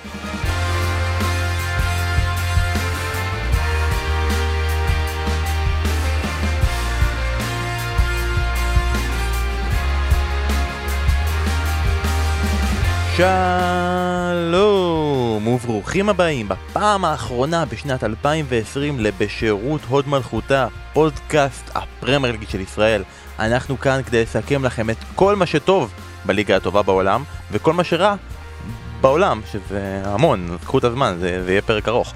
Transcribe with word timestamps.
שלום 0.00 0.16
וברוכים 15.46 16.08
הבאים 16.08 16.48
בפעם 16.48 17.04
האחרונה 17.04 17.64
בשנת 17.64 18.04
2020 18.04 19.00
לבשירות 19.00 19.80
הוד 19.88 20.08
מלכותה, 20.08 20.66
פודקאסט 20.92 21.70
הפרמייר 21.74 22.36
של 22.48 22.60
ישראל. 22.60 23.04
אנחנו 23.38 23.80
כאן 23.80 24.00
כדי 24.06 24.22
לסכם 24.22 24.64
לכם 24.64 24.90
את 24.90 24.96
כל 25.14 25.36
מה 25.36 25.46
שטוב 25.46 25.92
בליגה 26.26 26.56
הטובה 26.56 26.82
בעולם 26.82 27.22
וכל 27.50 27.72
מה 27.72 27.84
שרע 27.84 28.14
בעולם, 29.00 29.40
שזה 29.52 30.02
המון, 30.04 30.56
קחו 30.64 30.78
את 30.78 30.84
הזמן, 30.84 31.16
זה, 31.20 31.44
זה 31.44 31.50
יהיה 31.50 31.62
פרק 31.62 31.88
ארוך. 31.88 32.12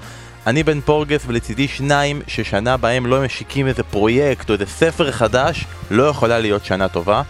אני 0.47 0.63
בן 0.63 0.81
פורגס 0.81 1.23
ולצידי 1.27 1.67
שניים 1.67 2.21
ששנה 2.27 2.77
בהם 2.77 3.05
לא 3.05 3.21
משיקים 3.21 3.67
איזה 3.67 3.83
פרויקט 3.83 4.49
או 4.49 4.53
איזה 4.53 4.65
ספר 4.65 5.11
חדש, 5.11 5.65
לא 5.91 6.03
יכולה 6.03 6.39
להיות 6.39 6.65
שנה 6.65 6.87
טובה. 6.87 7.21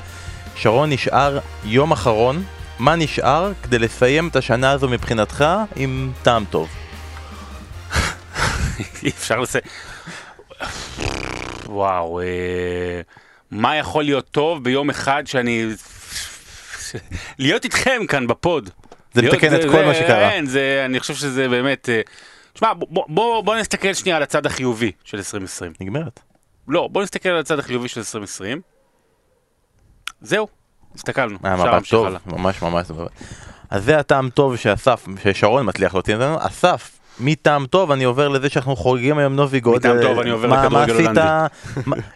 שרון 0.56 0.90
נשאר 0.90 1.40
יום 1.64 1.92
אחרון 1.92 2.44
מה 2.80 2.96
נשאר 2.96 3.52
כדי 3.64 3.80
לסיים 3.80 4.28
את 4.28 4.36
השנה 4.36 4.72
הזו 4.72 4.90
מבחינתך 4.90 5.46
עם 5.76 6.12
טעם 6.24 6.46
טוב? 6.50 6.70
אי 9.04 9.10
אפשר 9.10 9.40
לסיים. 9.40 9.64
וואו, 11.66 12.22
אה, 12.22 13.02
מה 13.52 13.76
יכול 13.76 14.04
להיות 14.04 14.28
טוב 14.32 14.64
ביום 14.64 14.90
אחד 14.90 15.24
שאני... 15.26 15.66
להיות 17.40 17.64
איתכם 17.64 18.02
כאן 18.08 18.28
בפוד. 18.28 18.70
זה 19.16 19.22
מתקן 19.22 19.56
את 19.56 19.62
כל 19.72 19.86
מה 19.86 19.94
שקרה. 19.94 20.32
אין, 20.32 20.46
זה, 20.46 20.82
אני 20.86 21.00
חושב 21.00 21.14
שזה 21.14 21.50
באמת... 21.50 21.90
אה, 21.90 22.02
תשמע, 22.54 22.74
בוא, 22.74 23.06
בוא, 23.08 23.42
בוא 23.42 23.56
נסתכל 23.56 23.94
שנייה 23.94 24.18
על 24.18 24.24
הצד 24.24 24.46
החיובי 24.46 24.92
של 25.04 25.18
2020. 25.18 25.74
נגמרת. 25.82 26.20
לא, 26.68 26.90
בוא 26.92 27.04
נסתכל 27.04 27.30
על 27.30 27.40
הצד 27.40 27.60
החיובי 27.60 27.88
של 27.88 28.00
2020. 28.00 28.62
זהו, 30.22 30.48
הסתכלנו. 30.96 31.38
היה 31.44 31.54
אפשר 31.54 31.78
מבט 31.78 31.90
טוב, 31.90 32.06
הלאה. 32.06 32.20
ממש 32.26 32.62
ממש. 32.62 32.88
אז 33.70 33.84
זה 33.84 33.98
הטעם 33.98 34.30
טוב 34.30 34.56
שאסף, 34.56 35.06
ששרון 35.24 35.70
מצליח 35.70 35.94
להוציא 35.94 36.16
ממנו. 36.16 36.38
אסף, 36.40 37.00
מטעם 37.20 37.66
טוב 37.66 37.92
אני 37.92 38.04
עובר 38.04 38.28
לזה 38.28 38.50
שאנחנו 38.50 38.76
חוגגים 38.76 39.18
היום 39.18 39.36
נובי 39.36 39.60
גוד. 39.60 39.76
מטעם 39.76 40.02
טוב 40.02 40.20
אני 40.20 40.30
עובר 40.30 40.48
לכדורגל? 40.48 40.94
הולנדי. 40.94 41.22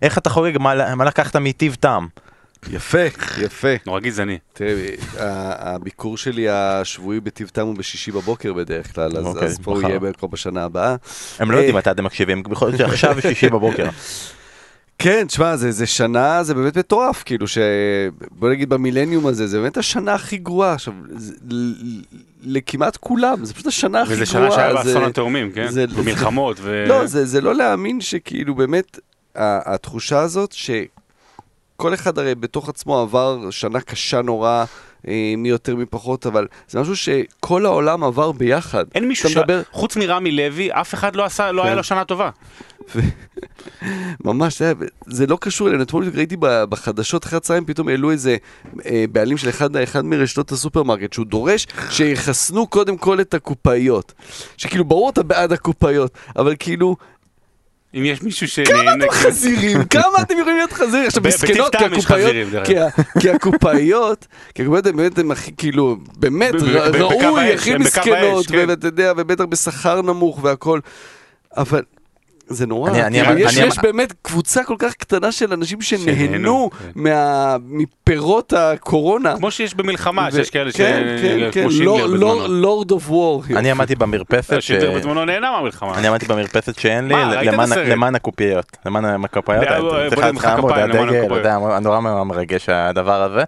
איך 0.02 0.18
אתה 0.18 0.30
חוגג? 0.30 0.58
מה 0.58 0.96
מה 0.96 1.06
לקחת 1.06 1.36
מטיב 1.36 1.76
טעם? 1.80 2.08
יפה, 2.72 3.04
יפה. 3.42 3.68
נורא 3.86 4.00
גזעני. 4.00 4.38
תראה, 4.54 4.74
הביקור 5.18 6.18
שלי 6.18 6.50
השבועי 6.50 7.20
בטיב-טעם 7.20 7.68
הוא 7.68 7.76
בשישי 7.76 8.12
בבוקר 8.12 8.54
בדרך 8.54 8.96
כלל, 8.96 9.18
אז 9.18 9.26
אוקיי, 9.26 9.50
פה. 9.64 9.82
יהיה 9.84 10.00
כבר 10.14 10.28
בשנה 10.28 10.64
הבאה. 10.64 10.96
הם 11.40 11.52
לא 11.52 11.56
אה. 11.56 11.62
יודעים 11.62 11.76
מתי 11.76 11.92
אתם 11.92 12.04
מקשיבים, 12.04 12.44
בכל 12.44 12.72
זאת 12.72 12.78
שעכשיו 12.80 13.16
שישי 13.22 13.50
בבוקר. 13.50 13.90
כן, 15.00 15.26
תשמע, 15.28 15.56
זה, 15.56 15.72
זה 15.72 15.86
שנה, 15.86 16.44
זה 16.44 16.54
באמת 16.54 16.78
מטורף, 16.78 17.24
כאילו 17.24 17.48
ש... 17.48 17.58
בוא 18.32 18.50
נגיד 18.50 18.70
במילניום 18.70 19.28
הזה, 19.28 19.48
זה 19.48 19.60
באמת 19.60 19.78
השנה 19.78 20.14
הכי 20.14 20.38
גרועה. 20.38 20.74
עכשיו, 20.74 20.94
זה, 21.16 21.34
לכמעט 22.44 22.98
כולם, 22.98 23.46
זה 23.46 23.54
פשוט 23.54 23.68
השנה 23.68 24.02
הכי 24.02 24.08
גרועה. 24.10 24.22
וזה 24.24 24.32
שנה 24.32 24.52
שהיה 24.52 24.74
באסון 24.74 25.04
התאומים, 25.04 25.52
כן? 25.52 25.68
זה- 25.72 25.88
במלחמות 25.88 26.58
ו... 26.62 26.86
לא, 26.88 27.06
זה, 27.06 27.26
זה 27.26 27.42
לא 27.42 27.56
להאמין 27.56 28.02
שכאילו 28.02 28.56
באמת, 28.56 29.00
התחושה 29.36 30.20
הזאת 30.20 30.54
שכל 31.80 31.94
אחד 31.94 32.20
הרי 32.20 32.36
בתוך 32.36 32.70
עצמו 32.70 33.00
עבר 33.00 33.50
שנה 33.50 33.82
קשה 33.82 34.22
נורא, 34.22 34.66
אה, 35.08 35.34
מי 35.38 35.50
יותר 35.50 35.76
מי 35.76 35.86
פחות, 35.86 36.26
אבל 36.26 36.48
זה 36.68 36.80
משהו 36.82 36.96
שכל 36.96 37.66
העולם 37.66 38.04
עבר 38.04 38.32
ביחד. 38.32 38.86
אין 38.96 39.08
מישהו 39.08 39.30
ש... 39.30 39.38
מדבר- 39.38 39.62
חוץ 39.72 39.96
מרמי 39.98 40.32
לוי, 40.32 40.72
אף 40.72 40.94
אחד 40.94 41.16
לא 41.16 41.26
עשה, 41.26 41.52
לא 41.52 41.62
כן. 41.62 41.68
היה 41.68 41.76
לו 41.76 41.84
שנה 41.84 42.06
טובה. 42.06 42.30
ממש, 44.26 44.60
זה, 44.60 44.74
זה 45.08 45.28
לא 45.28 45.38
קשור 45.42 45.68
אלינו. 45.68 45.84
אתמול 45.84 46.10
ראיתי 46.16 46.36
בחדשות 46.40 47.26
אחרי 47.26 47.38
הצהריים, 47.38 47.66
פתאום 47.66 47.88
העלו 47.88 48.12
איזה 48.12 48.38
אה, 48.86 49.06
בעלים 49.12 49.38
של 49.38 49.50
אחד, 49.50 49.76
אחד 49.76 50.06
מרשתות 50.06 50.52
הסופרמרקט, 50.52 51.14
שהוא 51.14 51.26
דורש 51.26 51.68
שיחסנו 51.90 52.68
קודם 52.68 52.98
כל 52.98 53.22
את 53.22 53.34
הקופאיות. 53.34 54.14
שכאילו, 54.58 54.86
ברור 54.86 55.10
אתה 55.10 55.24
בעד 55.24 55.52
הקופאיות, 55.52 56.12
אבל 56.36 56.56
כאילו, 56.60 56.96
אם 57.94 58.06
יש 58.06 58.22
מישהו 58.22 58.48
כמה 58.66 58.78
שנהנה... 58.80 59.06
אתם 59.06 59.14
חזירים? 59.14 59.84
כמה 59.90 60.22
אתם 60.22 60.38
יכולים 60.40 60.58
להיות 60.58 60.74
חזירים? 60.74 61.08
עכשיו, 61.08 61.24
מסכנות, 61.24 61.76
כי 61.76 61.86
הקופאיות... 61.86 62.36
כי 63.20 63.30
הקופאיות, 63.30 64.28
כי 64.56 64.62
הקופאיות 64.62 64.86
הן 64.86 64.96
באמת 64.96 65.18
הן 65.18 65.32
הכי, 65.32 65.52
כאילו, 65.58 65.98
באמת, 66.18 66.54
ראוי, 66.94 67.54
הכי 67.54 67.74
בקו 67.74 67.84
מסכנות, 67.84 68.48
כן. 68.48 68.66
ואתה 68.68 68.88
יודע, 68.88 69.14
ובטח 69.18 69.44
בשכר 69.46 70.02
נמוך 70.02 70.40
והכל. 70.44 70.80
אבל... 71.58 71.84
זה 72.50 72.68
נורא, 72.68 72.90
אני- 72.92 73.02
אני 73.04 73.18
כאילו, 73.20 73.32
אמר- 73.32 73.38
יש, 73.40 73.58
אני 73.58 73.68
יש 73.68 73.74
אמר- 73.78 73.84
באמת 73.84 74.14
קבוצה 74.22 74.64
כל 74.64 74.76
כך 74.80 74.94
קטנה 74.94 75.32
של 75.32 75.54
אנשים 75.54 75.82
שנהנו 75.82 76.70
כן. 76.80 76.90
מה- 76.96 77.56
מפירות 77.68 78.54
הקורונה. 78.58 79.36
כמו 79.38 79.52
שיש 79.52 79.76
במלחמה, 79.76 80.28
ו- 80.32 80.36
שיש 80.36 80.50
כאלה 80.50 80.72
ש... 80.72 80.76
כן, 80.76 81.18
כן, 81.22 81.50
כן, 81.52 81.70
שינדלר 81.72 82.08
בזמנו. 82.08 82.48
לורד 82.48 82.92
אוף 82.92 83.10
וור. 83.12 83.44
אני 83.56 83.72
עמדתי 83.72 83.96
במרפסת, 83.96 84.62
ש- 84.62 84.68
שינדלר 84.68 84.92
בזמנו 84.98 85.26
נהנה 85.26 85.52
מהמלחמה. 85.52 85.98
אני 85.98 86.08
עמדתי 86.08 86.26
במרפסת 86.26 86.80
שאין 86.80 87.08
לי, 87.08 87.16
למען-? 87.44 87.70
למען 87.90 88.16
הקופיות, 88.16 88.78
למען 88.86 89.24
הקופיות, 89.24 89.64
אה, 89.64 89.82
בוא, 89.82 89.90
צריך 90.10 90.14
כפיים 90.22 90.36
למען 90.36 90.90
הדגל, 90.92 91.26
הקופיות. 91.26 91.46
נורא 91.82 92.00
מרגש 92.24 92.70
הדבר 92.70 93.24
הזה. 93.24 93.44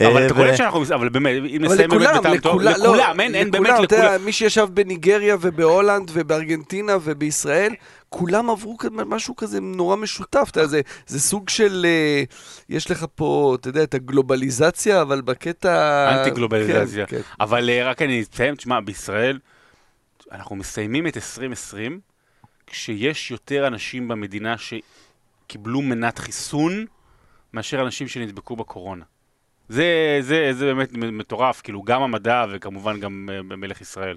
אבל 0.00 0.16
אה, 0.16 0.26
אתה 0.26 0.34
ו- 0.34 0.36
קולט 0.36 0.56
שאנחנו... 0.56 0.82
אבל 0.94 1.08
באמת, 1.08 1.32
אם 1.56 1.64
נסיים 1.64 1.90
באמת 1.90 2.08
בטעם 2.20 2.38
טוב, 2.38 2.60
לכולם, 2.62 2.72
לא, 2.78 2.96
לכולם, 2.96 3.20
אין 3.20 3.50
באמת 3.50 3.74
לכולם. 3.82 4.24
מי 4.24 4.32
שישב 4.32 4.66
בניגריה 4.74 5.36
ובהולנד 5.40 6.10
ובארגנטינה 6.14 6.92
ובישראל, 7.04 7.72
כולם 8.10 8.50
עברו 8.50 8.76
משהו 9.06 9.36
כזה 9.36 9.60
נורא 9.60 9.96
משותף, 9.96 10.48
אתה 10.50 10.60
יודע, 10.60 10.68
זה, 10.68 10.80
זה 11.06 11.20
סוג 11.20 11.48
של, 11.48 11.86
אה, 11.88 12.22
יש 12.68 12.90
לך 12.90 13.06
פה, 13.14 13.56
אתה 13.60 13.68
יודע, 13.68 13.82
את 13.82 13.94
הגלובליזציה, 13.94 15.02
אבל 15.02 15.20
בקטע... 15.20 16.08
אנטי 16.14 16.30
גלובליזציה. 16.30 17.06
כן, 17.06 17.16
כן. 17.16 17.22
אבל 17.40 17.70
אה, 17.70 17.90
רק 17.90 18.02
אני 18.02 18.22
אציין, 18.22 18.54
תשמע, 18.54 18.80
בישראל, 18.80 19.38
אנחנו 20.32 20.56
מסיימים 20.56 21.06
את 21.06 21.16
2020 21.16 22.00
כשיש 22.66 23.30
יותר 23.30 23.66
אנשים 23.66 24.08
במדינה 24.08 24.54
שקיבלו 24.58 25.82
מנת 25.82 26.18
חיסון 26.18 26.86
מאשר 27.52 27.82
אנשים 27.82 28.08
שנדבקו 28.08 28.56
בקורונה. 28.56 29.04
זה, 29.68 30.18
זה, 30.20 30.50
זה 30.52 30.66
באמת 30.66 30.92
מטורף, 30.92 31.60
כאילו 31.60 31.82
גם 31.82 32.02
המדע 32.02 32.44
וכמובן 32.50 33.00
גם 33.00 33.28
אה, 33.32 33.42
מלך 33.42 33.80
ישראל. 33.80 34.16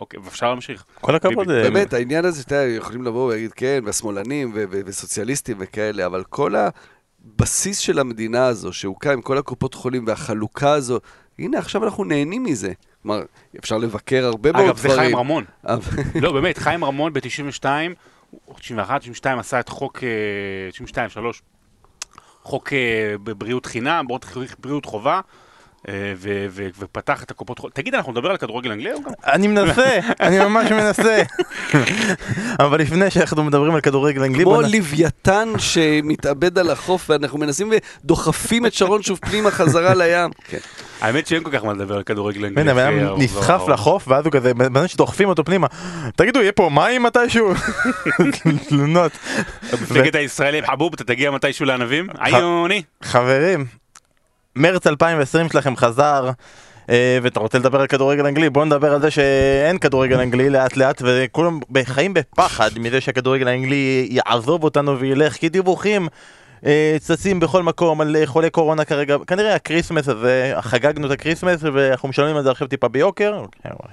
אוקיי, 0.00 0.20
ואפשר 0.20 0.48
להמשיך. 0.48 0.84
כל 1.00 1.14
הכבוד. 1.14 1.50
אה, 1.50 1.62
באמת, 1.62 1.92
העניין 1.92 2.24
הזה, 2.24 2.42
אתה 2.42 2.54
יודע, 2.54 2.76
יכולים 2.76 3.02
לבוא 3.02 3.26
ולהגיד, 3.28 3.52
כן, 3.52 3.82
והשמאלנים 3.86 4.50
ו- 4.54 4.64
ו- 4.70 4.80
וסוציאליסטים 4.86 5.56
וכאלה, 5.60 6.06
אבל 6.06 6.24
כל 6.24 6.54
הבסיס 6.56 7.78
של 7.78 7.98
המדינה 7.98 8.46
הזו, 8.46 8.72
שהוקם 8.72 9.10
עם 9.10 9.22
כל 9.22 9.38
הקופות 9.38 9.74
חולים 9.74 10.04
והחלוקה 10.06 10.72
הזו, 10.72 10.98
הנה, 11.38 11.58
עכשיו 11.58 11.84
אנחנו 11.84 12.04
נהנים 12.04 12.44
מזה. 12.44 12.72
כלומר, 13.02 13.22
אפשר 13.58 13.78
לבקר 13.78 14.24
הרבה 14.26 14.52
מאוד 14.52 14.64
אגב, 14.64 14.76
זה 14.76 14.88
דברים. 14.88 15.00
חיים 15.04 15.16
רמון. 15.16 15.44
לא, 16.20 16.32
באמת, 16.32 16.58
חיים 16.58 16.84
רמון 16.84 17.12
ב-92, 17.12 17.64
91, 18.58 19.00
92 19.00 19.38
עשה 19.38 19.60
את 19.60 19.68
חוק, 19.68 19.98
אה, 20.04 20.08
92, 20.70 21.08
3, 21.10 21.42
חוק 22.42 22.72
אה, 22.72 22.78
בבריאות 23.24 23.66
חינם, 23.66 24.04
בריאות- 24.08 24.26
בריאות 24.60 24.84
חובה, 24.84 25.20
ו- 25.90 26.46
ו- 26.50 26.68
ופתח 26.78 27.22
את 27.22 27.30
הקופות 27.30 27.58
חולים. 27.58 27.72
תגיד, 27.74 27.94
אנחנו 27.94 28.12
נדבר 28.12 28.30
על 28.30 28.36
כדורגל 28.36 28.72
אנגלי 28.72 28.90
היום 28.90 29.02
גם? 29.02 29.12
אני 29.26 29.46
מנסה, 29.48 29.98
אני 30.20 30.38
ממש 30.38 30.70
מנסה. 30.72 31.22
אבל 32.60 32.80
לפני 32.80 33.10
שאנחנו 33.10 33.44
מדברים 33.44 33.74
על 33.74 33.80
כדורגל 33.80 34.22
אנגלי, 34.22 34.44
כמו 34.44 34.60
לוויתן 34.60 35.48
שמתאבד 35.58 36.58
על 36.58 36.70
החוף, 36.70 37.10
ואנחנו 37.10 37.38
מנסים 37.38 37.72
ודוחפים 38.04 38.66
את 38.66 38.72
שרון 38.72 39.02
שוב 39.02 39.18
פנימה 39.22 39.50
חזרה 39.50 39.94
לים. 39.94 40.30
כן. 40.48 40.58
האמת 41.00 41.26
שאין 41.26 41.42
כל 41.42 41.50
כך 41.50 41.64
מה 41.64 41.72
לדבר 41.72 41.96
על 41.96 42.02
כדורגל 42.02 42.44
אנגלי. 42.44 42.60
הנה, 42.60 42.74
בן 42.74 42.78
אדם 42.80 42.98
העבר 42.98 43.16
נסחף. 43.18 43.68
לחוף, 43.68 44.08
ואז 44.08 44.24
הוא 44.24 44.32
כזה, 44.32 44.54
בזמן 44.54 44.88
שדוחפים 44.88 45.28
אותו 45.28 45.44
פנימה, 45.44 45.66
תגידו, 46.16 46.40
יהיה 46.40 46.52
פה 46.52 46.70
מים 46.72 47.02
מתישהו? 47.02 47.52
תלונות. 48.68 49.12
מפלגת 49.72 50.14
הישראלים, 50.14 50.66
חבוב, 50.66 50.92
אתה 50.94 51.04
תגיע 51.04 51.30
מתישהו 51.30 51.66
לענבים? 51.66 52.06
עיוני. 52.20 52.82
חברים, 53.02 53.64
מרץ 54.56 54.86
2020 54.86 55.48
שלכם 55.48 55.76
חזר, 55.76 56.30
אה, 56.90 57.18
ואתה 57.22 57.40
רוצה 57.40 57.58
לדבר 57.58 57.80
על 57.80 57.86
כדורגל 57.86 58.26
אנגלי, 58.26 58.50
בוא 58.50 58.64
נדבר 58.64 58.94
על 58.94 59.00
זה 59.00 59.10
שאין 59.10 59.78
כדורגל 59.78 60.20
אנגלי 60.20 60.50
לאט 60.50 60.76
לאט, 60.76 61.02
וכולם 61.04 61.60
חיים 61.84 62.14
בפחד 62.14 62.70
מזה 62.76 63.00
שהכדורגל 63.00 63.48
האנגלי 63.48 64.08
יעזוב 64.10 64.64
אותנו 64.64 64.98
וילך, 64.98 65.32
כי 65.32 65.48
דיווחים 65.48 66.08
אה, 66.66 66.96
צצים 67.00 67.40
בכל 67.40 67.62
מקום 67.62 68.00
על 68.00 68.16
חולי 68.24 68.50
קורונה 68.50 68.84
כרגע, 68.84 69.16
כנראה 69.26 69.54
ה 69.54 69.59
Christmas 69.59 70.08
הזה, 70.08 70.52
חגגנו 70.60 71.06
את 71.06 71.10
ה 71.10 71.15
Christmas 71.15 71.60
ואנחנו 71.62 72.08
משלמים 72.08 72.36
על 72.36 72.42
זה 72.42 72.50
עכשיו 72.50 72.68
טיפה 72.68 72.88
ביוקר, 72.88 73.42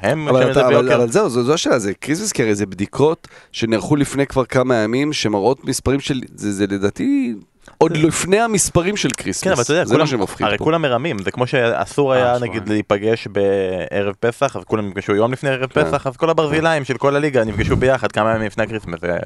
הם 0.02 0.28
אבל, 0.28 0.38
משלמים 0.38 0.48
על 0.48 0.54
זה 0.54 0.60
אתה, 0.60 0.68
אבל, 0.68 0.82
ביוקר. 0.82 0.96
אבל 0.96 1.10
זהו, 1.10 1.30
זו, 1.30 1.44
זו 1.44 1.54
השאלה, 1.54 1.80
זה 1.80 1.94
קריזיס 1.94 2.32
כי 2.32 2.44
הרי 2.44 2.56
זה 2.56 2.66
בדיקות 2.66 3.28
שנערכו 3.52 3.96
לפני 3.96 4.28
כבר 4.28 4.46
כמה 4.46 4.76
ימים, 4.76 5.14
שמראות 5.14 5.66
מספרים 5.66 6.00
של, 6.00 6.22
זה, 6.36 6.52
זה 6.52 6.66
לדעתי 6.70 7.36
עוד 7.78 7.98
לפני 7.98 8.40
המספרים 8.40 8.98
של 8.98 9.10
Christmas. 9.18 9.44
כן, 9.44 9.52
אבל 9.52 9.62
אתה 9.64 9.74
יודע, 9.74 9.86
זה 9.86 9.94
כולם, 9.94 10.02
מה 10.04 10.08
שמפחיד 10.08 10.48
הרי 10.48 10.58
פה. 10.58 10.64
כולם 10.64 10.82
מרמים, 10.82 11.20
זה 11.20 11.32
כמו 11.32 11.48
שאסור 11.48 12.14
אה, 12.14 12.18
היה 12.18 12.36
שבועיים. 12.36 12.54
נגיד 12.54 12.70
להיפגש 12.70 13.28
בערב 13.28 14.14
פסח, 14.20 14.56
אז 14.56 14.64
כולם 14.64 14.88
נפגשו 14.88 15.16
יום 15.16 15.32
לפני 15.32 15.50
ערב 15.50 15.70
כן. 15.70 15.84
פסח, 15.86 16.08
אז 16.08 16.18
כל 16.18 16.30
הברזילאים 16.30 16.84
של 16.86 16.98
כל 16.98 17.16
הליגה 17.16 17.44
נפגשו 17.44 17.76
ביחד 17.76 18.12
כמה 18.12 18.32
ימים 18.36 18.48
לפני 18.48 18.64
ה 18.64 18.67
Christmas, 18.67 19.02
זה- 19.02 19.18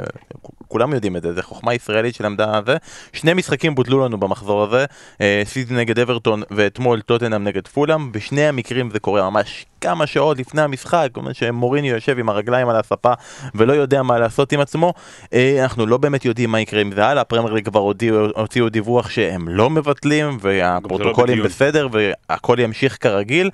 כולם 0.68 0.94
יודעים 0.94 1.16
את 1.18 1.22
זה, 1.22 1.34
זה 1.34 1.42
חוכמה 1.44 1.74
ישראלית 1.74 2.16
שלמדה 2.16 2.60
זה. 2.66 2.78
שני 3.14 3.34
משחקים 3.34 3.76
בוטלו 3.76 4.06
לנו 4.06 4.20
במחזור 4.20 4.64
הזה, 4.64 4.86
אה, 5.22 5.42
סיטי 5.46 5.74
נגד 5.74 6.00
אברטון 6.00 6.42
ואתמול 6.52 7.02
טוטנאם 7.02 7.44
נגד 7.44 7.68
פולאם, 7.68 8.12
בשני 8.12 8.48
המקרים 8.48 8.90
זה 8.92 9.00
קורה 9.00 9.30
ממש 9.30 9.66
כמה 9.82 10.08
שעות 10.08 10.38
לפני 10.40 10.62
המשחק, 10.62 11.08
שמוריני 11.34 11.90
יושב 11.90 12.20
עם 12.20 12.30
הרגליים 12.30 12.70
על 12.70 12.76
הספה 12.76 13.14
ולא 13.56 13.74
יודע 13.74 14.04
מה 14.04 14.20
לעשות 14.20 14.52
עם 14.52 14.60
עצמו. 14.60 14.94
אה, 15.34 15.60
אנחנו 15.64 15.86
לא 15.86 15.98
באמת 15.98 16.26
יודעים 16.26 16.52
מה 16.52 16.60
יקרה 16.60 16.82
עם 16.82 16.92
זה 16.96 17.06
הלאה, 17.06 17.22
הפרמייר 17.22 17.54
ליג 17.54 17.66
כבר 17.66 17.80
הודיעו- 17.80 18.33
הוציאו 18.36 18.70
דיווח 18.70 19.10
שהם 19.10 19.48
לא 19.50 19.70
מבטלים 19.70 20.38
והפרוטוקולים 20.42 21.34
בדיון. 21.34 21.48
בסדר 21.48 21.88
והכל 21.92 22.58
ימשיך 22.60 22.98
כרגיל, 23.02 23.50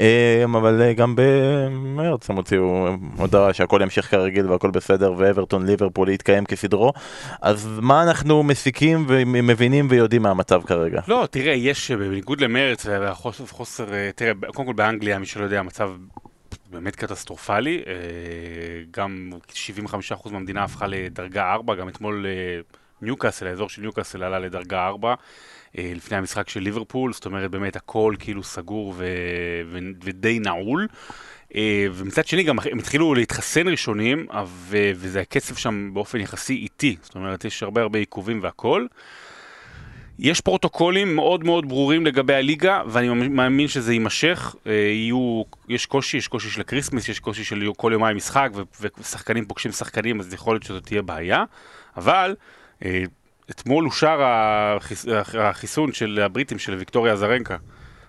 אה, 0.00 0.44
אבל 0.44 0.82
אה, 0.82 0.92
גם 0.92 1.14
במרץ 1.16 2.30
הם 2.30 2.36
הוציאו 2.36 2.88
הודעה 3.16 3.52
שהכל 3.52 3.80
ימשיך 3.82 4.10
כרגיל 4.10 4.50
והכל 4.50 4.70
בסדר 4.70 5.12
ואברטון 5.16 5.66
ליברפול 5.66 6.08
יתקיים 6.08 6.44
כסדרו, 6.44 6.92
אז 7.42 7.68
מה 7.82 8.02
אנחנו 8.02 8.42
מסיקים 8.42 9.04
ומבינים 9.08 9.86
ויודעים 9.90 10.22
מהמצב 10.22 10.62
כרגע? 10.62 11.00
לא, 11.08 11.28
תראה, 11.30 11.52
יש, 11.52 11.90
אה, 11.90 11.96
בניגוד 11.96 12.40
למרץ 12.40 12.86
והחוסר, 12.86 13.94
אה, 13.94 14.10
תראה, 14.14 14.32
קודם 14.54 14.68
כל 14.68 14.74
באנגליה, 14.74 15.18
מי 15.18 15.26
שלא 15.26 15.44
יודע, 15.44 15.58
המצב 15.58 15.90
באמת 16.70 16.96
קטסטרופלי. 16.96 17.82
גם 18.90 19.30
75% 19.54 20.32
מהמדינה 20.32 20.64
הפכה 20.64 20.86
לדרגה 20.86 21.52
4, 21.52 21.74
גם 21.74 21.88
אתמול 21.88 22.26
ניוקאסל, 23.02 23.46
האזור 23.46 23.68
של 23.68 23.82
ניוקאסל 23.82 24.22
עלה 24.22 24.38
לדרגה 24.38 24.86
4. 24.86 25.14
אה, 25.78 25.92
לפני 25.96 26.16
המשחק 26.16 26.48
של 26.48 26.60
ליברפול, 26.60 27.12
זאת 27.12 27.26
אומרת 27.26 27.50
באמת 27.50 27.76
הכל 27.76 28.14
כאילו 28.18 28.42
סגור 28.42 28.94
ו- 28.96 29.04
ו- 29.66 29.78
ודי 30.04 30.38
נעול. 30.38 30.88
אה, 31.54 31.86
ומצד 31.92 32.26
שני 32.26 32.42
גם 32.42 32.58
הם 32.70 32.78
התחילו 32.78 33.14
להתחסן 33.14 33.68
ראשונים, 33.68 34.26
ו- 34.46 34.90
וזה 34.94 35.20
הקצב 35.20 35.54
שם 35.54 35.90
באופן 35.94 36.20
יחסי 36.20 36.54
איטי, 36.54 36.96
זאת 37.02 37.14
אומרת 37.14 37.44
יש 37.44 37.62
הרבה 37.62 37.82
הרבה 37.82 37.98
עיכובים 37.98 38.42
והכל. 38.42 38.86
יש 40.18 40.40
פרוטוקולים 40.40 41.16
מאוד 41.16 41.44
מאוד 41.44 41.68
ברורים 41.68 42.06
לגבי 42.06 42.34
הליגה, 42.34 42.82
ואני 42.86 43.28
מאמין 43.28 43.68
שזה 43.68 43.92
יימשך. 43.92 44.54
אה, 44.66 44.72
יהיו, 44.72 45.42
יש 45.68 45.86
קושי, 45.86 46.16
יש 46.16 46.28
קושי 46.28 46.50
של 46.50 46.60
ה 46.60 46.64
Christmas, 46.64 47.08
יש 47.08 47.20
קושי 47.20 47.44
של 47.44 47.68
כל 47.76 47.90
יומיים 47.92 48.16
משחק, 48.16 48.50
ושחקנים 48.98 49.44
פוגשים 49.46 49.72
שחקנים, 49.72 50.20
אז 50.20 50.34
יכול 50.34 50.54
להיות 50.54 50.62
שזאת 50.62 50.86
תהיה 50.86 51.02
בעיה. 51.02 51.44
אבל 51.96 52.34
אתמול 53.50 53.86
אושר 53.86 54.18
החיס, 54.22 55.06
החיסון 55.38 55.92
של 55.92 56.20
הבריטים, 56.24 56.58
של 56.58 56.74
ויקטוריה 56.74 57.16
אזרנקה. 57.16 57.56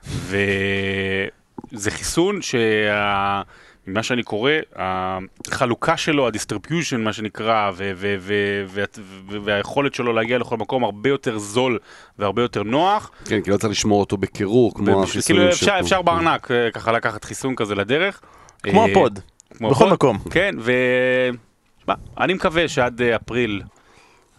וזה 0.08 1.92
חיסון 1.92 2.42
שה... 2.42 3.42
ממה 3.88 4.04
שאני 4.04 4.24
קורא, 4.24 4.52
החלוקה 5.48 5.98
שלו, 5.98 6.28
ה 6.28 6.33
distribution, 6.33 7.02
מה 7.04 7.14
שנקרא, 7.14 7.72
ו- 7.76 7.92
ו- 7.96 8.16
ו- 8.20 8.64
וה- 8.68 8.84
ו- 9.30 9.38
והיכולת 9.44 9.94
שלו 9.94 10.14
להגיע 10.14 10.38
לכל 10.38 10.58
מקום 10.58 10.84
הרבה 10.84 11.10
יותר 11.10 11.38
זול 11.38 11.80
והרבה 12.20 12.42
יותר 12.42 12.64
נוח. 12.64 13.12
כן, 13.26 13.42
כי 13.42 13.52
לא 13.52 13.58
צריך 13.58 13.72
לשמור 13.72 14.00
אותו 14.00 14.18
בקירור, 14.18 14.74
כמו 14.76 14.86
כאילו 14.86 15.04
החיסונים 15.04 15.48
אפשר, 15.48 15.66
שפה. 15.66 15.80
אפשר 15.80 16.02
בארנק 16.02 16.52
אה, 16.52 16.72
ככה 16.72 16.92
לקחת 16.92 17.24
חיסון 17.24 17.56
כזה 17.56 17.76
לדרך. 17.76 18.22
כמו 18.64 18.86
אה, 18.86 18.92
הפוד, 18.92 19.20
כמו 19.58 19.70
בכל 19.70 19.84
הפוד. 19.84 19.94
מקום. 19.94 20.18
כן, 20.32 20.56
ו... 20.60 20.72
שמע, 21.86 21.94
אני 22.20 22.34
מקווה 22.34 22.68
שעד 22.68 23.02
אה, 23.02 23.16
אפריל 23.16 23.62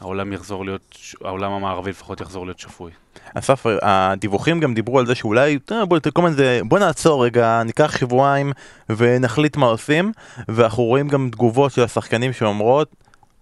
העולם 0.03 0.33
יחזור 0.33 0.65
להיות, 0.65 0.97
העולם 1.25 1.53
המערבי 1.53 1.91
לפחות 1.91 2.21
יחזור 2.21 2.47
להיות 2.47 2.59
שפוי. 2.59 2.91
אסף, 3.35 3.67
הדיווחים 3.83 4.61
גם 4.61 4.75
דיברו 4.75 4.99
על 4.99 5.07
זה 5.07 5.15
שאולי, 5.15 5.59
אה, 5.73 5.85
בוא, 5.85 5.99
כל 6.13 6.23
בוא 6.65 6.79
נעצור 6.79 7.25
רגע, 7.25 7.63
ניקח 7.65 7.97
שבועיים 7.99 8.53
ונחליט 8.91 9.57
מה 9.57 9.67
עושים, 9.67 10.13
ואנחנו 10.49 10.83
רואים 10.83 11.09
גם 11.09 11.29
תגובות 11.33 11.73
של 11.73 11.83
השחקנים 11.83 12.33
שאומרות, 12.33 12.89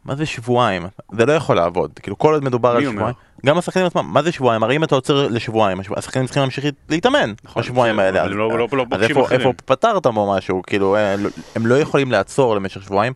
מה 0.04 0.16
זה 0.16 0.26
שבועיים? 0.26 0.86
זה 1.12 1.26
לא 1.26 1.32
יכול 1.32 1.56
לעבוד, 1.56 1.90
כאילו 2.02 2.18
כל 2.18 2.34
עוד 2.34 2.44
מדובר 2.44 2.68
על? 2.76 2.82
שבועיים, 2.92 3.14
גם 3.46 3.58
השחקנים 3.58 3.86
עצמם, 3.86 4.06
מה 4.12 4.22
זה 4.22 4.32
שבועיים? 4.32 4.62
הרי 4.62 4.76
אם 4.76 4.84
אתה 4.84 4.94
עוצר 4.94 5.28
לשבועיים, 5.28 5.80
השחקנים 5.96 6.26
צריכים 6.26 6.40
להמשיך 6.42 6.64
להתאמן 6.88 7.32
נכון, 7.44 7.62
בשבועיים 7.62 7.98
האלה, 7.98 8.20
אבל 8.22 8.30
אז- 8.30 8.36
לא- 8.36 8.58
לא- 8.58 8.68
לא 8.72 8.84
איפה- 9.30 9.52
פתרת 9.64 10.06
בו 10.06 10.34
משהו, 10.36 10.62
כאילו 10.66 10.96
אה, 10.96 11.16
לא- 11.16 11.30
הם 11.56 11.66
לא 11.66 11.74
יכולים 11.74 12.12
לעצור 12.12 12.56
למשך 12.56 12.82
שבועיים. 12.82 13.12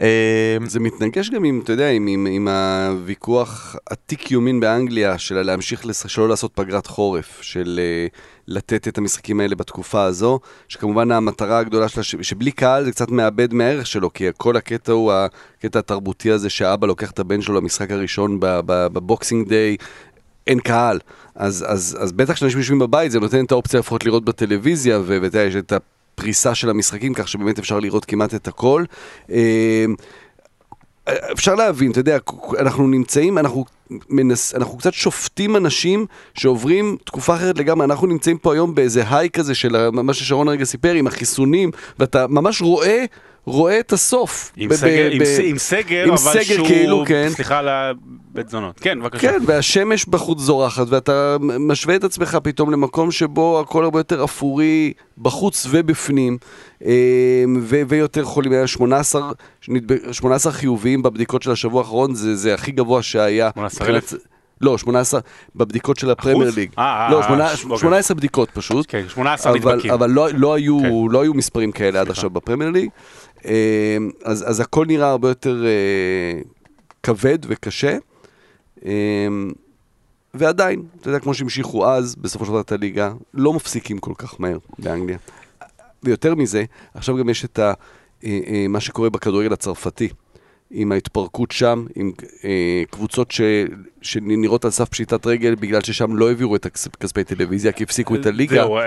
אה, 0.00 0.56
זה 0.66 0.80
מתנגש 0.80 1.30
גם 1.30 1.44
עם, 1.44 1.60
אתה 1.64 1.72
יודע, 1.72 1.90
עם, 1.90 2.06
עם, 2.06 2.26
עם 2.30 2.48
הוויכוח 2.48 3.76
עתיק 3.86 4.30
יומין 4.30 4.60
באנגליה 4.60 5.18
של 5.18 5.42
להמשיך, 5.42 5.86
לס- 5.86 6.06
שלא 6.06 6.28
לעשות 6.28 6.52
פגרת 6.54 6.86
חורף, 6.86 7.38
של 7.42 7.80
uh, 8.12 8.18
לתת 8.48 8.88
את 8.88 8.98
המשחקים 8.98 9.40
האלה 9.40 9.54
בתקופה 9.54 10.02
הזו, 10.02 10.40
שכמובן 10.68 11.10
המטרה 11.10 11.58
הגדולה 11.58 11.88
שלה, 11.88 12.02
ש, 12.02 12.16
שבלי 12.22 12.52
קהל 12.52 12.84
זה 12.84 12.92
קצת 12.92 13.10
מאבד 13.10 13.54
מהערך 13.54 13.86
שלו, 13.86 14.12
כי 14.12 14.24
כל 14.36 14.56
הקטע 14.56 14.92
הוא 14.92 15.12
הקטע 15.12 15.78
התרבותי 15.78 16.30
הזה 16.30 16.50
שאבא 16.50 16.86
לוקח 16.86 17.10
את 17.10 17.18
הבן 17.18 17.42
שלו 17.42 17.54
למשחק 17.54 17.90
הראשון 17.90 18.38
בבוקסינג 18.40 19.48
דיי, 19.48 19.76
אין 20.46 20.60
קהל. 20.60 20.98
אז, 21.34 21.64
אז, 21.68 21.98
אז 22.00 22.12
בטח 22.12 22.34
כשאנשים 22.34 22.58
יושבים 22.58 22.78
בבית 22.78 23.12
זה 23.12 23.20
נותן 23.20 23.44
את 23.44 23.52
האופציה 23.52 23.80
לפחות 23.80 24.04
לראות 24.04 24.24
בטלוויזיה, 24.24 25.00
ואתה 25.04 25.26
יודע, 25.26 25.42
יש 25.42 25.56
את 25.56 25.72
הפריסה 26.20 26.54
של 26.54 26.70
המשחקים, 26.70 27.14
כך 27.14 27.28
שבאמת 27.28 27.58
אפשר 27.58 27.80
לראות 27.80 28.04
כמעט 28.04 28.34
את 28.34 28.48
הכל. 28.48 28.84
אה, 29.30 29.84
אפשר 31.32 31.54
להבין, 31.54 31.90
אתה 31.90 32.00
יודע, 32.00 32.18
אנחנו 32.58 32.88
נמצאים, 32.88 33.38
אנחנו, 33.38 33.64
מנס, 34.08 34.54
אנחנו 34.54 34.78
קצת 34.78 34.92
שופטים 34.94 35.56
אנשים 35.56 36.06
שעוברים 36.34 36.96
תקופה 37.04 37.34
אחרת 37.34 37.58
לגמרי, 37.58 37.84
אנחנו 37.84 38.06
נמצאים 38.06 38.38
פה 38.38 38.52
היום 38.52 38.74
באיזה 38.74 39.02
היי 39.10 39.30
כזה 39.30 39.54
של 39.54 39.90
מה 39.90 40.14
ששרון 40.14 40.48
הרגע 40.48 40.64
סיפר 40.64 40.92
עם 40.92 41.06
החיסונים, 41.06 41.70
ואתה 41.98 42.26
ממש 42.26 42.62
רואה, 42.62 43.04
רואה 43.44 43.80
את 43.80 43.92
הסוף. 43.92 44.52
עם 44.56 44.68
ב- 44.68 44.74
סגר, 44.74 45.08
ב- 45.08 45.12
עם 45.12 45.18
ב- 45.18 45.24
ס- 45.24 45.38
עם 45.42 45.58
סגר, 45.58 46.04
עם 46.04 46.10
אבל 46.10 46.18
סגר 46.18 46.42
שהוא, 46.42 46.66
כאילו, 46.68 47.04
כן. 47.06 47.28
סליחה 47.30 47.58
על 47.58 47.68
הבית 48.38 48.48
זונות. 48.50 48.80
כן, 48.80 48.98
בבקשה. 49.00 49.20
כן, 49.32 49.38
והשמש 49.46 50.06
בחוץ 50.06 50.38
זורחת, 50.38 50.86
ואתה 50.88 51.36
משווה 51.40 51.96
את 51.96 52.04
עצמך 52.04 52.38
פתאום 52.42 52.70
למקום 52.70 53.10
שבו 53.10 53.60
הכל 53.60 53.84
הרבה 53.84 54.00
יותר 54.00 54.24
אפורי 54.24 54.92
בחוץ 55.18 55.66
ובפנים, 55.70 56.38
אה, 56.84 56.92
ו- 57.60 57.82
ויותר 57.88 58.24
חולים. 58.24 58.52
היה 58.52 58.66
18, 58.66 59.30
שנדב- 59.60 60.12
18 60.12 60.52
חיוביים 60.52 61.02
בבדיקות 61.02 61.42
של 61.42 61.50
השבוע 61.50 61.80
האחרון, 61.82 62.14
זה, 62.14 62.36
זה 62.36 62.54
הכי 62.54 62.72
גבוה 62.72 63.02
שהיה. 63.02 63.50
18,000? 63.54 63.94
מבחינת- 63.96 64.22
לא, 64.60 64.78
18 64.78 65.20
בבדיקות 65.56 65.98
של 65.98 66.10
הפרמייר 66.10 66.50
ליג. 66.56 66.70
אה, 66.78 67.08
לא, 67.10 67.18
אה, 67.20 67.26
שמונה- 67.26 67.46
אה, 67.46 67.54
אוקיי. 67.64 67.78
18 67.78 68.16
בדיקות 68.16 68.50
פשוט. 68.50 68.86
כן, 68.88 69.02
18 69.08 69.52
אבל, 69.52 69.58
נדבקים. 69.72 69.92
אבל 69.92 70.10
לא, 70.10 70.28
לא, 70.34 70.54
היו, 70.54 70.78
כן. 70.80 70.90
לא 71.10 71.22
היו 71.22 71.34
מספרים 71.34 71.72
כאלה 71.72 72.00
עד. 72.00 72.10
עכשיו 72.10 72.30
בפרמייר 72.30 72.70
ליג. 72.70 72.88
אז, 74.24 74.44
אז 74.50 74.60
הכל 74.60 74.86
נראה 74.86 75.10
הרבה 75.10 75.28
יותר 75.28 75.64
כבד 77.02 77.38
וקשה. 77.48 77.96
אה, 78.84 79.26
ועדיין, 80.34 80.82
אתה 81.00 81.08
יודע, 81.08 81.18
כמו 81.18 81.34
שהמשיכו 81.34 81.86
אז, 81.88 82.14
בסופו 82.14 82.44
של 82.44 82.50
דבר 82.50 82.60
את 82.60 82.72
הליגה, 82.72 83.12
לא 83.34 83.52
מפסיקים 83.52 83.98
כל 83.98 84.12
כך 84.18 84.40
מהר 84.40 84.58
באנגליה. 84.78 85.18
ויותר 86.02 86.34
מזה, 86.34 86.64
עכשיו 86.94 87.16
גם 87.16 87.28
יש 87.28 87.44
את 87.44 87.58
ה, 87.58 87.72
אה, 88.24 88.38
אה, 88.46 88.66
מה 88.68 88.80
שקורה 88.80 89.10
בכדורגל 89.10 89.52
הצרפתי. 89.52 90.08
עם 90.70 90.92
ההתפרקות 90.92 91.50
שם, 91.50 91.84
עם 91.94 92.12
אה, 92.44 92.82
קבוצות 92.90 93.30
ש, 93.30 93.40
שנראות 94.02 94.64
על 94.64 94.70
סף 94.70 94.88
פשיטת 94.88 95.26
רגל 95.26 95.54
בגלל 95.54 95.80
ששם 95.82 96.16
לא 96.16 96.28
העבירו 96.28 96.56
את 96.56 96.66
הכספי 96.66 97.24
טלוויזיה 97.24 97.72
כי 97.72 97.84
הפסיקו 97.84 98.14
את 98.14 98.26
הליגה. 98.26 98.54
זהו, 98.54 98.78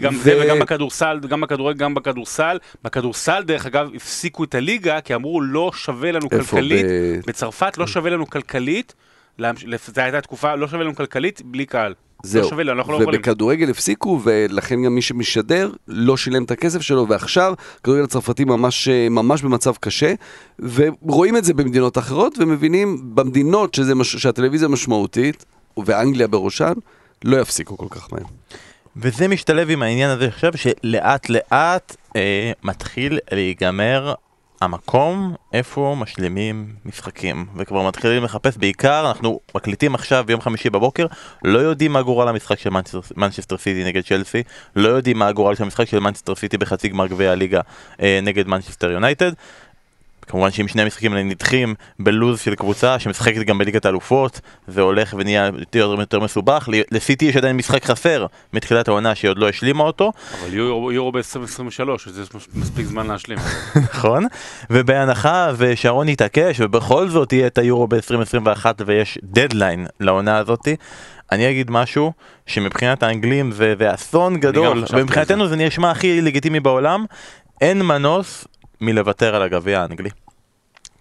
גם 0.00 0.14
ו- 0.14 0.18
זה 0.18 0.40
וגם 0.44 0.58
בכדורסל, 0.58 1.20
גם 1.28 1.40
בכדורגל, 1.40 1.78
גם 1.78 1.94
בכדורסל. 1.94 2.58
בכדורסל, 2.84 3.42
דרך 3.42 3.66
אגב, 3.66 3.88
הפסיקו 3.94 4.44
את 4.44 4.54
הליגה, 4.54 5.00
כי 5.00 5.14
אמרו, 5.14 5.40
לא 5.40 5.70
שווה 5.74 6.12
לנו? 6.12 6.30
כלכלית. 6.30 6.86
ב- 6.86 7.20
בצרפת 7.26 7.78
לא 7.78 7.86
שווה 7.86 8.10
לנו 8.10 8.26
כלכלית. 8.26 8.94
להמש- 9.38 9.64
זו 9.94 10.00
הייתה 10.00 10.20
תקופה, 10.20 10.54
לא 10.54 10.68
שווה 10.68 10.84
לנו 10.84 10.94
כלכלית 10.94 11.42
בלי 11.44 11.66
קהל. 11.66 11.94
זהו, 12.22 12.42
לא 12.42 12.48
שווה 12.48 12.64
לנו, 12.64 12.78
אנחנו 12.78 12.92
לא 12.92 12.98
יכולים. 13.02 13.20
ובכדורגל 13.20 13.70
הפסיקו, 13.70 14.20
ולכן 14.24 14.82
גם 14.82 14.94
מי 14.94 15.02
שמשדר 15.02 15.70
לא 15.88 16.16
שילם 16.16 16.44
את 16.44 16.50
הכסף 16.50 16.80
שלו, 16.80 17.08
ועכשיו 17.08 17.54
הכדורגל 17.80 18.04
הצרפתי 18.04 18.44
ממש, 18.44 18.88
ממש 19.10 19.42
במצב 19.42 19.74
קשה, 19.80 20.14
ורואים 21.02 21.36
את 21.36 21.44
זה 21.44 21.54
במדינות 21.54 21.98
אחרות, 21.98 22.38
ומבינים 22.38 23.00
במדינות 23.14 23.74
שזה, 23.74 23.94
מש- 23.94 24.16
שהטלוויזיה 24.16 24.68
משמעותית, 24.68 25.44
ואנגליה 25.84 26.28
בראשן, 26.28 26.72
לא 27.24 27.36
יפסיקו 27.40 27.76
כל 27.76 27.86
כך 27.90 28.12
מהר. 28.12 28.22
וזה 28.96 29.28
משתלב 29.28 29.70
עם 29.70 29.82
העניין 29.82 30.10
הזה 30.10 30.26
עכשיו 30.26 30.52
שלאט 30.56 31.28
לאט 31.28 31.96
אה, 32.16 32.52
מתחיל 32.64 33.18
להיגמר 33.32 34.14
המקום 34.64 35.34
איפה 35.52 35.96
משלימים 35.98 36.74
משחקים 36.84 37.46
וכבר 37.56 37.88
מתחילים 37.88 38.24
לחפש 38.24 38.56
בעיקר 38.56 39.08
אנחנו 39.08 39.40
מקליטים 39.54 39.94
עכשיו 39.94 40.24
ביום 40.26 40.40
חמישי 40.40 40.70
בבוקר 40.70 41.06
לא 41.44 41.58
יודעים 41.58 41.92
מה 41.92 42.02
גורל 42.02 42.28
המשחק 42.28 42.58
של 42.58 42.70
מנצ'סטר- 43.16 43.56
סיטי 43.56 43.84
נגד 43.84 44.02
צ'לסי 44.04 44.42
לא 44.76 44.88
יודעים 44.88 45.18
מה 45.18 45.26
הגורל 45.26 45.54
של 45.54 45.62
המשחק 45.62 45.84
של 45.88 45.98
מנצ'סטר 45.98 46.34
סיטי 46.34 46.58
בחצי 46.58 46.88
גמר 46.88 47.06
גביע 47.06 47.30
הליגה 47.32 47.60
אה, 48.02 48.18
נגד 48.22 48.46
מנצ'סטר 48.48 48.90
יונייטד 48.90 49.32
כמובן 50.24 50.50
שאם 50.50 50.68
שני 50.68 50.82
המשחקים 50.82 51.12
האלה 51.12 51.24
נדחים 51.24 51.74
בלוז 51.98 52.40
של 52.40 52.54
קבוצה 52.54 52.98
שמשחקת 52.98 53.42
גם 53.42 53.58
בליגת 53.58 53.86
האלופות, 53.86 54.40
זה 54.68 54.80
הולך 54.80 55.14
ונהיה 55.18 55.50
יותר 55.58 55.94
ויותר 55.98 56.20
מסובך. 56.20 56.68
לסיטי 56.90 57.24
יש 57.24 57.36
עדיין 57.36 57.56
משחק 57.56 57.84
חסר 57.84 58.26
מתחילת 58.52 58.88
העונה 58.88 59.14
שהיא 59.14 59.28
עוד 59.30 59.38
לא 59.38 59.48
השלימה 59.48 59.84
אותו, 59.84 60.12
אבל 60.40 60.54
יורו, 60.54 60.92
יורו 60.92 61.12
ב-2023, 61.12 61.90
אז 62.06 62.18
יש 62.18 62.28
מספיק 62.54 62.86
זמן 62.86 63.06
להשלים. 63.06 63.38
נכון? 63.94 64.26
ובהנחה 64.70 65.52
ושרון 65.56 66.08
יתעקש 66.08 66.60
ובכל 66.60 67.08
זאת 67.08 67.32
יהיה 67.32 67.46
את 67.46 67.58
היורו 67.58 67.86
ב-2021 67.86 68.66
ויש 68.86 69.18
דדליין 69.22 69.86
לעונה 70.00 70.38
הזאתי, 70.38 70.76
אני 71.32 71.50
אגיד 71.50 71.70
משהו 71.70 72.12
שמבחינת 72.46 73.02
האנגלים 73.02 73.52
זה, 73.52 73.74
זה 73.78 73.94
אסון 73.94 74.40
גדול, 74.40 74.84
ומבחינתנו 74.92 75.48
זה 75.48 75.56
נשמע 75.56 75.90
הכי 75.90 76.20
לגיטימי 76.20 76.60
בעולם, 76.60 77.04
אין 77.60 77.82
מנוס 77.82 78.46
מלוותר 78.80 79.34
על 79.34 79.42
הגביע 79.42 79.80
האנגלי. 79.80 80.10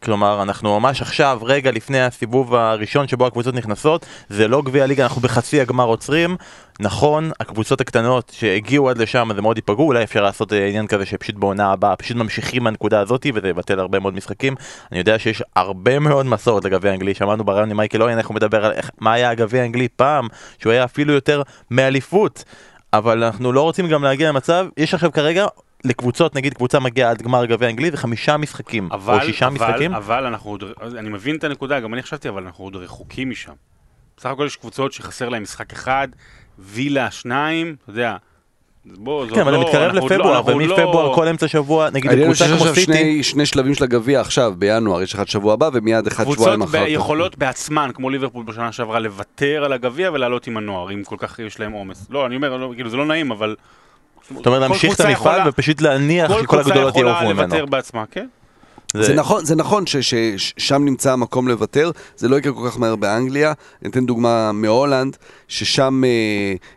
כלומר, 0.03 0.41
אנחנו 0.41 0.79
ממש 0.79 1.01
עכשיו, 1.01 1.39
רגע 1.41 1.71
לפני 1.71 2.01
הסיבוב 2.01 2.55
הראשון 2.55 3.07
שבו 3.07 3.27
הקבוצות 3.27 3.55
נכנסות, 3.55 4.05
זה 4.29 4.47
לא 4.47 4.61
גביע 4.61 4.85
ליגה, 4.85 5.03
אנחנו 5.03 5.21
בחצי 5.21 5.61
הגמר 5.61 5.85
עוצרים. 5.85 6.35
נכון, 6.79 7.31
הקבוצות 7.39 7.81
הקטנות 7.81 8.31
שהגיעו 8.35 8.89
עד 8.89 8.97
לשם 8.97 9.29
זה 9.35 9.41
מאוד 9.41 9.57
ייפגעו, 9.57 9.87
אולי 9.87 10.03
אפשר 10.03 10.21
לעשות 10.21 10.53
אה, 10.53 10.67
עניין 10.67 10.87
כזה 10.87 11.05
שפשוט 11.05 11.35
בעונה 11.35 11.71
הבאה, 11.71 11.95
פשוט 11.95 12.17
ממשיכים 12.17 12.63
מהנקודה 12.63 12.99
הזאתי 12.99 13.31
וזה 13.35 13.49
יבטל 13.49 13.79
הרבה 13.79 13.99
מאוד 13.99 14.13
משחקים. 14.13 14.55
אני 14.91 14.99
יודע 14.99 15.19
שיש 15.19 15.43
הרבה 15.55 15.99
מאוד 15.99 16.25
מסורת 16.25 16.65
לגביע 16.65 16.91
האנגלי, 16.91 17.13
שמענו 17.13 17.43
ברעיון 17.43 17.71
עם 17.71 17.77
מייקל 17.77 18.03
אוין 18.03 18.19
הוא 18.25 18.35
מדבר 18.35 18.65
על 18.65 18.71
איך, 18.71 18.91
מה 18.99 19.13
היה 19.13 19.29
הגביע 19.29 19.61
האנגלי 19.61 19.87
פעם, 19.87 20.27
שהוא 20.59 20.73
היה 20.73 20.83
אפילו 20.83 21.13
יותר 21.13 21.41
מאליפות. 21.71 22.43
אבל 22.93 23.23
אנחנו 23.23 23.51
לא 23.51 23.61
רוצים 23.61 23.87
גם 23.87 24.03
להגיע 24.03 24.29
למצב, 24.29 24.67
יש 24.77 24.93
עכשיו 24.93 25.11
כרגע 25.11 25.45
לקבוצות, 25.85 26.35
נגיד 26.35 26.53
קבוצה 26.53 26.79
מגיעה 26.79 27.09
עד 27.11 27.21
גמר 27.21 27.45
גביע 27.45 27.67
האנגלי, 27.67 27.91
זה 27.91 27.97
חמישה 27.97 28.37
משחקים, 28.37 28.89
אבל, 28.91 29.15
או 29.19 29.25
שישה 29.25 29.45
אבל, 29.47 29.53
משחקים. 29.53 29.93
אבל 29.93 30.25
אנחנו 30.25 30.49
עוד, 30.49 30.63
אני 30.97 31.09
מבין 31.09 31.35
את 31.35 31.43
הנקודה, 31.43 31.79
גם 31.79 31.93
אני 31.93 32.03
חשבתי, 32.03 32.29
אבל 32.29 32.43
אנחנו 32.43 32.63
עוד 32.63 32.75
רחוקים 32.75 33.29
משם. 33.29 33.53
בסך 34.17 34.29
הכל 34.29 34.43
יש 34.47 34.55
קבוצות 34.55 34.93
שחסר 34.93 35.29
להם 35.29 35.43
משחק 35.43 35.73
אחד, 35.73 36.07
וילה 36.59 37.11
שניים, 37.11 37.75
אתה 37.83 37.91
יודע. 37.91 38.15
בוא, 38.85 39.25
כן, 39.33 39.41
אבל 39.41 39.51
לא, 39.51 39.59
זה 39.59 39.65
מתקרב 39.65 39.91
לא- 39.95 40.01
לפברואר, 40.01 40.41
לא- 40.47 40.51
ומפברואר 40.51 41.15
כל 41.15 41.27
אמצע 41.27 41.47
שבוע, 41.47 41.89
נגיד 41.89 42.11
קבוצה 42.25 42.45
כמו 42.47 42.65
סיטי, 42.65 42.81
שני- 42.81 43.23
שני 43.23 43.45
שלבים 43.45 43.73
של 43.75 43.83
הגביע 43.83 44.21
עכשיו, 44.21 44.53
בינואר, 44.57 45.01
יש 45.01 45.13
אחד 45.15 45.27
שבוע 45.27 45.53
הבא 45.53 45.69
ומיד 45.73 46.07
אחד 46.07 46.23
קבוצות 46.23 46.39
שבועיים 46.43 46.59
ב- 46.59 46.63
אחר 46.63 46.79
כך. 46.79 46.85
יכולות 46.87 47.37
בעצמן, 47.37 47.89
כמו 47.93 48.09
ליברפול 48.09 48.43
בשנה 48.45 48.71
שעברה, 48.71 48.99
לוותר 48.99 49.63
על 49.65 49.73
הגביע 49.73 50.11
ולעלות 50.11 50.47
עם 50.47 50.57
הנוער, 50.57 50.91
אם 50.93 51.03
כל 51.03 51.15
כך 51.19 51.39
יש 51.39 51.59
להם 51.59 51.71
עומס. 51.71 52.07
לא, 52.09 52.25
אני 52.25 52.35
אומר, 52.35 52.57
לא, 52.57 52.71
כאילו, 52.75 52.89
זה 52.89 52.97
לא 52.97 53.05
נעים, 53.05 53.31
אבל... 53.31 53.55
זאת 54.35 54.47
אומרת 54.47 54.59
כל 54.61 54.67
להמשיך 54.67 54.83
את 54.91 54.95
קבוצה 54.95 55.09
המפעל 55.09 55.33
יכולה- 55.37 55.49
ופשוט 55.49 55.81
להניח 55.81 56.27
כל 56.31 56.37
שכל 56.41 56.45
קבוצה 56.47 56.59
הגדולות 56.69 56.95
יעופו 56.95 56.99
יכולה 57.09 57.33
ממנו. 57.33 57.41
לוותר 57.41 57.65
בעצמה, 57.65 58.03
כן? 58.11 58.27
זה 58.97 59.13
נכון, 59.13 59.45
זה 59.45 59.55
נכון 59.55 59.85
ש- 59.87 59.97
ש- 59.97 60.13
ששם 60.37 60.85
נמצא 60.85 61.13
המקום 61.13 61.47
לוותר, 61.47 61.91
זה 62.17 62.27
לא 62.27 62.35
יקרה 62.35 62.53
כל 62.53 62.69
כך 62.69 62.79
מהר 62.79 62.95
באנגליה. 62.95 63.53
אני 63.81 63.91
אתן 63.91 64.05
דוגמה 64.05 64.51
מהולנד, 64.51 65.17
ששם 65.47 66.03
אה, 66.05 66.09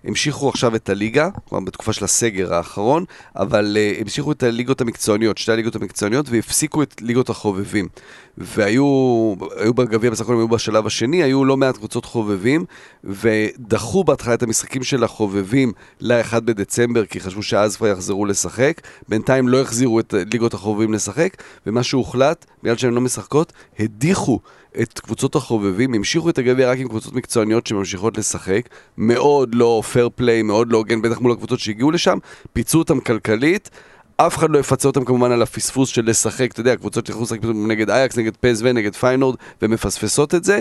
המשיכו 0.05 0.49
עכשיו 0.49 0.75
את 0.77 0.89
הליגה, 0.89 1.29
כלומר 1.49 1.65
בתקופה 1.65 1.93
של 1.93 2.05
הסגר 2.05 2.55
האחרון, 2.55 3.05
אבל 3.37 3.77
אה, 3.81 3.93
המשיכו 4.01 4.33
את 4.33 4.43
הליגות 4.43 4.81
המקצועניות, 4.81 5.39
שתי 5.39 5.53
הליגות 5.53 5.77
המקצועניות, 5.77 6.27
והפסיקו 6.31 6.83
את 6.83 6.95
ליגות 7.03 7.31
החובבים. 7.31 7.89
והיו 8.39 9.35
היו 9.57 9.75
בגביע, 9.75 10.11
בסך 10.11 10.25
הכל 10.25 10.35
היו 10.35 10.49
בשלב 10.49 10.87
השני, 10.87 11.23
היו 11.23 11.45
לא 11.45 11.57
מעט 11.57 11.77
קבוצות 11.77 12.05
חובבים, 12.05 12.65
ודחו 13.05 14.05
בהתחלה 14.05 14.35
את 14.35 14.43
המשחקים 14.43 14.83
של 14.83 15.05
החובבים 15.05 15.73
ל-1 16.01 16.41
בדצמבר, 16.41 17.07
כי 17.07 17.21
חשבו 17.21 17.43
שאז 17.43 17.77
כבר 17.77 17.87
יחזרו 17.87 18.27
לשחק. 18.27 18.81
בינתיים 19.09 19.49
לא 19.49 19.61
החזירו 19.61 20.01
את 20.01 20.15
ליגות 20.33 20.55
החובבים 20.55 20.93
לשחק, 20.93 21.43
ומה 21.67 21.83
שהוחלט, 21.83 22.47
בגלל 22.63 22.77
שהן 22.77 22.95
לא 22.95 23.01
משחקות, 23.01 23.53
הדיחו 23.79 24.41
את 24.83 25.01
קבוצות 25.01 25.35
החובבים, 25.35 25.95
המשיכו 25.95 26.31
את 26.31 26.39
הגביע 26.39 26.71
רק 26.71 26.79
עם 26.79 26.89
קבוצות 26.89 27.13
מקצועניות 27.13 27.67
שממשיכות 27.67 28.19
לשחק. 28.19 28.69
מאוד 28.99 29.55
לא 29.55 29.83
fair 29.93 30.09
play, 30.15 30.43
מאוד 30.43 30.73
לא 30.73 30.77
הוגן, 30.77 31.03
בטח 31.03 31.21
מול 31.21 31.33
הקבוצות 31.33 31.59
שהגיעו 31.59 31.91
לשם, 31.91 32.19
פיצו 32.53 32.79
אותם 32.79 33.01
כלכלית. 33.01 33.71
אף 34.17 34.39
אחד 34.39 34.51
לא 34.51 34.59
יפצה 34.59 34.89
אותם 34.89 35.05
כמובן 35.05 35.33
על 35.33 35.43
הפספוס 35.43 35.89
של 35.89 36.11
לשחק, 36.11 36.53
אתה 36.53 36.61
יודע, 36.61 36.77
קבוצות 36.77 37.07
שיכלו 37.07 37.25
לשחק 37.25 37.39
נגד 37.45 37.91
אייאקס, 37.91 38.19
נגד 38.19 38.37
פ.ס.וו, 38.37 38.61
נגד 38.63 38.95
פיינורד, 38.95 39.37
ומפספסות 39.63 40.35
את 40.35 40.45
זה, 40.45 40.61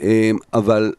אמ, 0.00 0.36
אבל 0.54 0.92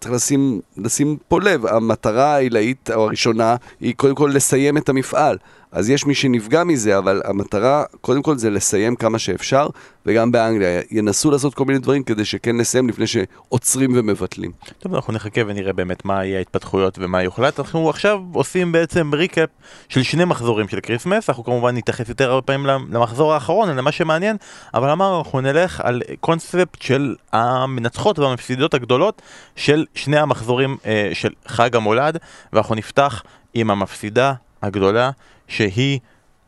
צריך 0.00 0.14
לשים, 0.14 0.60
לשים 0.76 1.16
פה 1.28 1.40
לב, 1.40 1.66
המטרה 1.66 2.34
העילאית 2.34 2.90
או 2.94 3.04
הראשונה 3.04 3.56
היא 3.80 3.94
קודם 3.96 4.14
כל 4.14 4.30
לסיים 4.34 4.76
את 4.76 4.88
המפעל. 4.88 5.38
אז 5.72 5.90
יש 5.90 6.06
מי 6.06 6.14
שנפגע 6.14 6.64
מזה, 6.64 6.98
אבל 6.98 7.22
המטרה 7.24 7.84
קודם 8.00 8.22
כל 8.22 8.36
זה 8.36 8.50
לסיים 8.50 8.96
כמה 8.96 9.18
שאפשר, 9.18 9.66
וגם 10.06 10.32
באנגליה 10.32 10.80
ינסו 10.90 11.30
לעשות 11.30 11.54
כל 11.54 11.64
מיני 11.64 11.78
דברים 11.78 12.02
כדי 12.02 12.24
שכן 12.24 12.56
נסיים 12.56 12.88
לפני 12.88 13.06
שעוצרים 13.06 13.90
ומבטלים. 13.94 14.52
טוב, 14.78 14.94
אנחנו 14.94 15.12
נחכה 15.12 15.40
ונראה 15.46 15.72
באמת 15.72 16.04
מה 16.04 16.24
יהיה 16.24 16.38
ההתפתחויות 16.38 16.98
ומה 16.98 17.22
יוחלט. 17.22 17.60
אנחנו 17.60 17.90
עכשיו 17.90 18.20
עושים 18.32 18.72
בעצם 18.72 19.10
recap 19.14 19.48
של 19.88 20.02
שני 20.02 20.24
מחזורים 20.24 20.68
של 20.68 20.80
כריסמס, 20.80 21.28
אנחנו 21.28 21.44
כמובן 21.44 21.76
נתייחס 21.76 22.08
יותר 22.08 22.30
הרבה 22.30 22.42
פעמים 22.42 22.66
למחזור 22.66 23.34
האחרון, 23.34 23.76
למה 23.76 23.92
שמעניין, 23.92 24.36
אבל 24.74 24.90
אמרנו, 24.90 25.18
אנחנו 25.18 25.40
נלך 25.40 25.80
על 25.80 26.02
קונספט 26.20 26.82
של 26.82 27.14
המנצחות 27.32 28.18
והמפסידות 28.18 28.74
הגדולות 28.74 29.22
של 29.56 29.84
שני 29.94 30.18
המחזורים 30.18 30.76
אה, 30.86 31.10
של 31.12 31.30
חג 31.46 31.76
המולד, 31.76 32.18
ואנחנו 32.52 32.74
נפתח 32.74 33.22
עם 33.54 33.70
המפסידה 33.70 34.32
הגדולה 34.62 35.10
שהיא 35.50 36.00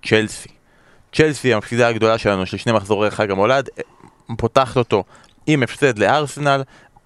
צ'לסי. 0.07 0.49
צ'לסי 1.13 1.55
המפסידה 1.55 1.89
הגדולה 1.89 2.19
שלנו 2.19 2.47
של 2.47 2.57
שני 2.57 2.73
מחזורי 2.73 3.11
חג 3.11 3.31
המולד, 3.31 3.69
פותחת 4.39 4.77
אותו 4.77 5.05
עם 5.47 5.63
הפסד 5.63 5.99
לארסנל, 5.99 6.63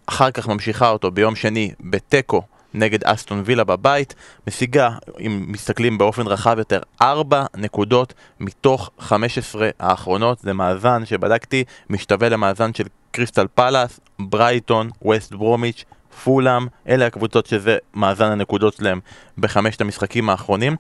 אחר 0.07 0.31
כך 0.31 0.49
ממשיכה 0.49 0.88
אותו 0.88 1.11
ביום 1.11 1.37
שני 1.37 1.73
בתיקו 1.81 2.43
נגד 2.75 3.05
אסטון 3.05 3.43
וילה 3.45 3.65
בבית, 3.65 4.15
משיגה, 4.47 4.91
אם 5.21 5.45
מסתכלים 5.49 5.99
באופן 5.99 6.26
רחב 6.26 6.59
יותר, 6.59 6.81
4 7.03 7.45
נקודות 7.57 8.15
מתוך 8.41 8.91
15 8.99 9.71
האחרונות, 9.81 10.38
זה 10.38 10.53
מאזן 10.53 11.05
שבדקתי, 11.05 11.65
משתווה 11.91 12.29
למאזן 12.29 12.75
של 12.75 12.85
קריסטל 13.11 13.47
פלאס, 13.55 14.00
ברייטון, 14.19 14.91
ווסט 15.03 15.33
ברומיץ', 15.33 15.85
פולאם, 16.25 16.67
אלה 16.89 17.07
הקבוצות 17.07 17.47
שזה 17.47 17.79
מאזן 17.95 18.31
הנקודות 18.31 18.75
שלהם 18.75 19.01
בחמשת 19.39 19.81
המשחקים 19.81 20.31
האחרונים. 20.31 20.77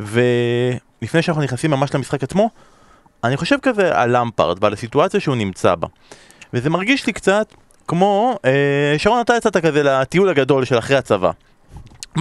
ולפני 0.00 1.22
שאנחנו 1.22 1.42
נכנסים 1.42 1.70
ממש 1.70 1.94
למשחק 1.94 2.22
עצמו, 2.22 2.50
אני 3.24 3.36
חושב 3.36 3.56
כזה 3.62 3.98
על 3.98 4.16
למפרד 4.16 4.64
ועל 4.64 4.72
הסיטואציה 4.72 5.20
שהוא 5.20 5.36
נמצא 5.36 5.74
בה. 5.74 5.88
וזה 6.52 6.70
מרגיש 6.70 7.06
לי 7.06 7.12
קצת 7.12 7.54
כמו, 7.88 8.38
אה, 8.44 8.94
שרון 8.98 9.20
אתה 9.20 9.34
יצאת 9.36 9.56
כזה 9.56 9.82
לטיול 9.82 10.28
הגדול 10.28 10.64
של 10.64 10.78
אחרי 10.78 10.96
הצבא. 10.96 11.30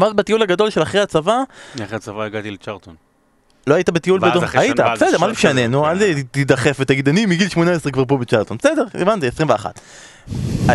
ואז 0.01 0.13
בטיול 0.13 0.41
הגדול 0.41 0.69
של 0.69 0.81
אחרי 0.81 1.01
הצבא, 1.01 1.37
אחרי 1.83 1.95
הצבא 1.95 2.23
הגעתי 2.23 2.51
לצ'רטון. 2.51 2.95
לא 3.67 3.75
היית 3.75 3.89
בטיול 3.89 4.19
בדרום, 4.19 4.45
היית, 4.53 4.79
בסדר, 4.79 5.17
מה 5.17 5.27
זה 5.27 5.33
משנה, 5.33 5.51
שנה, 5.51 5.67
נו, 5.67 5.83
כן. 5.83 5.89
אל 5.89 6.21
תידחף 6.31 6.77
ותגיד, 6.79 7.09
אני 7.09 7.25
מגיל 7.25 7.49
18 7.49 7.91
כבר 7.91 8.05
פה 8.05 8.17
בצ'רטון, 8.17 8.57
בסדר, 8.57 8.85
הבנתי, 8.93 9.27
21. 9.27 9.79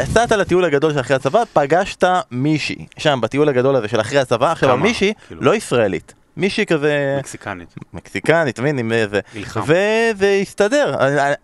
יצאת 0.03 0.33
לטיול 0.33 0.65
הגדול 0.65 0.93
של 0.93 1.01
אחרי 1.01 1.17
הצבא, 1.17 1.43
פגשת 1.53 2.05
מישהי, 2.31 2.87
שם 2.99 3.19
בטיול 3.23 3.49
הגדול 3.49 3.77
הזה 3.77 3.89
של 3.89 4.01
אחרי 4.01 4.19
הצבא, 4.19 4.53
עכשיו? 4.53 4.71
המישהי 4.71 5.13
כאילו. 5.29 5.43
לא 5.43 5.55
ישראלית, 5.55 6.15
מישהי 6.41 6.67
כזה 6.67 7.17
מקסיקנית. 7.19 7.75
מקסיקנית, 7.93 8.55
אתה 8.55 8.63
מבין, 8.63 8.79
עם 8.79 8.93
איזה, 8.93 9.21
נלחם. 9.35 9.61
וזה 9.67 10.39
הסתדר, 10.43 10.95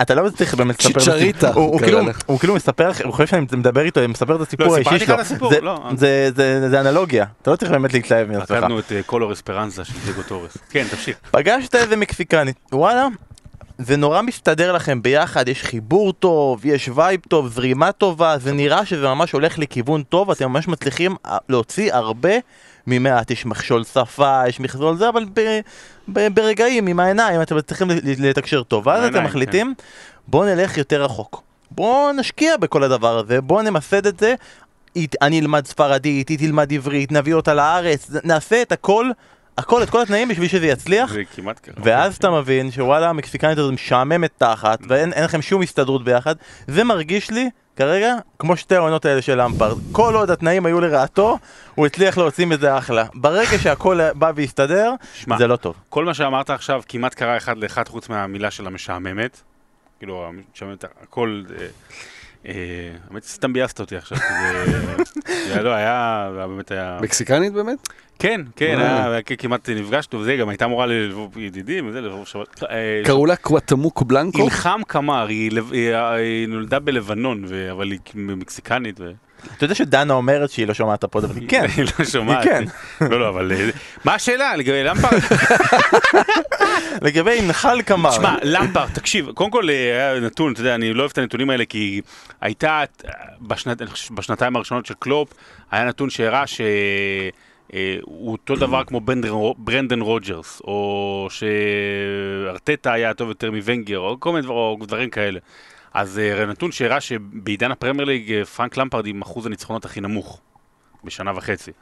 אתה 0.03 0.15
לא 0.15 0.31
צריך 0.31 0.55
באמת 0.55 0.85
לספר, 0.85 1.01
צ'יצ'ריטה. 1.01 1.53
הוא- 1.53 1.79
קרא 1.81 1.87
כאילו-. 1.89 2.03
הוא 2.27 2.39
כאילו 2.39 2.55
מספר, 2.55 2.91
הוא 3.05 3.13
חושב 3.13 3.27
שאני 3.27 3.47
מדבר 3.53 3.85
איתו, 3.85 4.01
מספר 4.09 4.37
את 4.37 4.41
הסיפור 4.41 4.67
לא, 4.67 4.75
האישי 4.77 4.99
שלו, 5.07 5.15
את 5.15 5.21
הסיפור, 5.21 5.51
זה- 5.51 5.61
לא. 5.61 5.81
זה- 5.97 6.31
זה 6.37 6.71
זה 6.71 6.81
אנלוגיה, 6.81 7.25
אתה 7.43 7.51
לא 7.51 7.57
צריך 7.57 7.71
באמת 7.73 7.93
להתלהב 7.93 8.29
מעצמך. 8.29 8.51
רקדנו 8.51 8.79
את 8.79 8.93
אה, 8.93 9.01
Color 9.03 9.33
Esperanza 9.33 9.85
של 9.85 9.93
דייגו 10.07 10.23
טורס. 10.23 10.57
כן, 10.71 10.87
תמשיך. 10.91 11.17
פגשת 11.31 11.75
איזה 11.75 11.97
מקסיקנית, 11.97 12.57
וואלה, 12.73 13.07
זה 13.79 13.97
נורא 13.97 14.23
מסתדר 14.23 14.73
לכם 14.73 15.03
ביחד, 15.03 15.49
יש 15.49 15.63
חיבור 15.63 16.13
טוב, 16.13 16.67
יש 16.67 16.91
vibe 16.95 17.21
טוב, 17.29 17.49
זרימה 17.49 17.93
טובה, 17.93 18.39
זה 18.39 18.53
נראה 18.53 18.87
שזה 18.87 19.03
ממש 19.09 19.33
הולך 19.33 19.59
לכיוון 19.59 20.03
טוב, 20.03 20.31
אתם 20.31 20.49
ממש 20.49 20.69
מצליחים 20.69 21.17
אה, 21.27 21.37
להוציא 21.49 21.95
הרבה 21.95 22.31
ממעט, 22.87 23.31
יש 23.31 23.47
מכשול 23.47 23.85
שפה, 23.85 24.43
יש 24.49 24.61
מכשול 24.61 24.97
זה, 24.97 25.09
אבל 25.09 25.25
ב, 25.35 25.41
ב, 26.13 26.29
ברגעים, 26.35 26.87
עם 26.87 27.01
העיניים, 27.01 27.43
אתם 27.43 27.57
ל- 27.57 27.61
לתקשר 28.29 28.63
טוב, 28.63 28.87
ואז 28.87 28.97
אתם 28.99 29.05
העיניים, 29.05 29.25
מחליטים, 29.25 29.75
בואו 30.29 30.45
נלך 30.45 30.79
יותר 30.79 31.03
רחוק, 31.05 31.43
בואו 31.71 32.13
נשקיע 32.13 32.57
בכל 32.57 32.83
הדבר 32.83 33.19
הזה, 33.19 33.41
בואו 33.41 33.63
נמסד 33.63 34.07
את 34.07 34.21
זה, 34.21 34.35
היא- 34.95 35.09
אני 35.23 35.41
אלמד 35.41 35.67
ספרדית, 35.67 36.29
היא 36.29 36.39
תלמד 36.39 36.73
עברית, 36.73 37.13
נביא 37.13 37.35
אותה 37.35 37.55
לארץ, 37.55 38.11
נעשה 38.25 38.63
את 38.63 38.73
הכל, 38.73 39.11
הכל, 39.59 39.83
את 39.83 39.91
כל 39.91 40.03
התנאים 40.03 40.29
בשביל 40.29 40.49
שזה 40.49 40.67
יצליח. 40.67 41.13
זה 41.13 41.23
כמעט 41.37 41.59
קרה. 41.61 41.75
ואז 41.85 42.17
אתה 42.17 42.31
מבין 42.31 42.71
שוואלה 42.71 43.09
המקסיקנית 43.11 43.59
הזאת 43.59 43.73
משעממת 43.75 44.31
תחת 44.39 44.79
ואין 44.89 45.13
אין 45.13 45.25
לכם 45.25 45.43
שום 45.43 45.63
הסתדרות 45.63 46.05
ביחד. 46.05 46.35
זה 46.69 46.85
מרגיש 46.85 47.31
לי 47.31 47.51
כרגע? 47.77 48.15
כמו 48.39 48.57
שתי 48.57 48.77
העונות 48.77 49.05
האלה 49.05 49.23
של 49.23 49.43
למפרד 49.43 49.77
כל 49.93 50.15
עוד 50.15 50.31
התנאים 50.31 50.67
היו 50.67 50.81
לרעתו 50.81 51.39
הוא 51.75 51.87
הצליח 51.87 52.19
להוציא 52.19 52.47
מזה 52.47 52.79
אחלה. 52.79 53.05
ברגע 53.15 53.59
שהכל 53.59 54.01
בא 54.15 54.33
והסתדר 54.37 54.93
שמע, 55.15 55.39
זה 55.39 55.47
לא 55.47 55.57
טוב. 55.57 55.75
כל 55.89 56.05
מה 56.05 56.15
שאמרת 56.15 56.51
עכשיו 56.51 56.83
כמעט 56.89 57.15
קרה 57.15 57.37
אחד 57.37 57.59
לאחד 57.59 57.89
חוץ 57.89 58.09
מהמילה 58.09 58.51
של 58.51 58.67
המשעממת. 58.67 59.41
כאילו, 59.99 60.31
את 60.73 60.85
הכל... 61.03 61.43
אה, 62.47 62.53
האמת, 63.11 63.25
סתם 63.25 63.53
ביאסת 63.53 63.81
אותי 63.81 63.97
עכשיו, 63.97 64.19
זה... 65.49 65.63
לא, 65.63 65.71
היה, 65.71 66.31
באמת 66.35 66.71
היה... 66.71 66.99
מקסיקנית 67.03 67.53
באמת? 67.53 67.89
כן, 68.19 68.41
כן. 68.57 68.79
היה, 68.79 69.23
כמעט 69.23 69.69
נפגשנו 69.69 70.21
וזה, 70.21 70.37
גם 70.37 70.49
הייתה 70.49 70.65
אמורה 70.65 70.87
לבוא 70.87 71.29
ידידים 71.37 71.89
וזה, 71.89 72.01
לבוא 72.01 72.25
שבת. 72.25 72.63
אה, 72.63 73.03
קראו 73.05 73.27
לה 73.27 73.37
קוואטמוקו 73.37 74.05
בלנקו? 74.05 74.39
אילחם 74.39 74.81
קמר, 74.87 75.27
היא 75.27 76.49
נולדה 76.49 76.79
בלבנון, 76.79 77.45
אבל 77.71 77.91
היא 77.91 78.01
מקסיקנית. 78.15 79.01
אתה 79.57 79.65
יודע 79.65 79.75
שדנה 79.75 80.15
אומרת 80.15 80.51
שהיא 80.51 80.67
לא 80.67 80.75
שומעת 80.75 80.99
את 80.99 81.05
ה 81.05 81.09
pod, 81.09 81.25
אבל 81.25 81.37
היא 81.37 81.49
כן. 81.49 81.67
היא 81.77 81.85
לא 81.99 82.05
שומעת. 82.05 82.45
היא 82.45 82.53
כן. 82.53 82.65
לא, 83.11 83.21
לא, 83.21 83.29
אבל... 83.29 83.53
מה 84.05 84.15
השאלה 84.15 84.57
לגבי 84.57 84.85
למפרד? 84.85 85.19
לגבי 87.03 87.43
נחל 87.43 87.83
קמר. 87.83 88.11
תשמע, 88.11 88.35
למפרד, 88.43 88.89
תקשיב, 88.95 89.31
קודם 89.35 89.51
כל 89.51 89.71
אה, 89.71 89.75
היה 90.11 90.21
נתון, 90.21 90.53
אתה 90.53 90.61
יודע, 90.61 90.75
אני 90.75 90.93
לא 90.95 91.01
אוהב 91.01 91.11
את 91.11 91.19
הנתונים 91.19 91.51
האלה, 91.51 91.65
כי 91.65 92.01
הייתה, 92.41 92.81
אה, 93.05 93.13
בשנת- 93.41 93.83
אני 93.83 93.91
חושב 93.91 94.07
שבשנתיים 94.07 94.57
הראשונות 94.57 94.87
של 94.87 94.95
קלופ, 94.99 95.33
היה 95.71 95.85
נתון 95.85 96.11
שהראה 96.11 96.47
ש... 96.47 96.61
אה, 97.75 97.97
הוא 98.03 98.33
אותו 98.33 98.57
דבר 98.57 98.85
כמו 98.85 99.01
ברנדן 99.59 100.01
רוג'רס, 100.01 100.61
או 100.65 101.29
שארטטה 101.31 102.93
היה 102.93 103.15
טוב 103.15 103.29
יותר 103.29 103.51
מוונגר, 103.51 103.99
או 103.99 104.17
כל 104.21 104.33
מיני 104.33 104.47
דברים 104.87 105.11
כאלה. 105.11 105.41
אז 105.97 106.19
אה, 106.19 106.47
נתון 106.47 106.73
שהראה 106.73 107.01
שבעידן 107.01 107.71
הפרמייר 107.71 108.05
ליג 108.05 108.33
אה, 108.33 108.45
פרנק 108.45 108.77
למפרד 108.77 109.07
עם 109.07 109.23
אחוז 109.23 109.47
הניצחונות 109.47 109.85
הכי 109.85 110.01
נמוך 110.01 110.41
בשנה 111.05 111.33
וחצי. 111.37 111.73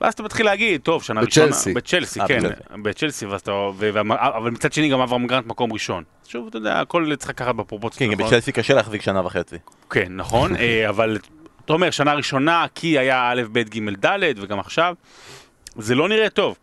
ואז 0.00 0.14
אתה 0.14 0.22
מתחיל 0.22 0.46
להגיד, 0.46 0.80
טוב, 0.80 1.02
שנה 1.02 1.22
בצ'לסי. 1.22 1.40
ראשונה... 1.40 1.74
בצ'לסי, 1.74 2.20
אה, 2.20 2.28
כן, 2.28 2.42
בצ'לסי. 2.82 3.26
ואז 3.26 3.40
אתה... 3.40 3.52
ו- 3.52 4.00
אבל 4.10 4.50
מצד 4.50 4.72
שני 4.72 4.88
גם 4.88 5.00
אברהם 5.00 5.26
גרנט 5.26 5.46
מקום 5.46 5.72
ראשון. 5.72 6.04
שוב, 6.26 6.46
אתה 6.46 6.56
יודע, 6.56 6.80
הכל 6.80 7.16
צריך 7.16 7.30
לקחת 7.30 7.54
בפרופורציות. 7.54 7.98
כן, 8.10 8.16
נכון? 8.16 8.26
בצ'לסי 8.26 8.52
קשה 8.52 8.74
להחזיק 8.74 9.02
שנה 9.02 9.26
וחצי. 9.26 9.56
כן, 9.90 10.16
נכון, 10.16 10.52
אבל 10.88 11.18
אתה 11.64 11.72
אומר, 11.72 11.90
שנה 11.90 12.14
ראשונה, 12.14 12.66
כי 12.74 12.98
היה 12.98 13.30
א', 13.32 13.42
ב', 13.52 13.58
ג', 13.58 14.06
ד', 14.06 14.38
וגם 14.38 14.58
עכשיו, 14.58 14.94
זה 15.76 15.94
לא 15.94 16.08
נראה 16.08 16.30
טוב. 16.30 16.56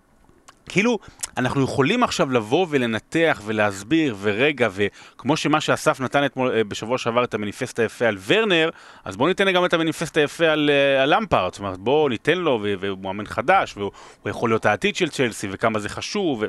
כאילו, 0.70 1.00
אנחנו 1.38 1.64
יכולים 1.64 2.04
עכשיו 2.04 2.32
לבוא 2.32 2.68
ולנתח 2.70 3.42
ולהסביר, 3.46 4.16
ורגע, 4.22 4.70
וכמו 4.72 5.38
שמה 5.38 5.62
שאסף 5.62 6.00
נתן 6.00 6.26
אתמול, 6.26 6.52
אה, 6.52 6.64
בשבוע 6.64 6.98
שעבר 6.98 7.24
את 7.24 7.34
המניפסט 7.34 7.80
היפה 7.80 8.08
על 8.08 8.18
ורנר, 8.26 8.70
אז 9.06 9.18
בואו 9.18 9.28
ניתן 9.28 9.52
גם 9.52 9.66
את 9.66 9.74
המניפסט 9.74 10.18
היפה 10.18 10.46
על, 10.46 10.70
אה, 10.70 11.04
על 11.04 11.16
למפרד. 11.16 11.54
זאת 11.54 11.60
אומרת, 11.60 11.78
בואו 11.78 12.10
ניתן 12.10 12.38
לו, 12.38 12.66
והוא 12.80 13.00
מאמן 13.02 13.26
חדש, 13.26 13.78
והוא 13.78 13.92
הוא 14.24 14.30
יכול 14.30 14.50
להיות 14.50 14.66
העתיד 14.66 14.96
של 14.96 15.10
צ'לסי, 15.10 15.48
וכמה 15.52 15.80
זה 15.80 15.90
חשוב. 15.90 16.40
ו... 16.42 16.46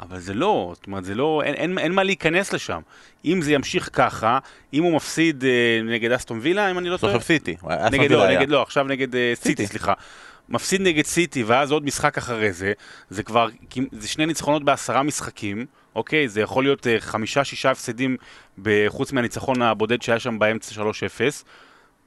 אבל 0.00 0.18
זה 0.18 0.34
לא, 0.34 0.72
זאת 0.74 0.86
אומרת, 0.86 1.04
זה 1.04 1.14
לא, 1.14 1.42
אין, 1.44 1.54
אין, 1.54 1.78
אין 1.78 1.92
מה 1.92 2.02
להיכנס 2.02 2.52
לשם. 2.52 2.80
אם 3.24 3.42
זה 3.42 3.52
ימשיך 3.52 3.90
ככה, 3.92 4.38
אם 4.74 4.82
הוא 4.82 4.92
מפסיד 4.92 5.44
אה, 5.44 5.80
נגד 5.84 6.12
אסטון 6.12 6.38
וילה, 6.42 6.70
אם 6.70 6.78
אני 6.78 6.88
לא 6.88 6.96
טועה, 6.96 7.12
סוף 7.12 7.22
סיטי. 7.22 7.56
נגד, 7.92 8.10
לא. 8.10 8.28
נגד, 8.28 8.48
לא, 8.48 8.62
עכשיו 8.62 8.84
נגד 8.84 9.16
אה, 9.16 9.32
סיטי, 9.34 9.48
סיטי. 9.48 9.66
סליחה. 9.66 9.92
מפסיד 10.48 10.80
נגד 10.80 11.04
סיטי, 11.04 11.42
ואז 11.42 11.72
עוד 11.72 11.84
משחק 11.84 12.18
אחרי 12.18 12.52
זה, 12.52 12.72
זה 13.10 13.22
כבר, 13.22 13.48
זה 13.92 14.08
שני 14.08 14.26
ניצחונות 14.26 14.64
בעשרה 14.64 15.02
משחקים, 15.02 15.66
אוקיי? 15.94 16.28
זה 16.28 16.40
יכול 16.40 16.64
להיות 16.64 16.86
אה, 16.86 17.00
חמישה-שישה 17.00 17.70
הפסדים, 17.70 18.16
חוץ 18.88 19.12
מהניצחון 19.12 19.62
הבודד 19.62 20.02
שהיה 20.02 20.18
שם 20.18 20.38
באמצע 20.38 20.82
3-0. 20.82 20.84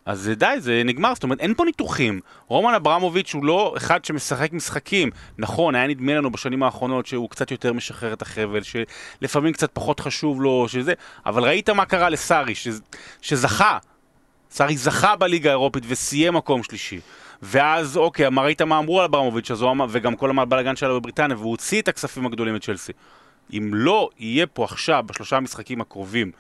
אז 0.06 0.20
זה 0.20 0.36
די, 0.36 0.56
זה 0.58 0.82
נגמר, 0.86 1.14
זאת 1.14 1.24
אומרת, 1.24 1.40
אין 1.40 1.54
פה 1.54 1.66
ניתוחים. 1.66 2.20
רומן 2.48 2.74
אברמוביץ' 2.74 3.34
הוא 3.34 3.46
לא 3.46 3.74
אחד 3.78 4.06
שמשחק 4.06 4.54
משחקים. 4.54 5.10
נכון, 5.38 5.76
היה 5.76 5.88
נדמה 5.88 6.14
לנו 6.14 6.32
בשנים 6.32 6.64
האחרונות 6.64 7.06
שהוא 7.06 7.30
קצת 7.30 7.52
יותר 7.52 7.74
משחרר 7.74 8.14
את 8.14 8.22
החבל, 8.22 8.62
שלפעמים 8.64 9.54
קצת 9.54 9.70
פחות 9.74 10.00
חשוב 10.00 10.42
לו, 10.42 10.66
שזה... 10.68 10.94
אבל 11.26 11.44
ראית 11.44 11.70
מה 11.70 11.86
קרה 11.86 12.10
לסארי, 12.10 12.56
ש... 12.56 12.68
שזכה. 13.22 13.78
סארי 14.52 14.78
זכה 14.78 15.16
בליגה 15.16 15.50
האירופית 15.50 15.84
וסיים 15.88 16.34
מקום 16.34 16.64
שלישי. 16.64 17.00
ואז, 17.42 17.98
אוקיי, 17.98 18.30
מה 18.30 18.42
ראית 18.42 18.62
מה 18.62 18.80
אמרו 18.80 19.00
על 19.00 19.06
אברמוביץ', 19.06 19.52
אז 19.52 19.62
הוא 19.62 19.72
אמר, 19.72 19.86
וגם 19.90 20.16
כל 20.16 20.40
הבלאגן 20.40 20.76
שלו 20.76 21.00
בבריטניה, 21.00 21.38
והוא 21.38 21.52
הוציא 21.52 21.82
את 21.82 21.88
הכספים 21.88 22.26
הגדולים 22.26 22.56
מצ'לסי. 22.56 22.92
אם 23.54 23.72
לא 23.74 24.10
יהיה 24.18 24.48
פה 24.48 24.64
עכשיו, 24.64 25.04
בשלושה 25.08 25.38
המשחקים 25.38 25.82
הקרובים, 25.82 26.32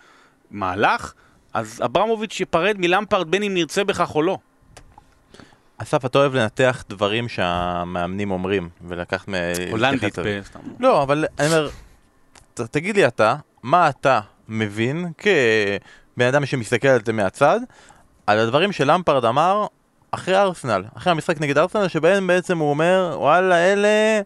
מהלך, 0.51 1.13
אז 1.53 1.81
אברמוביץ' 1.85 2.39
ייפרד 2.39 2.75
מלמפרד 2.79 3.31
בין 3.31 3.43
אם 3.43 3.53
נרצה 3.53 3.83
בכך 3.83 4.15
או 4.15 4.21
לא. 4.21 4.37
אסף, 5.77 6.05
אתה 6.05 6.17
אוהב 6.17 6.35
לנתח 6.35 6.83
דברים 6.89 7.29
שהמאמנים 7.29 8.31
אומרים, 8.31 8.69
ולקחת 8.87 9.29
מ... 9.29 9.33
הולנדית. 9.69 10.19
ב- 10.19 10.41
סתם. 10.43 10.59
לא, 10.79 11.03
אבל 11.03 11.25
אני 11.39 11.47
אומר, 11.47 11.69
תגיד 12.53 12.95
לי 12.95 13.07
אתה, 13.07 13.35
מה 13.63 13.89
אתה 13.89 14.19
מבין 14.47 15.11
כבן 15.17 16.25
אדם 16.27 16.45
שמסתכל 16.45 16.87
על 16.87 16.99
זה 17.05 17.13
מהצד, 17.13 17.59
על 18.27 18.39
הדברים 18.39 18.71
שלמפרד 18.71 19.25
אמר 19.25 19.67
אחרי 20.11 20.37
ארסנל, 20.37 20.83
אחרי 20.97 21.11
המשחק 21.11 21.41
נגד 21.41 21.57
ארסנל, 21.57 21.87
שבהם 21.87 22.27
בעצם 22.27 22.57
הוא 22.57 22.69
אומר, 22.69 23.15
וואלה, 23.19 23.55
אלה, 23.55 24.21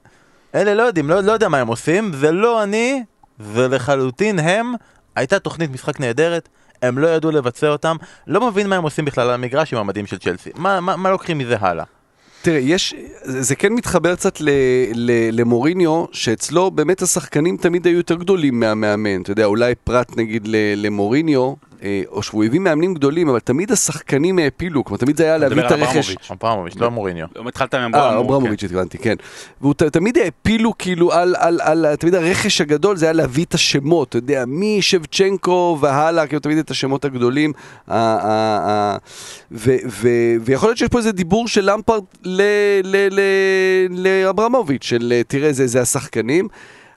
אלה 0.56 0.74
לא 0.74 0.84
יודעים, 0.84 1.10
לא, 1.10 1.22
לא 1.22 1.32
יודע 1.32 1.50
מה 1.50 1.58
הם 1.58 1.67
עושים, 1.67 2.13
זה 2.13 2.32
לא 2.32 2.63
אני, 2.63 3.04
ולחלוטין 3.39 4.39
הם, 4.39 4.74
הייתה 5.15 5.39
תוכנית 5.39 5.72
משחק 5.72 6.00
נהדרת, 6.00 6.50
הם 6.82 6.98
לא 6.98 7.08
ידעו 7.08 7.32
לבצע 7.32 7.67
אותם, 7.67 7.96
לא 8.28 8.48
מבין 8.48 8.67
מה 8.69 8.76
הם 8.76 8.84
עושים 8.84 9.06
בכלל 9.06 9.28
על 9.28 9.34
המגרש 9.34 9.74
עם 9.74 9.80
המדים 9.80 10.06
של 10.06 10.17
צ'לסי. 10.17 10.50
מה, 10.56 10.80
מה, 10.80 10.96
מה 10.96 11.10
לוקחים 11.12 11.38
מזה 11.38 11.56
הלאה? 11.60 11.86
תראה, 12.41 12.60
יש, 12.60 12.93
זה 13.24 13.41
זה 13.41 13.56
כן 13.56 13.74
מתחבר 13.74 14.15
קצת 14.15 14.41
ל, 14.41 14.50
ל, 14.96 15.12
למוריניו, 15.39 16.06
שאצלו 16.12 16.72
באמת 16.72 17.02
השחקנים 17.02 17.58
תמיד 17.58 17.86
היו 17.86 17.98
יותר 17.98 18.15
גדולים 18.15 18.60
מהמאמן. 18.60 19.22
אתה 19.22 19.32
יודע, 19.32 19.46
אולי 19.46 19.76
פרט 19.76 20.17
נגיד 20.17 20.48
ל- 20.48 20.86
למוריניו, 20.86 21.54
או 22.08 22.24
שהוא 22.24 22.43
הביא 22.43 22.60
מאמנים 22.60 22.93
גדולים, 22.93 23.30
אבל 23.30 23.39
תמיד 23.39 23.72
השחקנים 23.72 24.39
העפילו, 24.39 24.84
כלומר 24.84 24.98
תמיד 24.98 25.17
זה 25.17 25.24
היה 25.24 25.38
להביא 25.38 25.65
את 25.65 25.72
הרכש. 25.72 25.86
אברמוביץ'. 25.86 26.32
אברמוביץ', 26.32 26.76
לא 26.76 26.91
מוריניו. 26.91 27.28
היום 27.36 27.48
התחלת 27.48 27.74
עם 27.74 27.96
אה, 27.96 28.00
אברמוביץ'. 28.10 28.26
אברמוביץ' 28.30 28.63
התכוונתי, 28.63 28.98
כן. 28.98 29.15
והוא 29.62 29.74
תמיד 29.74 30.17
העפילו 30.17 30.78
כאילו 30.78 31.13
על, 31.13 31.36
על, 31.39 31.60
על, 31.62 31.96
תמיד 31.96 32.15
הרכש 32.15 32.62
הגדול 32.62 32.98
זה 32.98 33.06
היה 33.06 33.13
להביא 33.13 33.46
את 33.46 33.54
השמות, 33.54 34.10
אתה 34.10 34.17
יודע, 34.17 34.43
משבצ'נקו 34.48 35.78
והלאה, 35.82 36.28
כאילו 36.28 36.39
תמיד 36.39 36.58
את 36.58 36.72
השמות 36.72 37.06
הגדולים. 37.06 37.54
ויכול 40.41 40.69
להיות 40.69 40.78
שיש 40.78 40.89
פה 40.89 40.98
איזה 40.98 41.12
דיבור 41.12 41.48
של 41.48 41.72
למפרד 41.72 42.04
ל- 42.24 42.41
ל- 42.84 43.08
ל- 43.12 44.08
לאברמוביץ', 44.08 44.84
של 44.84 45.13
אה, 45.15 45.22
תראה, 45.28 45.54
זה, 45.54 45.67
זה 45.67 45.82
השחקנים. 45.82 46.48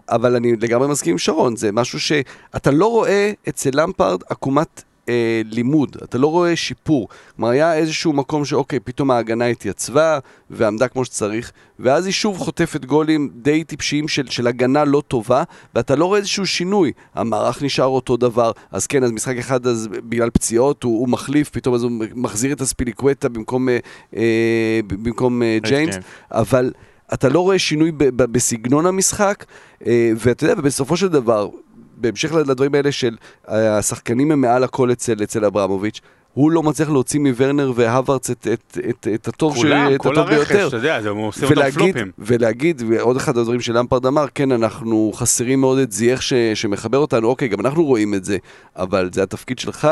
אבל 0.08 0.36
אני 0.36 0.56
לגמרי 0.56 0.88
מסכים 0.88 1.12
עם 1.12 1.18
שרון, 1.18 1.56
זה 1.56 1.72
משהו 1.72 2.00
שאתה 2.00 2.70
לא 2.70 2.90
רואה 2.90 3.32
אצל 3.48 3.70
למפרד 3.72 4.20
עקומת 4.28 4.82
אה, 5.08 5.42
לימוד, 5.44 5.96
אתה 6.04 6.18
לא 6.18 6.26
רואה 6.26 6.56
שיפור. 6.56 7.08
כלומר, 7.36 7.50
היה 7.50 7.74
איזשהו 7.74 8.12
מקום 8.12 8.44
שאוקיי, 8.44 8.80
פתאום 8.80 9.10
ההגנה 9.10 9.46
התייצבה 9.46 10.18
ועמדה 10.50 10.88
כמו 10.88 11.04
שצריך, 11.04 11.52
ואז 11.78 12.06
היא 12.06 12.12
שוב 12.12 12.38
חוטפת 12.38 12.84
גולים 12.84 13.30
די 13.34 13.64
טיפשיים 13.64 14.08
של, 14.08 14.26
של 14.26 14.46
הגנה 14.46 14.84
לא 14.84 15.02
טובה, 15.08 15.42
ואתה 15.74 15.96
לא 15.96 16.04
רואה 16.04 16.18
איזשהו 16.18 16.46
שינוי. 16.46 16.92
המערך 17.14 17.62
נשאר 17.62 17.84
אותו 17.84 18.16
דבר, 18.16 18.52
אז 18.72 18.86
כן, 18.86 19.04
אז 19.04 19.12
משחק 19.12 19.36
אחד, 19.36 19.66
אז 19.66 19.88
בגלל 19.92 20.30
פציעות, 20.30 20.82
הוא, 20.82 21.00
הוא 21.00 21.08
מחליף, 21.08 21.50
פתאום 21.50 21.74
אז 21.74 21.82
הוא 21.82 21.92
מחזיר 22.14 22.52
את 22.52 22.60
הספיליקווטה 22.60 23.28
במקום, 23.28 23.68
אה, 23.68 23.78
אה, 24.16 24.80
במקום 24.86 25.42
אה, 25.42 25.58
ג'יינס. 25.62 25.96
אבל... 26.30 26.72
אתה 27.14 27.28
לא 27.28 27.40
רואה 27.40 27.58
שינוי 27.58 27.92
ב- 27.92 28.04
ב- 28.04 28.32
בסגנון 28.32 28.86
המשחק, 28.86 29.44
אה, 29.86 30.10
ואתה 30.16 30.44
יודע, 30.44 30.54
ובסופו 30.58 30.96
של 30.96 31.08
דבר, 31.08 31.48
בהמשך 31.96 32.32
לדברים 32.34 32.74
האלה 32.74 32.92
של 32.92 33.16
אה, 33.48 33.78
השחקנים 33.78 34.32
הם 34.32 34.40
מעל 34.40 34.64
הכל 34.64 34.92
אצל, 34.92 35.22
אצל 35.22 35.44
אברמוביץ', 35.44 36.00
הוא 36.37 36.51
לא 36.51 36.62
מצליח 36.62 36.90
להוציא 36.90 37.20
מוורנר 37.20 37.72
והווארץ 37.75 38.31
את, 38.31 38.46
את, 38.53 38.79
את, 38.88 39.09
את 39.14 39.29
הטוב, 39.29 39.55
ש- 39.57 39.59
כולם, 39.59 39.94
את 39.94 40.01
כל 40.01 40.12
הטוב 40.18 40.29
הרכש, 40.33 40.53
ביותר. 40.53 40.68
אתה 40.68 40.77
יודע, 40.77 41.03
זה- 41.03 41.09
עושה 41.09 41.46
אותם 41.46 41.55
ולהגיד, 41.57 41.79
פלופים. 41.94 42.11
ולהגיד, 42.18 42.83
ועוד 42.88 43.16
אחד 43.16 43.38
הדברים 43.38 43.61
שלמפרד 43.61 44.07
אמר, 44.07 44.25
כן, 44.35 44.53
אנחנו 44.53 45.12
חסרים 45.14 45.61
מאוד 45.61 45.79
את 45.79 45.92
זייח 45.92 46.20
ש, 46.20 46.33
שמחבר 46.55 46.99
אותנו, 46.99 47.29
אוקיי, 47.29 47.49
גם 47.49 47.61
אנחנו 47.61 47.85
רואים 47.85 48.14
את 48.14 48.25
זה, 48.25 48.37
אבל 48.77 49.11
זה 49.12 49.22
התפקיד 49.22 49.59
שלך 49.59 49.88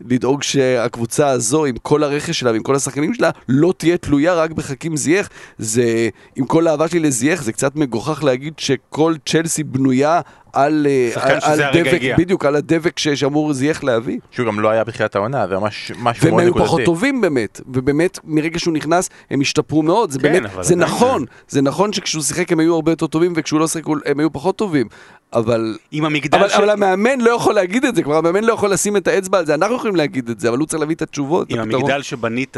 לדאוג 0.00 0.42
שהקבוצה 0.42 1.28
הזו, 1.28 1.64
עם 1.64 1.74
כל 1.82 2.02
הרכש 2.02 2.40
שלה 2.40 2.52
ועם 2.52 2.62
כל 2.62 2.74
השחקנים 2.74 3.14
שלה, 3.14 3.30
לא 3.48 3.74
תהיה 3.76 3.96
תלויה 3.96 4.34
רק 4.34 4.50
בחכים 4.50 4.96
זייח. 4.96 5.28
זה, 5.58 6.08
עם 6.36 6.46
כל 6.46 6.66
האהבה 6.66 6.88
שלי 6.88 7.00
לזייח, 7.00 7.42
זה 7.42 7.52
קצת 7.52 7.76
מגוחך 7.76 8.24
להגיד 8.24 8.54
שכל 8.58 9.14
צ'לסי 9.26 9.64
בנויה 9.64 10.20
על, 10.52 10.86
אה, 10.90 11.10
על, 11.22 11.38
על 11.42 11.62
הרגע 11.62 11.82
דבק, 11.82 11.94
הגיע. 11.94 12.16
בדיוק, 12.18 12.44
על 12.44 12.56
הדבק 12.56 12.98
ש- 12.98 13.08
שאמור 13.08 13.52
זייח 13.52 13.84
להביא. 13.84 14.18
שהוא 14.30 14.46
גם 14.46 14.60
לא 14.60 14.68
היה 14.68 14.84
בתחילת 14.84 15.16
העונה, 15.16 15.46
זה 15.48 15.58
ממש 15.58 15.92
משהו 15.98 16.24
והם 16.24 16.30
מאוד 16.34 16.42
היו 16.42 16.50
נקודתי. 16.50 16.66
פחות 16.68 16.80
טובים 16.84 17.20
באמת, 17.20 17.60
ובאמת 17.66 18.18
מרגע 18.24 18.58
שהוא 18.58 18.74
נכנס 18.74 19.10
הם 19.30 19.40
השתפרו 19.40 19.82
מאוד, 19.82 20.10
זה 20.10 20.18
כן, 20.18 20.32
באמת, 20.32 20.50
זה 20.60 20.76
נכון, 20.76 21.24
זה 21.48 21.62
נכון 21.62 21.92
שכשהוא 21.92 22.22
שיחק 22.22 22.52
הם 22.52 22.60
היו 22.60 22.74
הרבה 22.74 22.92
יותר 22.92 23.06
טובים 23.06 23.32
וכשהוא 23.36 23.60
לא 23.60 23.68
שיחק 23.68 23.84
הם 24.06 24.20
היו 24.20 24.32
פחות 24.32 24.56
טובים, 24.56 24.86
אבל, 25.32 25.78
עם 25.90 26.04
המגדל 26.04 26.38
אבל, 26.38 26.48
של... 26.48 26.54
אבל 26.56 26.70
המאמן 26.70 27.20
לא 27.20 27.30
יכול 27.30 27.54
להגיד 27.54 27.84
את 27.84 27.94
זה, 27.94 28.02
כלומר 28.02 28.18
המאמן 28.18 28.44
לא 28.44 28.52
יכול 28.52 28.70
לשים 28.70 28.96
את 28.96 29.08
האצבע 29.08 29.38
על 29.38 29.46
זה, 29.46 29.54
אנחנו 29.54 29.76
יכולים 29.76 29.96
להגיד 29.96 30.28
את 30.30 30.40
זה, 30.40 30.48
אבל 30.48 30.58
הוא 30.58 30.66
צריך 30.66 30.80
להביא 30.80 30.94
את 30.94 31.02
התשובות, 31.02 31.50
אם. 31.50 31.58
המגדל 31.58 32.02
שבנית 32.02 32.56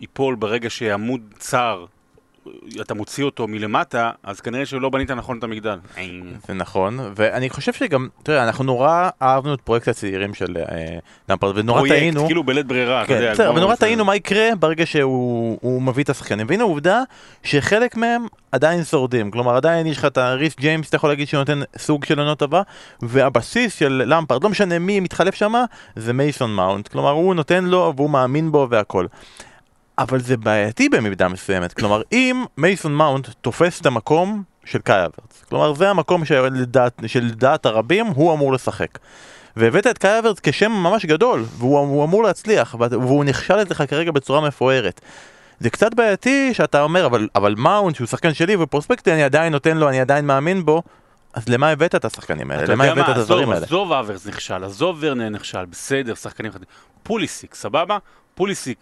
ייפול 0.00 0.34
ברגע 0.34 0.70
שעמוד 0.70 1.20
צר 1.38 1.84
אתה 2.80 2.94
מוציא 2.94 3.24
אותו 3.24 3.48
מלמטה, 3.48 4.10
אז 4.22 4.40
כנראה 4.40 4.66
שלא 4.66 4.88
בנית 4.88 5.10
נכון 5.10 5.38
את 5.38 5.44
המגדל. 5.44 5.78
זה 6.48 6.54
נכון, 6.54 6.98
ואני 7.16 7.50
חושב 7.50 7.72
שגם, 7.72 8.08
תראה, 8.22 8.42
אנחנו 8.44 8.64
נורא 8.64 9.08
אהבנו 9.22 9.54
את 9.54 9.60
פרויקט 9.60 9.88
הצעירים 9.88 10.34
של 10.34 10.56
אה, 10.56 10.98
למפרד, 11.28 11.58
ונורא 11.58 11.78
פרויקט, 11.78 11.96
טעינו, 11.96 12.26
כאילו 12.26 12.44
בלית 12.44 12.66
ברירה, 12.66 13.02
אתה 13.02 13.08
כן, 13.08 13.14
יודע. 13.14 13.32
בסדר, 13.32 13.46
כמו- 13.48 13.56
ונורא 13.56 13.74
טעינו 13.74 14.04
מה 14.04 14.16
יקרה 14.16 14.48
ברגע 14.60 14.86
שהוא 14.86 15.58
הוא 15.62 15.82
מביא 15.82 16.04
את 16.04 16.10
השחקנים, 16.10 16.46
והנה 16.50 16.62
העובדה 16.62 17.02
שחלק 17.42 17.96
מהם 17.96 18.26
עדיין 18.52 18.84
שורדים, 18.84 19.30
כלומר 19.30 19.56
עדיין 19.56 19.86
יש 19.86 19.98
לך 19.98 20.04
את 20.04 20.18
הריס 20.18 20.56
ג'יימס, 20.60 20.88
אתה 20.88 20.96
יכול 20.96 21.10
להגיד 21.10 21.28
שהוא 21.28 21.38
נותן 21.38 21.60
סוג 21.78 22.04
של 22.04 22.18
עונות 22.18 22.38
טובה, 22.38 22.62
והבסיס 23.02 23.74
של 23.78 24.02
למפרד, 24.06 24.44
לא 24.44 24.50
משנה 24.50 24.78
מי 24.78 25.00
מתחלף 25.00 25.34
שם, 25.34 25.52
זה 25.96 26.12
מייסון 26.12 26.54
מאונט, 26.54 26.88
כלומר 26.88 27.10
הוא 27.10 27.34
נותן 27.34 27.64
לו 27.64 27.92
והוא 27.96 28.10
מאמין 28.10 28.52
בו 28.52 28.66
והכל. 28.70 29.06
אבל 29.98 30.20
זה 30.20 30.36
בעייתי 30.36 30.88
במידה 30.88 31.28
מסוימת, 31.28 31.72
כלומר 31.72 32.02
אם 32.12 32.44
מייסון 32.58 32.94
מאונט 32.94 33.28
תופס 33.40 33.80
את 33.80 33.86
המקום 33.86 34.42
של 34.64 34.78
קאי 34.78 35.00
אברץ, 35.00 35.44
כלומר 35.48 35.74
זה 35.74 35.90
המקום 35.90 36.24
שלדעת, 36.24 37.02
שלדעת 37.06 37.66
הרבים 37.66 38.06
הוא 38.06 38.34
אמור 38.34 38.52
לשחק. 38.52 38.98
והבאת 39.56 39.86
את 39.86 39.98
קאי 39.98 40.18
אברץ 40.18 40.40
כשם 40.42 40.72
ממש 40.72 41.06
גדול, 41.06 41.44
והוא 41.58 41.78
הוא 41.78 42.04
אמור 42.04 42.22
להצליח, 42.22 42.74
והוא 42.78 43.24
נכשל 43.24 43.62
אצלך 43.62 43.82
כרגע 43.88 44.10
בצורה 44.10 44.40
מפוארת. 44.40 45.00
זה 45.60 45.70
קצת 45.70 45.94
בעייתי 45.94 46.54
שאתה 46.54 46.82
אומר, 46.82 47.06
אבל, 47.06 47.28
אבל 47.34 47.54
מאונט 47.58 47.96
שהוא 47.96 48.06
שחקן 48.06 48.34
שלי 48.34 48.56
ופרוספקטי 48.56 49.12
אני 49.12 49.22
עדיין 49.22 49.52
נותן 49.52 49.76
לו, 49.76 49.88
אני 49.88 50.00
עדיין 50.00 50.26
מאמין 50.26 50.64
בו, 50.64 50.82
אז 51.34 51.48
למה 51.48 51.68
הבאת 51.68 51.94
את 51.94 52.04
השחקנים 52.04 52.50
האלה? 52.50 52.64
למה 52.66 52.84
הבאת 52.84 53.08
את 53.08 53.16
הדברים 53.16 53.50
האלה? 53.50 53.66
עזוב 53.66 53.92
אברס 53.92 54.26
נכשל, 54.26 54.64
עזוב 54.64 54.96
ורנר 55.00 55.28
נכשל, 55.28 55.64
בסדר, 55.64 56.14
שחקנים 56.14 56.52
חדשים. 56.52 56.68
פוליסיק, 57.02 57.54
סבבה? 57.54 57.98
פוליסיק, 58.34 58.78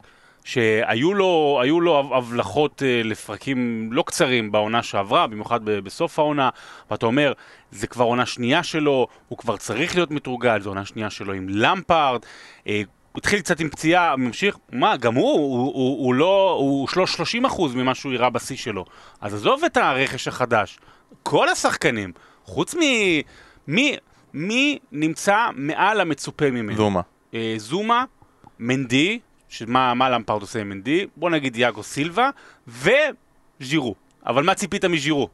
שהיו 0.47 1.15
לו, 1.15 1.61
לו 1.81 1.99
הב- 1.99 2.13
הבלחות 2.13 2.83
אה, 2.83 3.01
לפרקים 3.05 3.89
לא 3.93 4.03
קצרים 4.07 4.53
בעונה 4.53 4.83
שעברה, 4.83 5.27
במיוחד 5.27 5.61
בסוף 5.65 6.19
העונה, 6.19 6.51
ואתה 6.91 7.07
אומר, 7.07 7.33
זה 7.71 7.87
כבר 7.87 8.05
עונה 8.05 8.27
שנייה 8.27 8.63
שלו, 8.63 9.07
הוא 9.29 9.39
כבר 9.39 9.57
צריך 9.57 9.95
להיות 9.95 10.11
מתורגל, 10.11 10.61
זו 10.61 10.71
עונה 10.71 10.85
שנייה 10.85 11.11
שלו 11.11 11.33
עם 11.33 11.47
למפארד, 11.49 12.21
אה, 12.67 12.83
הוא 13.13 13.19
התחיל 13.21 13.39
קצת 13.41 13.61
עם 13.61 13.69
פציעה, 13.69 14.17
ממשיך, 14.17 14.57
מה, 14.73 14.97
גם 14.97 15.15
הוא, 15.15 15.33
הוא, 15.33 15.73
הוא, 15.75 16.05
הוא 16.07 16.15
לא, 16.15 16.57
הוא 16.59 16.89
שלוש- 16.89 17.13
30 17.17 17.45
אחוז 17.45 17.75
ממה 17.75 17.95
שהוא 17.95 18.13
הראה 18.15 18.31
בשיא 18.31 18.57
שלו. 18.57 18.85
אז 19.21 19.35
עזוב 19.35 19.65
את 19.65 19.77
הרכש 19.77 20.29
החדש, 20.29 20.79
כל 21.23 21.49
השחקנים, 21.49 22.13
חוץ 22.45 22.75
מ... 22.75 22.81
מי, 23.69 23.97
מי 24.35 24.79
נמצא 24.93 25.47
מעל 25.55 26.01
המצופה 26.01 26.51
ממנו? 26.51 26.77
זומה. 26.77 27.01
אה, 27.35 27.55
זומה, 27.57 28.05
מנדי, 28.59 29.19
שמה 29.49 29.95
מה 29.95 30.11
למפרד 30.11 30.41
עושה 30.41 30.61
עם 30.61 30.69
מנדי, 30.69 31.07
בוא 31.17 31.31
נגיד 31.31 31.57
יאגו 31.57 31.83
סילבה, 31.83 32.31
וז'ירו. 32.69 33.95
אבל 34.27 34.43
מה 34.43 34.55
ציפית 34.55 34.85
מז'ירו? 34.85 35.29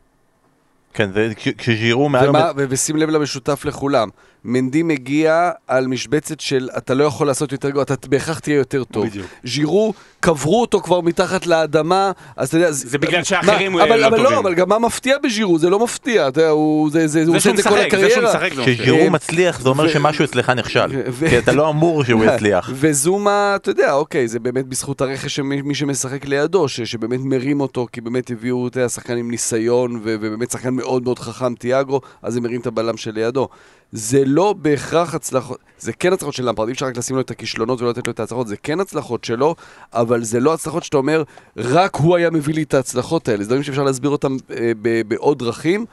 כן, 0.94 1.12
זה 1.12 1.32
כש- 1.36 1.48
כשז'ירו 1.48 2.08
מעל... 2.08 2.28
ומה, 2.28 2.50
ו- 2.56 2.64
ושים 2.68 2.96
לב 2.96 3.08
למשותף 3.10 3.64
לכולם, 3.64 4.08
מנדי 4.44 4.82
מגיע 4.82 5.50
על 5.66 5.86
משבצת 5.86 6.40
של 6.40 6.68
אתה 6.78 6.94
לא 6.94 7.04
יכול 7.04 7.26
לעשות 7.26 7.52
יותר 7.52 7.70
גרוע, 7.70 7.82
אתה 7.82 8.08
בהכרח 8.08 8.38
תהיה 8.38 8.56
יותר 8.56 8.84
טוב. 8.84 9.06
בדיוק. 9.06 9.26
ז'ירו, 9.44 9.94
קברו 10.20 10.60
אותו 10.60 10.80
כבר 10.80 11.00
מתחת 11.00 11.46
לאדמה, 11.46 12.12
אז 12.36 12.48
אתה 12.48 12.56
יודע... 12.56 12.70
זה 12.72 12.98
בגלל 12.98 13.24
שאחרים, 13.24 13.72
מה, 13.72 13.80
אה, 13.80 13.84
אבל, 13.84 13.96
לא 14.00 14.06
אבל 14.06 14.16
טובים. 14.16 14.32
לא, 14.32 14.38
אבל 14.38 14.54
גם 14.54 14.68
מה 14.68 14.78
מפתיע 14.78 15.16
בז'ירו? 15.24 15.58
זה 15.58 15.70
לא 15.70 15.78
מפתיע, 15.84 16.28
אתה 16.28 16.40
יודע, 16.40 16.50
הוא, 16.50 16.90
זה, 16.90 17.06
זה, 17.06 17.18
הוא 17.18 17.26
זה 17.26 17.32
עושה 17.32 17.40
שהוא 17.40 17.52
את 17.52 17.56
זה 17.56 17.62
כל 17.62 17.74
משחק, 17.74 17.90
זה 18.00 18.10
שהוא 18.10 18.24
הקריירה. 18.28 18.54
זה. 18.56 18.62
כשז'ירו 18.62 18.98
אה, 18.98 19.10
מצליח 19.10 19.60
זה 19.60 19.68
אומר 19.68 19.84
ו- 19.84 19.88
שמשהו 19.88 20.24
אצלך 20.24 20.50
נכשל, 20.50 21.02
ו- 21.08 21.28
כי 21.28 21.38
אתה 21.38 21.52
לא 21.52 21.70
אמור 21.70 22.04
שהוא 22.04 22.24
יצליח. 22.34 22.70
וזומה, 22.74 23.52
אתה 23.56 23.70
יודע, 23.70 23.92
אוקיי, 23.92 24.28
זה 24.28 24.38
באמת 24.38 24.66
בזכות 24.66 25.00
הרכש 25.00 25.40
מי 25.40 25.74
שמשחק 25.74 26.24
לידו, 26.24 26.68
ש, 26.68 26.80
שבאמת 26.80 27.20
מרים 27.22 27.60
אותו, 27.60 27.86
כי 27.92 28.00
באמת 28.00 28.30
הביאו, 28.30 28.68
אתה 28.68 28.78
יודע, 28.78 28.88
שחקן 28.88 29.16
עם 29.16 29.30
ניסיון, 29.30 29.96
ו, 29.96 30.00
ובאמת 30.04 30.50
שחקן 30.50 30.74
מאוד 30.74 31.02
מאוד 31.02 31.18
חכם, 31.18 31.54
תיאגו, 31.54 32.00
אז 32.22 32.36
הם 32.36 32.42
מרים 32.42 32.60
את 32.60 32.66
הבלם 32.66 32.96
שלידו. 32.96 33.48
זה 33.92 34.22
לא 34.26 34.52
בהכרח 34.52 35.14
הצלחות, 35.14 35.58
זה 35.78 35.92
כן 35.92 36.12
הצלחות 36.12 36.34
של 36.34 36.48
למפרד, 36.48 36.68
אי 36.68 36.72
אפשר 36.72 36.86
רק 36.86 36.96
לשים 36.96 37.16
לו 37.16 37.22
את 37.22 37.30
הכישלונות 37.30 37.80
ולא 37.80 37.90
לתת 37.90 38.06
לו 38.06 38.12
את 38.12 38.20
ההצלחות, 38.20 38.48
זה 38.48 38.56
כן 38.56 38.80
הצלחות 38.80 39.24
שלו, 39.24 39.54
אבל 39.92 40.24
זה 40.24 40.40
לא 40.40 40.54
הצלחות 40.54 40.82
שאתה 40.82 40.96
אומר, 40.96 41.22
רק 41.56 41.96
הוא 41.96 42.16
היה 42.16 42.30
מביא 42.30 42.54
לי 42.54 42.62
את 42.62 42.74
ההצלחות 42.74 43.28
האלה, 43.28 43.42
זה 43.42 43.48
דברים 43.48 43.62
שאפשר 43.62 43.82
להסביר 43.82 44.10
אותם 44.10 44.36
אה, 44.50 44.72
בעוד 45.08 45.38
דרכים. 45.38 45.86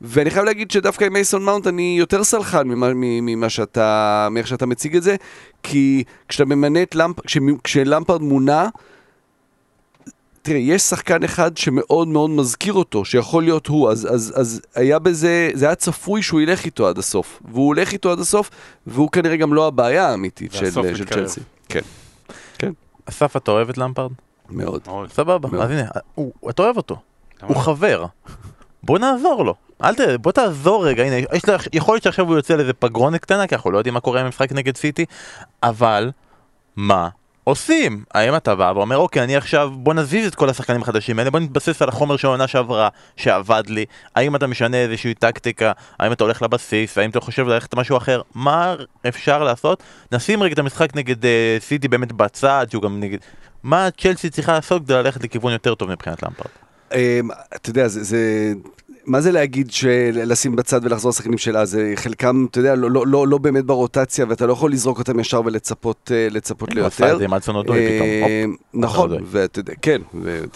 ואני 0.00 0.30
חייב 0.30 0.44
להגיד 0.44 0.70
שדווקא 0.70 1.04
עם 1.04 1.12
מייסון 1.12 1.44
מאונט 1.44 1.66
אני 1.66 1.96
יותר 1.98 2.24
סלחן 2.24 2.68
ממה, 2.68 2.90
ממה 2.94 3.48
שאתה, 3.48 4.28
מאיך 4.30 4.46
שאתה 4.46 4.66
מציג 4.66 4.96
את 4.96 5.02
זה, 5.02 5.16
כי 5.62 6.04
כשאתה 6.28 6.44
ממנה 6.44 6.82
את 6.82 6.94
למפ... 6.94 7.20
כש, 7.20 7.38
כשלמפרד 7.64 8.22
מונה, 8.22 8.68
תראה, 10.46 10.58
יש 10.58 10.82
שחקן 10.82 11.22
אחד 11.24 11.56
שמאוד 11.56 12.08
מאוד 12.08 12.30
מזכיר 12.30 12.72
אותו, 12.72 13.04
שיכול 13.04 13.42
להיות 13.42 13.66
הוא, 13.66 13.90
אז, 13.90 14.08
אז, 14.14 14.32
אז 14.36 14.60
היה 14.74 14.98
בזה, 14.98 15.50
זה 15.54 15.66
היה 15.66 15.74
צפוי 15.74 16.22
שהוא 16.22 16.40
ילך 16.40 16.64
איתו 16.64 16.88
עד 16.88 16.98
הסוף. 16.98 17.42
והוא 17.52 17.66
הולך 17.66 17.92
איתו 17.92 18.12
עד 18.12 18.18
הסוף, 18.20 18.50
והוא 18.86 19.10
כנראה 19.10 19.36
גם 19.36 19.54
לא 19.54 19.66
הבעיה 19.66 20.08
האמיתית 20.08 20.52
של, 20.52 20.64
והסוף 20.64 20.86
של 20.94 21.02
מתקרב. 21.02 21.26
צ'לסי. 21.26 21.40
כן, 21.68 22.72
אסף, 23.06 23.36
אתה 23.36 23.50
אוהב 23.50 23.68
את 23.68 23.78
למפרד? 23.78 24.10
מאוד. 24.50 24.80
מאוד. 24.86 25.12
סבבה, 25.12 25.48
מאוד. 25.48 25.62
אז 25.64 25.70
הנה, 25.70 25.84
הוא- 26.14 26.32
אתה 26.50 26.62
אוהב 26.62 26.76
אותו, 26.76 26.96
הוא 27.46 27.56
חבר. 27.56 28.04
בוא 28.82 28.98
נעזור 28.98 29.44
לו. 29.44 29.54
אל 29.84 29.94
ת... 29.94 30.00
בוא 30.20 30.32
תעזור 30.32 30.86
רגע, 30.86 31.02
הנה, 31.04 31.16
יש 31.34 31.48
לה... 31.48 31.56
יכול 31.72 31.94
להיות 31.94 32.02
שעכשיו 32.02 32.26
הוא 32.26 32.36
יוצא 32.36 32.54
לאיזה 32.56 32.72
פגרונת 32.72 33.20
קטנה, 33.20 33.46
כי 33.46 33.54
אנחנו 33.54 33.70
לא 33.70 33.78
יודעים 33.78 33.94
מה 33.94 34.00
קורה 34.00 34.20
עם 34.20 34.26
המשחק 34.26 34.52
נגד 34.52 34.76
סיטי, 34.76 35.04
אבל 35.62 36.10
מה 36.76 37.08
עושים? 37.48 38.04
האם 38.14 38.36
אתה 38.36 38.54
בא 38.54 38.72
ואומר, 38.76 38.96
אוקיי, 38.96 39.22
אני 39.22 39.36
עכשיו, 39.36 39.70
בוא 39.74 39.94
נזיז 39.94 40.26
את 40.26 40.34
כל 40.34 40.50
השחקנים 40.50 40.82
החדשים 40.82 41.18
האלה, 41.18 41.30
בוא 41.30 41.40
נתבסס 41.40 41.82
על 41.82 41.88
החומר 41.88 42.16
של 42.16 42.26
העונה 42.26 42.46
שעברה, 42.46 42.88
שעבד 43.16 43.62
לי, 43.66 43.84
האם 44.16 44.36
אתה 44.36 44.46
משנה 44.46 44.76
איזושהי 44.76 45.14
טקטיקה, 45.14 45.72
האם 45.98 46.12
אתה 46.12 46.24
הולך 46.24 46.42
לבסיס, 46.42 46.98
האם 46.98 47.10
אתה 47.10 47.20
חושב 47.20 47.46
ללכת 47.46 47.74
למשהו 47.74 47.96
אחר, 47.96 48.22
מה 48.34 48.74
אפשר 49.08 49.44
לעשות? 49.44 49.82
נשים 50.12 50.42
רגע 50.42 50.52
את 50.52 50.58
המשחק 50.58 50.96
נגד 50.96 51.26
אה, 51.26 51.56
סיטי 51.60 51.88
באמת 51.88 52.12
בצד, 52.12 52.66
שהוא 52.70 52.82
גם 52.82 53.00
נגד... 53.00 53.18
מה 53.62 53.88
צ'לסי 54.00 54.30
צריכה 54.30 54.52
לעשות 54.52 54.84
כדי 54.84 54.94
ללכת 54.94 55.24
לכיוון 55.24 55.52
יותר 55.52 55.74
טוב 55.74 55.90
מבחינת 55.90 56.22
למפרד? 56.22 56.50
אמ, 56.94 57.28
אתה 57.56 57.70
יודע, 57.70 57.88
זה... 57.88 58.52
מה 59.06 59.20
זה 59.20 59.32
להגיד 59.32 59.70
שלשים 59.70 60.56
בצד 60.56 60.80
ולחזור 60.84 61.08
לשחקנים 61.08 61.38
שלה? 61.38 61.64
זה 61.64 61.92
חלקם, 61.96 62.46
אתה 62.50 62.58
יודע, 62.58 62.74
לא, 62.74 62.90
לא, 62.90 63.06
לא, 63.06 63.28
לא 63.28 63.38
באמת 63.38 63.64
ברוטציה, 63.64 64.26
ואתה 64.28 64.46
לא 64.46 64.52
יכול 64.52 64.72
לזרוק 64.72 64.98
אותם 64.98 65.20
ישר 65.20 65.40
ולצפות 65.44 66.12
אה, 66.14 66.28
לצפות 66.30 66.74
ליותר. 66.74 67.18
זה. 67.18 67.24
אה, 68.26 68.44
נכון. 68.74 69.10
ואתה 69.24 69.58
יודע, 69.58 69.72
כן, 69.82 70.00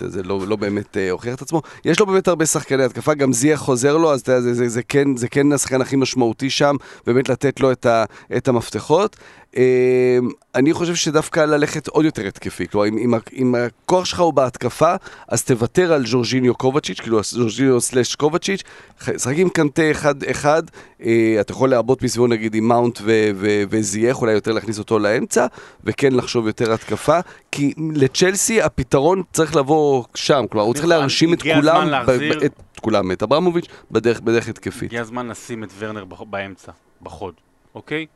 וזה 0.00 0.22
לא, 0.22 0.40
לא 0.46 0.56
באמת 0.56 0.96
אה, 0.96 1.10
הוכיח 1.10 1.34
את 1.34 1.42
עצמו. 1.42 1.62
יש 1.84 2.00
לו 2.00 2.06
באמת 2.06 2.28
הרבה 2.28 2.46
שחקני 2.46 2.84
התקפה, 2.84 3.14
גם 3.14 3.32
זיה 3.32 3.56
חוזר 3.56 3.96
לו, 3.96 4.12
אז 4.12 4.20
אתה 4.20 4.32
יודע, 4.32 4.40
זה, 4.40 4.54
זה, 4.54 4.68
זה, 4.68 4.82
כן, 4.82 5.16
זה 5.16 5.28
כן 5.28 5.52
השחקן 5.52 5.80
הכי 5.80 5.96
משמעותי 5.96 6.50
שם, 6.50 6.76
באמת 7.06 7.28
לתת 7.28 7.60
לו 7.60 7.72
את, 7.72 7.86
ה, 7.86 8.04
את 8.36 8.48
המפתחות. 8.48 9.16
אה, 9.56 10.18
אני 10.54 10.72
חושב 10.72 10.94
שדווקא 10.94 11.40
ללכת 11.40 11.88
עוד 11.88 12.04
יותר 12.04 12.26
התקפי, 12.26 12.68
כלומר, 12.68 12.88
אם, 12.88 12.98
אם, 12.98 13.14
אם 13.36 13.54
הכוח 13.54 14.04
שלך 14.04 14.20
הוא 14.20 14.32
בהתקפה, 14.34 14.94
אז 15.28 15.44
תוותר 15.44 15.92
על 15.92 16.06
ז'ורג'יניו 16.06 16.54
קובצ'יץ', 16.54 17.00
כאילו 17.00 17.20
ז'ורג'יניו 17.22 17.80
סלאש 17.80 18.14
קובצ'יץ', 18.14 18.62
שחק 19.02 19.34
עם 19.36 19.48
קנטה 19.48 19.90
אחד-אחד, 19.90 20.62
אה, 21.02 21.36
אתה 21.40 21.52
יכול 21.52 21.70
לעבוד 21.70 21.98
מסביבו 22.02 22.26
נגיד 22.26 22.54
עם 22.54 22.68
מאונט 22.68 22.98
ו- 23.02 23.30
ו- 23.34 23.62
וזייח, 23.70 24.20
אולי 24.20 24.32
יותר 24.32 24.52
להכניס 24.52 24.78
אותו 24.78 24.98
לאמצע, 24.98 25.46
וכן 25.84 26.12
לחשוב 26.12 26.46
יותר 26.46 26.72
התקפה, 26.72 27.18
כי 27.52 27.72
לצ'לסי 27.94 28.62
הפתרון 28.62 29.22
צריך 29.32 29.56
לבוא 29.56 30.04
שם, 30.14 30.44
כלומר 30.50 30.66
הוא 30.66 30.74
צריך 30.74 30.86
נכון, 30.86 30.98
להרשים 30.98 31.32
את 31.34 31.42
כולם, 31.42 31.88
להחזיר- 31.88 32.38
ב- 32.40 32.42
את 32.44 32.52
כולם, 32.80 33.12
את 33.12 33.22
אברמוביץ', 33.22 33.66
בדרך 33.90 34.20
בדרך 34.20 34.48
התקפית. 34.48 34.82
הגיע 34.88 35.00
הזמן 35.00 35.28
לשים 35.28 35.64
את 35.64 35.68
ורנר 35.78 36.04
באמצע, 36.04 36.72
בחוד, 37.02 37.34
אוקיי? 37.74 38.06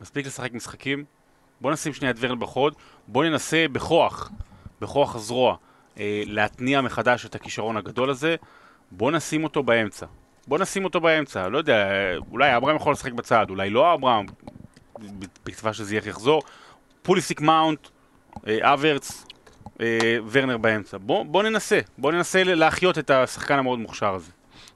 מספיק 0.00 0.26
לשחק 0.26 0.52
משחקים, 0.52 1.04
בוא 1.60 1.72
נשים 1.72 1.94
שנייה 1.94 2.10
את 2.10 2.16
ורנר 2.20 2.34
בחוד, 2.34 2.74
בוא 3.08 3.24
ננסה 3.24 3.66
בכוח, 3.72 4.30
בכוח 4.80 5.14
הזרוע, 5.14 5.56
אה, 5.98 6.22
להתניע 6.26 6.80
מחדש 6.80 7.26
את 7.26 7.34
הכישרון 7.34 7.76
הגדול 7.76 8.10
הזה, 8.10 8.36
בוא 8.90 9.10
נשים 9.10 9.44
אותו 9.44 9.62
באמצע. 9.62 10.06
בוא 10.46 10.58
נשים 10.58 10.84
אותו 10.84 11.00
באמצע, 11.00 11.48
לא 11.48 11.58
יודע, 11.58 11.88
אולי 12.30 12.56
אברהם 12.56 12.76
יכול 12.76 12.92
לשחק 12.92 13.12
בצד, 13.12 13.46
אולי 13.50 13.70
לא 13.70 13.94
אברהם, 13.94 14.26
בתקווה 15.44 15.72
שזייח 15.72 16.06
יחזור, 16.06 16.42
פוליסיק 17.02 17.40
מאונט, 17.40 17.88
אה, 18.46 18.72
אברץ, 18.74 19.24
אה, 19.80 20.16
ורנר 20.30 20.58
באמצע. 20.58 20.98
בוא, 20.98 21.24
בוא 21.24 21.42
ננסה, 21.42 21.80
בוא 21.98 22.12
ננסה 22.12 22.44
להחיות 22.44 22.98
את 22.98 23.10
השחקן 23.10 23.58
המאוד 23.58 23.78
מוכשר 23.78 24.14
הזה. 24.14 24.30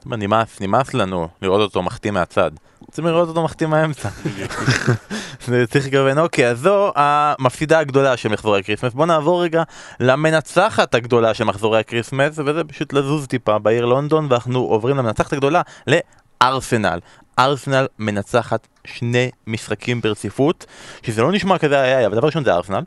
נמאס, 0.07 0.61
נמאס 0.61 0.95
לנו 0.95 1.29
לראות 1.43 1.61
אותו 1.61 1.83
מחטיא 1.83 2.11
מהצד. 2.11 2.51
רוצים 2.95 3.07
לראות 3.07 3.29
אותו 3.29 3.45
מחטיא 3.45 3.67
מהאמצע. 3.67 4.09
זה 5.47 5.67
צריך 5.67 5.87
לכוון, 5.87 6.19
אוקיי, 6.19 6.49
אז 6.49 6.59
זו 6.59 6.93
המפסידה 6.97 7.79
הגדולה 7.79 8.17
של 8.17 8.29
מחזורי 8.29 8.61
הקריסמס. 8.61 8.93
בוא 8.93 9.07
נעבור 9.07 9.43
רגע 9.43 9.63
למנצחת 10.01 10.95
הגדולה 10.95 11.35
של 11.35 11.45
מחזורי 11.45 11.81
הקריסמס, 11.81 12.39
וזה 12.39 12.65
פשוט 12.65 12.93
לזוז 12.93 13.27
טיפה 13.27 13.59
בעיר 13.59 13.85
לונדון, 13.85 14.27
ואנחנו 14.31 14.61
עוברים 14.61 14.97
למנצחת 14.97 15.33
הגדולה 15.33 15.63
לארסנל. 15.87 16.99
ארסנל 17.39 17.87
מנצחת 17.99 18.67
שני 18.85 19.31
משחקים 19.47 20.01
ברציפות, 20.01 20.67
שזה 21.03 21.23
לא 21.23 21.33
נשמע 21.33 21.59
כזה 21.59 21.81
היה, 21.81 22.07
אבל 22.07 22.17
דבר 22.17 22.27
ראשון 22.27 22.45
זה 22.45 22.55
ארסנל. 22.55 22.83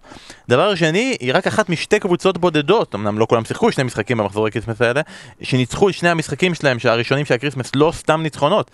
דבר 0.49 0.75
שני, 0.75 1.17
היא 1.19 1.31
רק 1.35 1.47
אחת 1.47 1.69
משתי 1.69 1.99
קבוצות 1.99 2.37
בודדות, 2.37 2.95
אמנם 2.95 3.19
לא 3.19 3.25
כולם 3.29 3.45
שיחקו 3.45 3.71
שני 3.71 3.83
משחקים 3.83 4.17
במחזורי 4.17 4.51
כריסמס 4.51 4.81
האלה, 4.81 5.01
שניצחו 5.41 5.89
את 5.89 5.93
שני 5.93 6.09
המשחקים 6.09 6.53
שלהם, 6.53 6.79
שהראשונים 6.79 7.25
של 7.25 7.33
הקריסמס 7.33 7.71
לא 7.75 7.91
סתם 7.95 8.21
ניצחונות. 8.21 8.71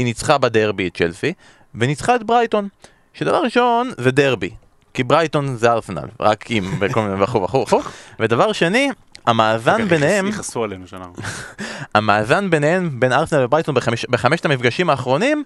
היא 0.00 0.04
ניצחה 0.04 0.38
בדרבי 0.38 0.88
את 0.88 0.96
צ'לסי, 0.96 1.32
וניצחה 1.74 2.16
את 2.16 2.22
ברייטון. 2.22 2.68
שדבר 3.14 3.42
ראשון 3.42 3.90
זה 3.98 4.10
דרבי, 4.10 4.50
כי 4.94 5.02
ברייטון 5.02 5.56
זה 5.56 5.72
ארסנל, 5.72 6.08
רק 6.20 6.50
אם, 6.50 6.64
וכל 6.80 7.02
מיני 7.02 7.22
וכו' 7.22 7.42
וכו' 7.42 7.62
וכו'. 7.62 7.80
ודבר 8.20 8.52
שני, 8.52 8.88
המאזן 9.26 9.88
ביניהם, 9.88 10.26
יכעסו 10.26 10.64
עלינו 10.64 10.86
שאנחנו. 10.86 11.14
המאזן 11.94 12.50
ביניהם, 12.50 13.00
בין 13.00 13.12
ארסנל 13.12 13.44
וברייטון 13.44 13.74
בחמש, 13.74 14.06
בחמשת 14.10 14.44
המפגשים 14.44 14.90
האחרונים, 14.90 15.44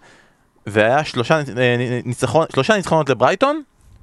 זה 0.66 0.84
היה 0.84 1.04
שלושה, 1.04 1.38
אה, 1.38 2.00
ניצחון, 2.04 2.46
שלושה 2.52 2.76
ניצחונות 2.76 3.08
לברייטון 3.08 3.62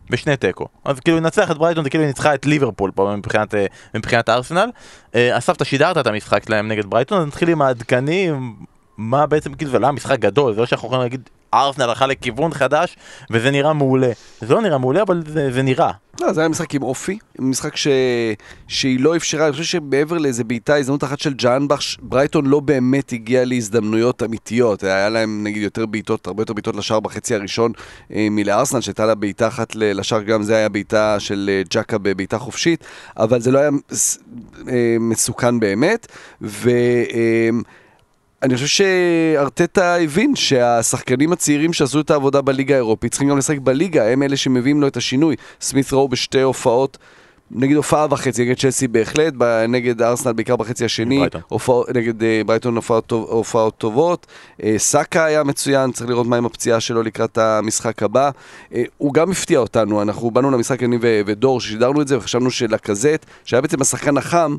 ושני 0.09 0.37
תיקו. 0.37 0.67
אז 0.85 0.99
כאילו 0.99 1.17
לנצח 1.17 1.51
את 1.51 1.57
ברייטון 1.57 1.83
זה 1.83 1.89
כאילו 1.89 2.05
ניצחה 2.05 2.33
את 2.33 2.45
ליברפול 2.45 2.91
פה 2.95 3.13
מבחינת, 3.17 3.55
אה, 3.55 3.65
מבחינת 3.95 4.29
ארסנל. 4.29 4.69
אה, 5.15 5.37
אסף, 5.37 5.55
אתה 5.55 5.65
שידרת 5.65 5.97
את 5.97 6.07
המשחק 6.07 6.43
שלהם 6.45 6.67
נגד 6.67 6.85
ברייטון, 6.85 7.21
אז 7.21 7.27
נתחיל 7.27 7.49
עם 7.49 7.61
העדכנים, 7.61 8.55
מה 9.01 9.25
בעצם, 9.25 9.53
כאילו 9.53 9.71
זה 9.71 9.79
לא 9.79 9.85
היה 9.85 9.91
משחק 9.91 10.19
גדול, 10.19 10.53
זה 10.53 10.59
לא 10.59 10.65
שאנחנו 10.65 10.87
יכולים 10.87 11.01
להגיד 11.01 11.29
ארסנל 11.53 11.83
הלכה 11.83 12.07
לכיוון 12.07 12.53
חדש 12.53 12.95
וזה 13.31 13.51
נראה 13.51 13.73
מעולה. 13.73 14.11
זה 14.41 14.53
לא 14.53 14.61
נראה 14.61 14.77
מעולה 14.77 15.01
אבל 15.01 15.23
זה, 15.27 15.51
זה 15.51 15.61
נראה. 15.61 15.91
לא, 16.21 16.33
זה 16.33 16.41
היה 16.41 16.49
משחק 16.49 16.75
עם 16.75 16.83
אופי, 16.83 17.19
משחק 17.39 17.75
ש... 17.75 17.87
שהיא 18.67 18.99
לא 18.99 19.15
אפשרה, 19.15 19.45
אני 19.45 19.51
חושב 19.51 19.63
שמעבר 19.63 20.17
לאיזה 20.17 20.43
בעיטה, 20.43 20.75
הזדמנות 20.75 21.03
אחת 21.03 21.19
של 21.19 21.33
ג'אנבך, 21.33 21.81
ברייטון 22.01 22.45
לא 22.45 22.59
באמת 22.59 23.13
הגיע 23.13 23.45
להזדמנויות 23.45 24.23
אמיתיות, 24.23 24.83
היה 24.83 25.09
להם 25.09 25.43
נגיד 25.43 25.63
יותר 25.63 25.85
בעיטות, 25.85 26.27
הרבה 26.27 26.41
יותר 26.41 26.53
בעיטות 26.53 26.75
לשער 26.75 26.99
בחצי 26.99 27.35
הראשון 27.35 27.71
אה, 28.13 28.27
מלארסנל, 28.31 28.81
שהייתה 28.81 29.05
לה 29.05 29.15
בעיטה 29.15 29.47
אחת 29.47 29.75
לשער, 29.75 30.21
גם 30.21 30.43
זה 30.43 30.55
היה 30.55 30.69
בעיטה 30.69 31.19
של 31.19 31.49
אה, 31.53 31.61
ג'קה 31.69 31.97
בבעיטה 31.97 32.39
חופשית, 32.39 32.83
אבל 33.17 33.41
זה 33.41 33.51
לא 33.51 33.59
היה 33.59 33.69
אה, 34.67 34.97
מסוכן 34.99 35.59
באמת, 35.59 36.07
ו... 36.41 36.69
אה, 38.43 38.45
אני 38.45 38.55
חושב 38.55 38.67
שארטטה 38.67 39.95
הבין 39.95 40.35
שהשחקנים 40.35 41.31
הצעירים 41.31 41.73
שעשו 41.73 41.99
את 41.99 42.11
העבודה 42.11 42.41
בליגה 42.41 42.75
האירופית 42.75 43.11
צריכים 43.11 43.29
גם 43.29 43.37
לשחק 43.37 43.57
בליגה, 43.57 44.07
הם 44.07 44.23
אלה 44.23 44.37
שמביאים 44.37 44.81
לו 44.81 44.87
את 44.87 44.97
השינוי. 44.97 45.35
סמית 45.61 45.93
ראו 45.93 46.07
בשתי 46.07 46.41
הופעות, 46.41 46.97
נגיד 47.51 47.77
הופעה 47.77 48.07
וחצי, 48.09 48.45
נגד 48.45 48.57
צ'לסי 48.57 48.87
בהחלט, 48.87 49.33
נגד 49.69 50.01
ארסנל 50.01 50.33
בעיקר 50.33 50.55
בחצי 50.55 50.85
השני, 50.85 51.25
הופע, 51.47 51.73
נגד 51.95 52.21
uh, 52.21 52.25
ברייטון 52.45 52.75
הופעות, 52.75 53.05
טוב, 53.05 53.29
הופעות 53.29 53.77
טובות, 53.77 54.27
uh, 54.57 54.63
סאקה 54.77 55.25
היה 55.25 55.43
מצוין, 55.43 55.91
צריך 55.91 56.09
לראות 56.09 56.27
מה 56.27 56.37
עם 56.37 56.45
הפציעה 56.45 56.79
שלו 56.79 57.03
לקראת 57.03 57.37
המשחק 57.37 58.03
הבא. 58.03 58.29
Uh, 58.71 58.75
הוא 58.97 59.13
גם 59.13 59.31
הפתיע 59.31 59.59
אותנו, 59.59 60.01
אנחנו 60.01 60.31
באנו 60.31 60.51
למשחק 60.51 60.83
אני 60.83 60.97
ודור, 61.01 61.61
ששידרנו 61.61 62.01
את 62.01 62.07
זה, 62.07 62.17
וחשבנו 62.17 62.51
שלקזט, 62.51 63.25
שהיה 63.45 63.61
בעצם 63.61 63.81
השחקן 63.81 64.17
החם, 64.17 64.55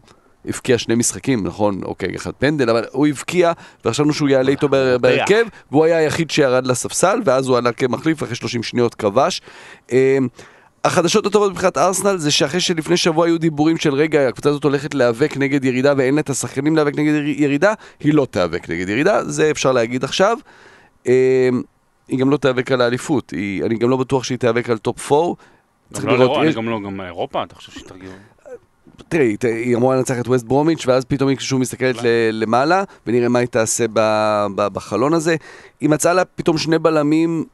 הבקיע 0.46 0.78
שני 0.78 0.94
משחקים, 0.94 1.46
נכון? 1.46 1.80
אוקיי, 1.84 2.16
אחד 2.16 2.30
פנדל, 2.38 2.70
אבל 2.70 2.84
הוא 2.92 3.06
הבקיע, 3.06 3.52
וחשבנו 3.84 4.12
שהוא 4.12 4.28
יעלה 4.28 4.50
איתו 4.50 4.68
בהרכב, 5.00 5.44
והוא 5.70 5.84
היה 5.84 5.96
היחיד 5.96 6.30
שירד 6.30 6.66
לספסל, 6.66 7.20
ואז 7.24 7.48
הוא 7.48 7.58
עלה 7.58 7.72
כמחליף, 7.72 8.22
אחרי 8.22 8.34
30 8.34 8.62
שניות 8.62 8.94
כבש. 8.94 9.40
אמ, 9.92 10.28
החדשות 10.84 11.26
הטובות 11.26 11.52
מבחינת 11.52 11.78
ארסנל 11.78 12.16
זה 12.16 12.30
שאחרי 12.30 12.60
שלפני 12.60 12.96
שבוע 12.96 13.26
היו 13.26 13.38
דיבורים 13.38 13.76
של 13.76 13.94
רגע, 13.94 14.28
הקבוצה 14.28 14.48
הזאת 14.48 14.64
הולכת 14.64 14.94
להיאבק 14.94 15.36
נגד 15.36 15.64
ירידה 15.64 15.94
ואין 15.96 16.14
לה 16.14 16.20
את 16.20 16.30
השחקנים 16.30 16.76
להיאבק 16.76 16.98
נגד 16.98 17.12
ירידה, 17.24 17.72
היא 18.00 18.14
לא 18.14 18.26
תיאבק 18.30 18.70
נגד 18.70 18.88
ירידה, 18.88 19.24
זה 19.24 19.50
אפשר 19.50 19.72
להגיד 19.72 20.04
עכשיו. 20.04 20.38
אמ, 21.06 21.12
היא 22.08 22.18
גם 22.18 22.30
לא 22.30 22.36
תיאבק 22.36 22.72
על 22.72 22.80
האליפות, 22.80 23.32
אני 23.66 23.74
גם 23.74 23.90
לא 23.90 23.96
בטוח 23.96 24.24
שהיא 24.24 24.38
תיאבק 24.38 24.70
על 24.70 24.78
top 24.78 25.12
4. 25.12 25.34
גם 26.00 26.08
לא, 26.08 26.52
גם 26.52 26.68
לא, 26.68 26.80
גם 26.80 27.00
אירופה, 27.00 27.42
אתה 27.42 27.54
חושב 27.54 27.72
שהיא 27.72 27.84
תרגיל? 27.84 28.10
תראי, 29.08 29.36
היא 29.42 29.76
אמורה 29.76 29.96
לנצח 29.96 30.20
את 30.20 30.28
ווסט 30.28 30.44
ברומיץ', 30.44 30.86
ואז 30.86 31.04
פתאום 31.04 31.28
היא 31.28 31.36
כשהוא 31.36 31.60
מסתכלת 31.60 31.96
למעלה, 32.32 32.84
ונראה 33.06 33.28
מה 33.28 33.38
היא 33.38 33.48
תעשה 33.48 33.84
בחלון 34.56 35.14
הזה. 35.14 35.36
היא 35.80 35.90
מצאה 35.90 36.12
לה 36.12 36.24
פתאום 36.24 36.58
שני 36.58 36.78
בלמים 36.78 37.44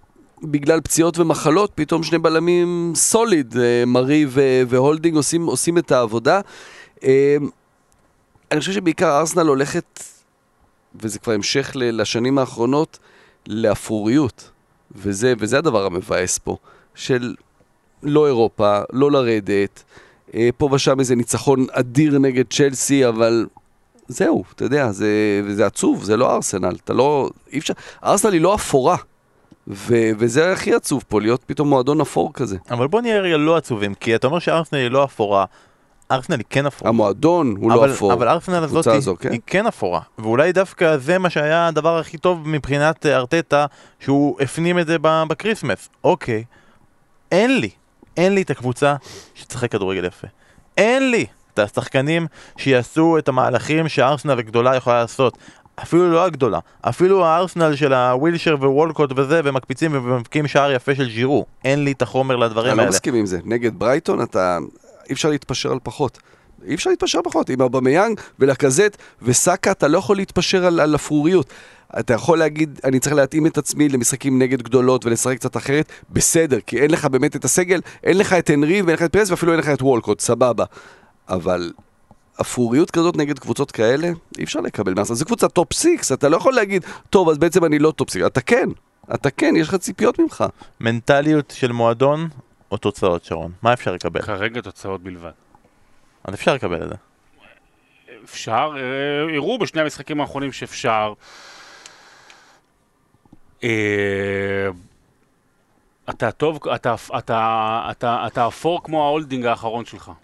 בגלל 0.43 0.81
פציעות 0.81 1.19
ומחלות, 1.19 1.71
פתאום 1.75 2.03
שני 2.03 2.19
בלמים 2.19 2.93
סוליד, 2.95 3.57
אה, 3.57 3.85
מרי 3.87 4.27
והולדינג 4.69 5.17
עושים, 5.17 5.47
עושים 5.47 5.79
את 5.79 5.93
העבודה. 5.93 6.41
אה, 7.05 7.37
אני 8.53 8.61
חושב 8.61 8.73
שבעיקר 8.73 9.19
ארסנל 9.19 9.47
הולכת, 9.47 10.03
וזה 11.03 11.19
כבר 11.19 11.33
המשך 11.33 11.71
לשנים 11.75 12.39
האחרונות, 12.39 12.99
לאפרוריות. 13.47 14.51
וזה, 14.95 15.35
וזה 15.39 15.59
הדבר 15.59 15.87
המבאס 15.87 16.39
פה, 16.39 16.57
של 16.95 17.35
לא 18.03 18.27
אירופה, 18.27 18.81
לא 18.93 19.11
לרדת. 19.13 19.85
אה, 20.35 20.49
פה 20.57 20.69
ושם 20.73 21.01
איזה 21.01 21.15
ניצחון 21.15 21.67
אדיר 21.73 22.19
נגד 22.19 22.45
צ'לסי, 22.51 23.09
אבל 23.09 23.47
זהו, 24.09 24.45
אתה 24.55 24.65
יודע, 24.65 24.93
זה, 24.93 25.43
זה 25.49 25.67
עצוב, 25.67 26.05
זה 26.05 26.17
לא 26.17 26.35
ארסנל, 26.35 26.77
אתה 26.85 26.93
לא, 26.93 27.31
אי 27.53 27.59
אפשר, 27.59 27.75
ארסנל 28.05 28.33
היא 28.33 28.41
לא 28.41 28.55
אפורה. 28.55 28.97
ו- 29.71 30.11
וזה 30.19 30.53
הכי 30.53 30.75
עצוב 30.75 31.05
פה, 31.09 31.21
להיות 31.21 31.41
פתאום 31.47 31.69
מועדון 31.69 32.01
אפור 32.01 32.33
כזה. 32.35 32.57
אבל 32.71 32.87
בוא 32.89 33.01
נהיה 33.01 33.21
רגע 33.21 33.37
לא 33.37 33.57
עצובים, 33.57 33.95
כי 33.95 34.15
אתה 34.15 34.27
אומר 34.27 34.39
שארסנל 34.39 34.79
היא 34.79 34.89
לא 34.91 35.05
אפורה, 35.05 35.45
ארסנל 36.11 36.37
היא 36.37 36.45
כן 36.51 36.67
אפורה. 36.67 36.89
המועדון 36.89 37.55
הוא 37.59 37.73
אבל, 37.73 37.89
לא 37.89 37.95
אפור. 37.95 38.13
אבל 38.13 38.29
ארסנל 38.29 38.65
הזאת 38.65 38.87
היא, 38.87 38.95
הזו, 38.95 39.17
כן? 39.21 39.33
היא 39.33 39.41
כן 39.47 39.67
אפורה, 39.67 40.01
ואולי 40.19 40.53
דווקא 40.53 40.97
זה 40.97 41.19
מה 41.19 41.31
שהיה 41.31 41.67
הדבר 41.67 41.99
הכי 41.99 42.19
טוב 42.19 42.49
מבחינת 42.49 43.07
ארטטה, 43.07 43.67
שהוא 44.01 44.37
הפנים 44.41 44.79
את 44.79 44.87
זה 44.87 44.97
בקריסמס. 45.03 45.89
אוקיי, 46.05 46.45
אין 47.33 47.61
לי, 47.61 47.71
אין 48.19 48.35
לי 48.35 48.43
את 48.43 48.51
הקבוצה 48.51 48.95
שתשחק 49.35 49.73
כדורגל 49.73 50.05
יפה. 50.05 50.27
אין 50.77 51.11
לי 51.11 51.27
את 51.55 51.59
השחקנים 51.59 52.27
שיעשו 52.57 53.19
את 53.19 53.29
המהלכים 53.29 53.89
שארסנל 53.89 54.39
הגדולה 54.39 54.77
יכולה 54.77 55.01
לעשות. 55.01 55.39
אפילו 55.83 56.11
לא 56.13 56.25
הגדולה, 56.25 56.59
אפילו 56.81 57.25
הארסנל 57.25 57.77
של 57.77 57.93
הווילשר 57.93 58.57
ווולקוט 58.61 59.11
וזה, 59.17 59.41
ומקפיצים 59.45 59.91
ומבקיעים 59.95 60.47
שער 60.49 60.73
יפה 60.73 60.95
של 60.95 61.09
ג'ירו. 61.09 61.47
אין 61.65 61.85
לי 61.85 61.93
את 61.93 62.03
החומר 62.03 62.37
לדברים 62.37 62.71
האלה. 62.71 62.83
אני 62.83 62.87
לא 62.87 62.93
מסכים 62.93 63.15
עם 63.15 63.27
זה. 63.27 63.39
נגד 63.45 63.79
ברייטון 63.79 64.23
אתה... 64.23 64.59
אי 65.09 65.13
אפשר 65.13 65.29
להתפשר 65.29 65.73
על 65.73 65.79
פחות. 65.83 66.19
אי 66.67 66.75
אפשר 66.75 66.91
להתפשר 66.91 67.21
פחות. 67.25 67.51
עם 67.51 67.63
אבמיאנג 67.63 68.21
ולקזט 68.39 68.97
וסאקה 69.23 69.71
אתה 69.71 69.89
לא 69.89 69.99
יכול 69.99 70.17
להתפשר 70.17 70.67
על, 70.67 70.81
על 70.81 70.95
אפרוריות. 70.95 71.47
אתה 71.99 72.15
יכול 72.15 72.39
להגיד, 72.39 72.81
אני 72.85 73.01
צריך 73.01 73.15
להתאים 73.15 73.47
את 73.47 73.59
עצמי 73.59 73.89
למשחקים 73.89 74.39
נגד 74.39 74.63
גדולות 74.63 75.07
ולשחק 75.07 75.37
קצת 75.37 75.57
אחרת, 75.57 75.93
בסדר, 76.11 76.61
כי 76.61 76.81
אין 76.81 76.91
לך 76.91 77.05
באמת 77.05 77.37
את 77.37 77.45
הסגל, 77.45 77.81
אין 78.05 78.19
לך 78.19 78.33
את 78.33 78.51
הנרי 78.51 78.83
ואין 78.83 78.97
לך 78.97 79.03
את 79.03 79.13
פרס 79.13 79.31
ואפילו 79.31 79.53
אין 79.53 79.61
לך 79.61 79.69
את 79.69 79.83
וולקוט, 79.83 80.21
סבבה. 80.21 80.65
אבל 81.29 81.73
אפרוריות 82.41 82.91
כזאת 82.91 83.17
נגד 83.17 83.39
קבוצות 83.39 83.71
כאלה, 83.71 84.11
אי 84.39 84.45
אפשר 84.45 84.61
לקבל 84.61 84.95
מארסנל. 84.95 85.15
זו 85.15 85.25
קבוצה 85.25 85.49
top 85.49 85.73
six, 85.73 86.13
אתה 86.13 86.29
לא 86.29 86.37
יכול 86.37 86.55
להגיד, 86.55 86.85
טוב, 87.11 87.29
אז 87.29 87.39
בעצם 87.39 87.65
אני 87.65 87.79
לא 87.79 87.91
top 87.91 88.11
six. 88.11 88.27
אתה 88.27 88.41
כן, 88.41 88.69
אתה 89.15 89.31
כן, 89.31 89.55
יש 89.57 89.69
לך 89.69 89.75
ציפיות 89.75 90.19
ממך. 90.19 90.45
מנטליות 90.81 91.53
של 91.57 91.73
מועדון 91.73 92.29
או 92.71 92.77
תוצאות, 92.77 93.25
שרון? 93.25 93.53
מה 93.63 93.73
אפשר 93.73 93.93
לקבל? 93.93 94.23
כרגע 94.23 94.61
תוצאות 94.61 95.03
בלבד. 95.03 95.31
אז 96.25 96.35
אפשר 96.35 96.55
לקבל 96.55 96.83
את 96.83 96.89
זה. 96.89 96.95
אפשר, 98.25 98.71
אה, 98.77 99.37
הראו 99.37 99.59
בשני 99.59 99.81
המשחקים 99.81 100.21
האחרונים 100.21 100.53
שאפשר. 100.53 101.13
אה, 103.65 104.69
אתה 106.11 106.31
טוב, 106.31 106.59
אתה, 106.75 106.95
אתה, 107.19 107.89
אתה, 107.91 108.25
אתה 108.27 108.47
אפור 108.47 108.83
כמו 108.85 109.05
ההולדינג 109.05 109.47
האחרון 109.47 109.85
שלך. 109.85 110.11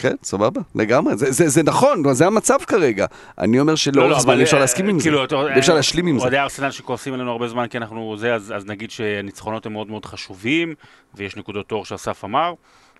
כן, 0.00 0.14
סבבה, 0.22 0.60
לגמרי, 0.74 1.16
זה, 1.16 1.32
זה, 1.32 1.48
זה 1.48 1.62
נכון, 1.62 2.14
זה 2.14 2.26
המצב 2.26 2.58
כרגע. 2.66 3.06
אני 3.38 3.60
אומר 3.60 3.74
שלאורך 3.74 4.10
לא, 4.10 4.16
לא, 4.16 4.20
זמן 4.20 4.38
אי 4.38 4.42
אפשר 4.42 4.58
להסכים 4.58 4.88
עם 4.88 5.00
כאילו, 5.00 5.26
זה, 5.30 5.36
אי 5.54 5.58
אפשר 5.58 5.74
להשלים 5.74 6.06
עם 6.06 6.18
זה. 6.18 6.22
אוהדי 6.22 6.38
ארסנל 6.38 6.70
שכועסים 6.70 7.14
עלינו 7.14 7.30
הרבה 7.30 7.48
זמן 7.48 7.66
כי 7.66 7.76
אנחנו 7.76 8.16
זה, 8.16 8.34
אז, 8.34 8.52
אז 8.56 8.66
נגיד 8.66 8.90
שניצחונות 8.90 9.66
הם 9.66 9.72
מאוד 9.72 9.90
מאוד 9.90 10.04
חשובים, 10.04 10.74
ויש 11.14 11.36
נקודות 11.36 11.72
אור 11.72 11.84
שאסף 11.84 12.24
אמר, 12.24 12.54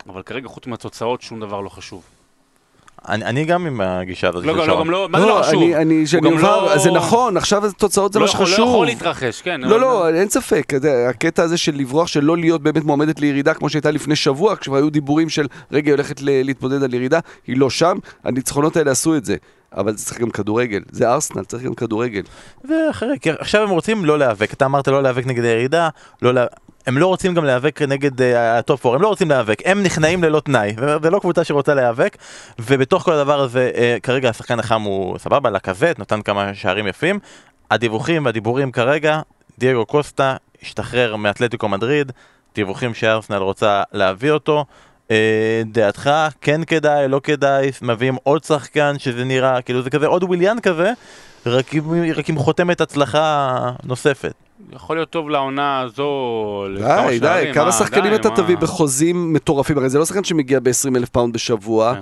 אבל 0.08 0.22
כרגע 0.22 0.48
חוץ 0.48 0.66
מהתוצאות 0.66 1.22
שום 1.22 1.40
דבר 1.40 1.60
לא 1.60 1.68
חשוב. 1.68 2.02
אני, 3.08 3.24
אני 3.24 3.44
גם 3.44 3.66
עם 3.66 3.80
הגישה 3.80 4.28
הזאת 4.28 4.44
לא, 4.44 4.64
של 4.64 4.70
לא, 4.70 4.80
גם 4.80 4.90
לא, 4.90 5.08
מה 5.10 5.20
זה 5.20 5.26
לא 5.26 5.42
חשוב? 5.42 5.62
אני, 5.62 5.76
אני, 5.76 6.06
שאני 6.06 6.30
עובר, 6.30 6.64
לא... 6.64 6.78
זה 6.78 6.90
נכון, 6.90 7.36
עכשיו 7.36 7.66
התוצאות 7.66 8.12
זה 8.12 8.18
לא 8.18 8.24
מה 8.24 8.30
שחשוב. 8.32 8.58
לא 8.58 8.64
יכול 8.64 8.86
להתרחש, 8.86 9.42
כן. 9.42 9.60
לא, 9.60 9.80
לא, 9.80 10.08
אין 10.08 10.28
ספק, 10.28 10.72
הקטע 11.08 11.42
הזה 11.42 11.56
של 11.56 11.74
לברוח, 11.74 12.06
של 12.06 12.24
לא 12.24 12.36
להיות 12.36 12.62
באמת 12.62 12.84
מועמדת 12.84 13.20
לירידה, 13.20 13.54
כמו 13.54 13.68
שהייתה 13.68 13.90
לפני 13.90 14.16
שבוע, 14.16 14.56
כשכבר 14.56 14.76
היו 14.76 14.90
דיבורים 14.90 15.28
של 15.28 15.46
רגע, 15.72 15.90
היא 15.90 15.94
הולכת 15.94 16.16
להתמודד 16.22 16.82
על 16.82 16.94
ירידה, 16.94 17.18
היא 17.46 17.56
לא 17.58 17.70
שם, 17.70 17.98
הניצחונות 18.24 18.76
האלה 18.76 18.90
עשו 18.90 19.16
את 19.16 19.24
זה. 19.24 19.36
אבל 19.76 19.94
צריך 19.94 20.20
גם 20.20 20.30
כדורגל, 20.30 20.80
זה 20.90 21.10
ארסנל, 21.10 21.44
צריך 21.44 21.62
גם 21.62 21.74
כדורגל. 21.74 22.22
ואחרי, 22.64 23.18
כי 23.20 23.30
עכשיו 23.30 23.62
הם 23.62 23.70
רוצים 23.70 24.04
לא 24.04 24.18
להיאבק, 24.18 24.52
אתה 24.52 24.64
אמרת 24.64 24.88
לא 24.88 25.02
להיאבק 25.02 25.26
נגד 25.26 25.44
הירידה, 25.44 25.88
לא 26.22 26.34
לה... 26.34 26.46
הם 26.86 26.98
לא 26.98 27.06
רוצים 27.06 27.34
גם 27.34 27.44
להיאבק 27.44 27.82
נגד 27.82 28.22
אה, 28.22 28.58
ה 28.58 28.65
top 28.65 28.86
4, 28.86 28.96
הם 28.96 29.02
לא 29.02 29.08
רוצים 29.08 29.28
להיאבק, 29.28 29.62
הם 29.64 29.82
נכנעים 29.82 30.24
ללא 30.24 30.40
תנאי, 30.40 30.74
זה 31.02 31.10
לא 31.10 31.18
קבוצה 31.18 31.44
שרוצה 31.44 31.74
להיאבק, 31.74 32.16
ובתוך 32.58 33.02
כל 33.02 33.12
הדבר 33.12 33.40
הזה, 33.40 33.70
אה, 33.74 34.00
כרגע 34.00 34.28
השחקן 34.28 34.58
החם 34.58 34.82
הוא 34.82 35.18
סבבה, 35.18 35.50
לקזט, 35.50 35.98
נתן 35.98 36.22
כמה 36.22 36.54
שערים 36.54 36.86
יפים, 36.86 37.18
הדיווחים 37.70 38.24
והדיבורים 38.24 38.72
כרגע, 38.72 39.20
דייגו 39.58 39.86
קוסטה 39.86 40.36
השתחרר 40.62 41.16
מאתלטיקו 41.16 41.68
מדריד, 41.68 42.12
דיווחים 42.54 42.94
שארסנל 42.94 43.36
רוצה 43.36 43.82
להביא 43.92 44.30
אותו. 44.30 44.64
אה, 45.10 45.62
דעתך, 45.66 46.10
כן 46.40 46.64
כדאי, 46.64 47.08
לא 47.08 47.20
כדאי, 47.24 47.70
מביאים 47.82 48.16
עוד 48.22 48.44
שחקן 48.44 48.94
שזה 48.98 49.24
נראה, 49.24 49.62
כאילו 49.62 49.82
זה 49.82 49.90
כזה 49.90 50.06
עוד 50.06 50.22
וויליאן 50.22 50.60
כזה, 50.60 50.92
רק 51.46 51.74
עם, 51.74 51.84
רק 52.16 52.28
עם 52.28 52.38
חותמת 52.38 52.80
הצלחה 52.80 53.70
נוספת. 53.84 54.32
יכול 54.72 54.96
להיות 54.96 55.10
טוב 55.10 55.30
לעונה 55.30 55.80
הזו, 55.80 56.64
די, 56.68 56.82
לכמה 56.82 57.10
די, 57.10 57.18
שערים, 57.18 57.54
כמה 57.54 57.64
מה, 57.64 57.72
שחקנים 57.72 58.10
די, 58.10 58.16
אתה? 58.16 58.30
תביא 58.30 58.56
בחוזים 58.56 59.32
מטורפים, 59.32 59.78
הרי 59.78 59.88
זה 59.88 59.98
לא 59.98 60.04
שחקן 60.04 60.24
שמגיע 60.24 60.60
ב-20 60.60 60.96
אלף 60.96 61.08
פאונד 61.08 61.34
בשבוע, 61.34 61.94
כן. 61.94 62.00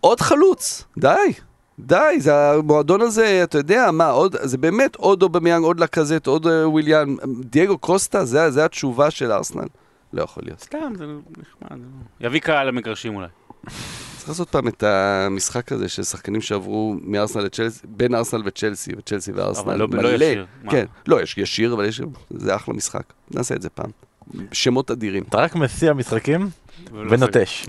עוד 0.00 0.20
חלוץ, 0.20 0.84
די. 0.98 1.32
די, 1.78 2.16
זה 2.18 2.50
המועדון 2.50 3.00
הזה, 3.00 3.40
אתה 3.44 3.58
יודע, 3.58 3.90
מה, 3.92 4.08
עוד, 4.08 4.36
זה 4.42 4.58
באמת 4.58 4.96
עוד 4.96 5.22
אובמיאנג, 5.22 5.64
עוד 5.64 5.80
לקזט, 5.80 6.26
עוד 6.26 6.46
אה, 6.46 6.68
וויליאן, 6.68 7.14
דייגו 7.40 7.78
קוסטה, 7.78 8.24
זה, 8.24 8.50
זה 8.50 8.64
התשובה 8.64 9.10
של 9.10 9.32
ארסנל? 9.32 9.66
לא 10.12 10.22
יכול 10.22 10.42
להיות. 10.46 10.60
סתם, 10.60 10.92
זה 10.98 11.04
נחמד. 11.38 11.78
זה- 11.80 12.26
יביא 12.26 12.40
קהל 12.40 12.66
למגרשים 12.68 13.16
אולי. 13.16 13.28
צריך 14.16 14.28
לעשות 14.28 14.48
פעם 14.50 14.68
את 14.68 14.82
המשחק 14.82 15.72
הזה 15.72 15.88
של 15.88 16.02
שחקנים 16.02 16.40
שעברו 16.40 16.94
מארסנל 17.02 17.42
לצ'לסי, 17.42 17.86
בין 17.86 18.14
ארסנל 18.14 18.42
וצ'לסי, 18.44 18.92
וצ'לסי 18.98 19.32
וארסנל, 19.32 19.62
אבל 19.64 19.78
לא- 19.78 19.88
לא 19.92 20.02
מלא. 20.02 20.08
ישיר. 20.24 20.46
מה? 20.62 20.72
כן, 20.72 20.84
לא, 21.06 21.22
יש 21.22 21.38
ישיר, 21.38 21.74
אבל 21.74 21.84
יש, 21.84 22.00
זה 22.30 22.56
אחלה 22.56 22.74
משחק. 22.74 23.02
נעשה 23.30 23.54
את 23.54 23.62
זה 23.62 23.68
פעם. 23.70 23.90
שמות 24.52 24.90
אדירים. 24.90 25.24
אתה 25.28 25.38
רק 25.38 25.54
מסיע 25.56 25.92
משחקים 25.92 26.48
ונוטש. 26.92 27.66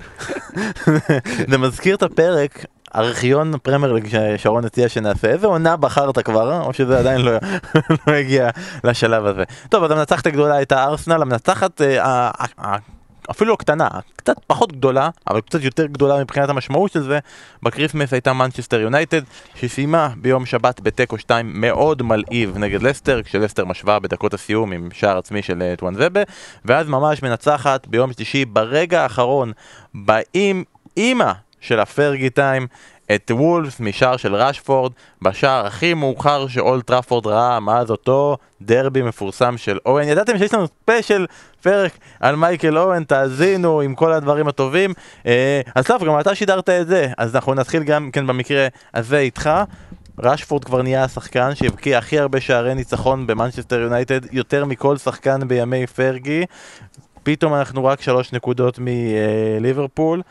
זה 1.49 1.57
מזכיר 1.57 1.95
את 1.95 2.03
הפרק, 2.03 2.65
ארכיון 2.95 3.57
פרמייר 3.63 3.93
ליג 3.93 4.07
ששרון 4.07 4.65
הציע 4.65 4.89
שנעשה. 4.89 5.27
איזה 5.29 5.47
עונה 5.47 5.77
בחרת 5.77 6.19
כבר, 6.19 6.61
או 6.61 6.73
שזה 6.73 6.99
עדיין 6.99 7.21
לא 7.21 7.31
לא 8.07 8.13
הגיע 8.13 8.49
לשלב 8.83 9.25
הזה. 9.25 9.43
טוב, 9.69 9.83
אז 9.83 9.91
המנצחת 9.91 10.27
הגדולה 10.27 10.55
הייתה 10.55 10.83
ארסנל, 10.83 11.21
המנצחת 11.21 11.81
אה, 11.81 12.31
אפילו 13.31 13.51
לא 13.51 13.55
קטנה, 13.55 13.87
קצת 14.15 14.35
פחות 14.47 14.71
גדולה, 14.71 15.09
אבל 15.29 15.41
קצת 15.41 15.63
יותר 15.63 15.85
גדולה 15.85 16.21
מבחינת 16.21 16.49
המשמעות 16.49 16.91
של 16.91 17.01
זה, 17.01 17.19
בקריסמס 17.63 18.13
הייתה 18.13 18.33
מנצ'סטר 18.33 18.79
יונייטד, 18.79 19.21
שסיימה 19.55 20.09
ביום 20.17 20.45
שבת 20.45 20.81
בתיקו 20.81 21.17
2 21.17 21.51
מאוד 21.61 22.01
מלהיב 22.01 22.57
נגד 22.57 22.81
לסטר, 22.81 23.23
כשלסטר 23.23 23.65
משווה 23.65 23.99
בדקות 23.99 24.33
הסיום 24.33 24.71
עם 24.71 24.89
שער 24.93 25.17
עצמי 25.17 25.41
של 25.41 25.61
אה, 25.61 25.75
טואנזבה, 25.75 26.21
ואז 26.65 26.87
ממש 26.87 27.23
מנצחת 27.23 27.87
ביום 27.87 28.13
שלישי 28.13 28.45
ברגע 28.45 29.01
האחרון, 29.01 29.51
באים 29.93 30.63
אימא 30.97 31.31
של 31.63 31.79
ה- 31.79 31.92
Fergie 31.92 32.29
time, 32.29 32.67
את 33.15 33.31
וולפס 33.35 33.79
משער 33.79 34.17
של 34.17 34.35
ראשפורד, 34.35 34.91
בשער 35.21 35.65
הכי 35.65 35.93
מאוחר 35.93 36.47
שאולד 36.47 36.87
טראפורד 36.87 37.27
ראה 37.27 37.59
מאז 37.59 37.91
אותו 37.91 38.37
דרבי 38.61 39.01
מפורסם 39.01 39.57
של 39.57 39.77
אוון. 39.85 40.07
ידעתם 40.07 40.37
שיש 40.37 40.53
לנו 40.53 40.67
special 40.67 41.25
פרק 41.63 41.97
על 42.19 42.35
מייקל 42.35 42.77
אוון, 42.77 43.03
תאזינו 43.03 43.81
עם 43.81 43.95
כל 43.95 44.13
הדברים 44.13 44.47
הטובים. 44.47 44.93
אה, 45.25 45.61
אז 45.75 45.85
טוב, 45.85 46.03
גם 46.03 46.19
אתה 46.19 46.35
שידרת 46.35 46.69
את 46.69 46.87
זה, 46.87 47.07
אז 47.17 47.35
אנחנו 47.35 47.53
נתחיל 47.53 47.83
גם 47.83 48.09
כן 48.13 48.27
במקרה 48.27 48.67
הזה 48.93 49.19
איתך. 49.19 49.49
ראשפורד 50.19 50.63
כבר 50.63 50.81
נהיה 50.81 51.03
השחקן 51.03 51.55
שהבקיע 51.55 51.97
הכי 51.97 52.19
הרבה 52.19 52.41
שערי 52.41 52.75
ניצחון 52.75 53.27
במנצ'סטר 53.27 53.79
יונייטד, 53.79 54.19
יותר 54.31 54.65
מכל 54.65 54.97
שחקן 54.97 55.47
בימי 55.47 55.87
פרגי. 55.87 56.45
פתאום 57.23 57.53
אנחנו 57.53 57.85
רק 57.85 58.01
שלוש 58.01 58.33
נקודות 58.33 58.79
מליברפול. 58.81 60.21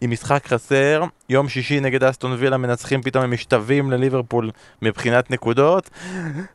עם 0.00 0.10
משחק 0.10 0.46
חסר, 0.46 1.04
יום 1.28 1.48
שישי 1.48 1.80
נגד 1.80 2.04
אסטון 2.04 2.36
וילה 2.38 2.56
מנצחים, 2.56 3.02
פתאום 3.02 3.24
הם 3.24 3.30
משתווים 3.30 3.90
לליברפול 3.90 4.50
מבחינת 4.82 5.30
נקודות. 5.30 5.90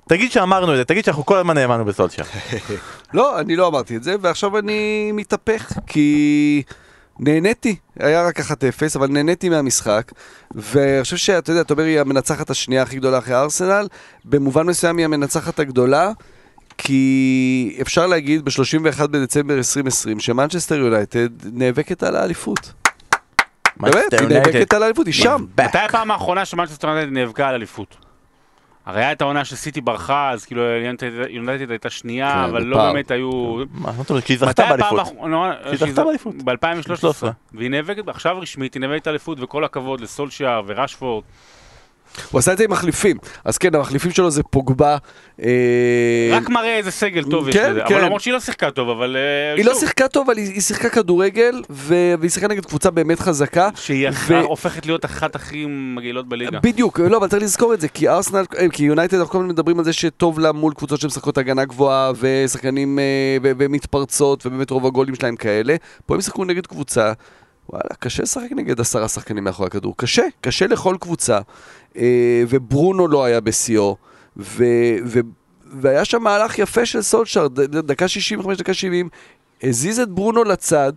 תגיד 0.08 0.32
שאמרנו 0.32 0.72
את 0.72 0.78
זה, 0.78 0.86
תגיד 0.86 1.06
שאנחנו 1.06 1.26
כל 1.26 1.38
הזמן 1.38 1.58
האמנו 1.58 1.86
בסולשר. 1.86 2.24
לא, 3.14 3.40
אני 3.40 3.56
לא 3.56 3.68
אמרתי 3.68 3.96
את 3.96 4.04
זה, 4.04 4.16
ועכשיו 4.22 4.58
אני 4.58 5.12
מתהפך, 5.12 5.72
כי 5.88 6.64
נהניתי, 7.20 7.76
היה 8.00 8.28
רק 8.28 8.40
1-0, 8.40 8.44
אבל 8.96 9.08
נהניתי 9.08 9.50
מהמשחק, 9.50 10.12
ואני 10.56 11.04
חושב 11.04 11.18
שאתה 11.18 11.52
יודע, 11.52 11.62
אתה 11.62 11.74
אומר, 11.74 11.84
היא 11.84 12.00
המנצחת 12.00 12.50
השנייה 12.50 12.82
הכי 12.82 12.96
גדולה 12.96 13.18
אחרי 13.18 13.36
ארסנל, 13.36 13.88
במובן 14.26 14.68
מסוים 14.68 14.98
היא 14.98 15.06
המנצחת 15.06 15.60
הגדולה, 15.60 16.12
כי 16.78 17.78
אפשר 17.82 18.08
להגיד 18.08 18.46
ב-31 18.46 19.08
בדצמבר 19.08 19.58
2020 19.58 20.20
שמנצ'סטר 20.20 20.76
יונייטד 20.76 21.30
נאבקת 21.54 22.04
על 22.04 22.16
האליפות. 22.16 22.74
באמת, 23.78 24.14
היא 24.20 24.28
נאבקת 24.28 24.74
על 24.74 24.84
האליפות, 24.84 25.06
היא 25.06 25.14
שם. 25.14 25.46
מתי 25.58 25.78
הפעם 25.78 26.12
האחרונה 26.12 26.46
שמנצ'סטר 26.46 26.88
יונייטד 26.88 27.12
נאבקה 27.12 27.48
על 27.48 27.56
אליפות? 27.56 27.98
הרי 28.86 29.06
הייתה 29.06 29.24
העונה 29.24 29.46
שסיטי 29.46 29.82
ברחה, 29.82 30.32
אז 30.32 30.46
כאילו 30.46 30.62
יונייטד 31.30 31.70
הייתה 31.70 31.90
שנייה, 31.90 32.34
כן, 32.34 32.50
אבל 32.50 32.64
לא. 32.64 32.78
באמת 32.78 33.12
היו... 33.12 33.56
מה 33.72 33.92
זאת 33.92 34.10
אומרת? 34.10 34.28
שהיא 34.28 34.38
מתי 34.38 34.46
זכתה 34.46 34.66
באליפות. 34.70 35.00
האחרונה... 35.00 35.54
שהיא 35.66 35.90
זכתה 35.90 36.04
באליפות. 36.04 36.36
ב-2013. 36.44 37.28
והיא 37.54 37.70
נאבקת, 37.70 38.08
עכשיו 38.08 38.40
רשמית, 38.40 38.74
היא 38.74 38.82
נאבקת 38.82 39.08
אליפות, 39.08 39.38
וכל 39.42 39.64
הכבוד 39.64 40.02
לסולשיאר 40.02 40.62
וראשפורד. 40.66 41.24
הוא 42.32 42.40
עשה 42.40 42.54
את 42.54 42.58
זה 42.58 42.64
עם 42.64 42.72
מחליפים, 42.72 43.18
אז 43.46 43.58
כן, 43.58 43.76
המחליפים 43.76 44.12
שלו 44.12 44.32
זה 44.32 44.44
פוגבה. 44.44 44.98
אה, 45.44 45.50
רק 46.32 46.50
מראה 46.50 46.78
איזה 46.78 46.92
סגל 46.92 47.24
טוב 47.24 47.50
יש 47.50 47.56
כן, 47.56 47.72
לזה. 47.72 47.82
כן. 47.88 47.96
אבל 47.96 48.06
למרות 48.06 48.22
שהיא 48.22 48.34
לא 48.34 48.40
שיחקה 48.40 48.72
טוב, 48.72 48.90
אבל... 48.90 49.18
אה, 49.18 49.54
היא 49.58 49.66
לא 49.66 49.76
שיחקה 49.76 50.08
טוב, 50.08 50.30
אבל 50.30 50.38
היא 50.38 50.62
שיחקה 50.62 50.90
כדורגל, 50.90 51.62
והיא 51.70 52.30
שיחקה 52.30 52.48
נגד 52.48 52.66
קבוצה 52.66 52.92
באמת 52.92 53.20
חזקה. 53.20 53.70
שהיא 53.76 54.08
הופכת 54.44 54.86
להיות 54.86 55.06
אחת 55.06 55.36
הכי 55.36 55.66
מגעילות 55.70 56.30
בליגה. 56.30 56.60
בדיוק, 56.60 57.00
לא, 57.00 57.18
אבל 57.18 57.28
צריך 57.28 57.44
לזכור 57.44 57.74
את 57.74 57.82
זה, 57.82 57.88
כי 57.88 58.10
ארסנל, 58.10 58.46
אה, 58.58 58.70
כי 58.70 58.84
יונייטד, 58.84 59.18
אנחנו 59.18 59.32
כל 59.32 59.38
הזמן 59.38 59.50
מדברים 59.50 59.80
על 59.80 59.86
זה 59.86 59.94
שטוב 59.94 60.40
לה 60.40 60.52
מול 60.52 60.74
קבוצות 60.74 61.02
שמשחקות 61.02 61.38
הגנה 61.38 61.66
גבוהה, 61.66 62.12
ושחקנים, 62.20 63.00
ומתפרצות, 63.42 64.46
ובאמת 64.46 64.70
רוב 64.70 64.86
הגולים 64.86 65.16
שלהם 65.16 65.36
כאלה. 65.36 65.76
פה 66.06 66.16
הם 66.16 66.22
שיחקו 66.22 66.46
נגד 66.46 66.68
קבוצה, 66.68 67.14
וואלה, 67.70 67.96
קשה 68.00 68.24
לשחק 68.24 68.52
נגד 68.52 68.80
עשרה 68.80 69.08
שחקנים 69.08 69.44
מאחורי 69.44 69.68
הכדור. 69.68 69.94
קשה, 69.98 70.24
קשה 70.42 70.68
לכל 70.68 70.96
קבוצה. 71.00 71.40
אה, 71.98 72.44
וברונו 72.50 73.08
לא 73.08 73.24
היה 73.24 73.40
בשיאו, 73.42 73.98
והיה 75.82 76.06
שם 76.06 76.24
מהלך 76.24 76.60
יפה 76.60 76.86
של 76.86 77.02
סולשר, 77.02 77.48
דקה 77.48 78.08
65, 78.08 78.58
דקה 78.58 78.74
70, 78.74 79.10
הזיז 79.64 80.00
את 80.00 80.10
ברונו 80.10 80.44
לצד, 80.44 80.94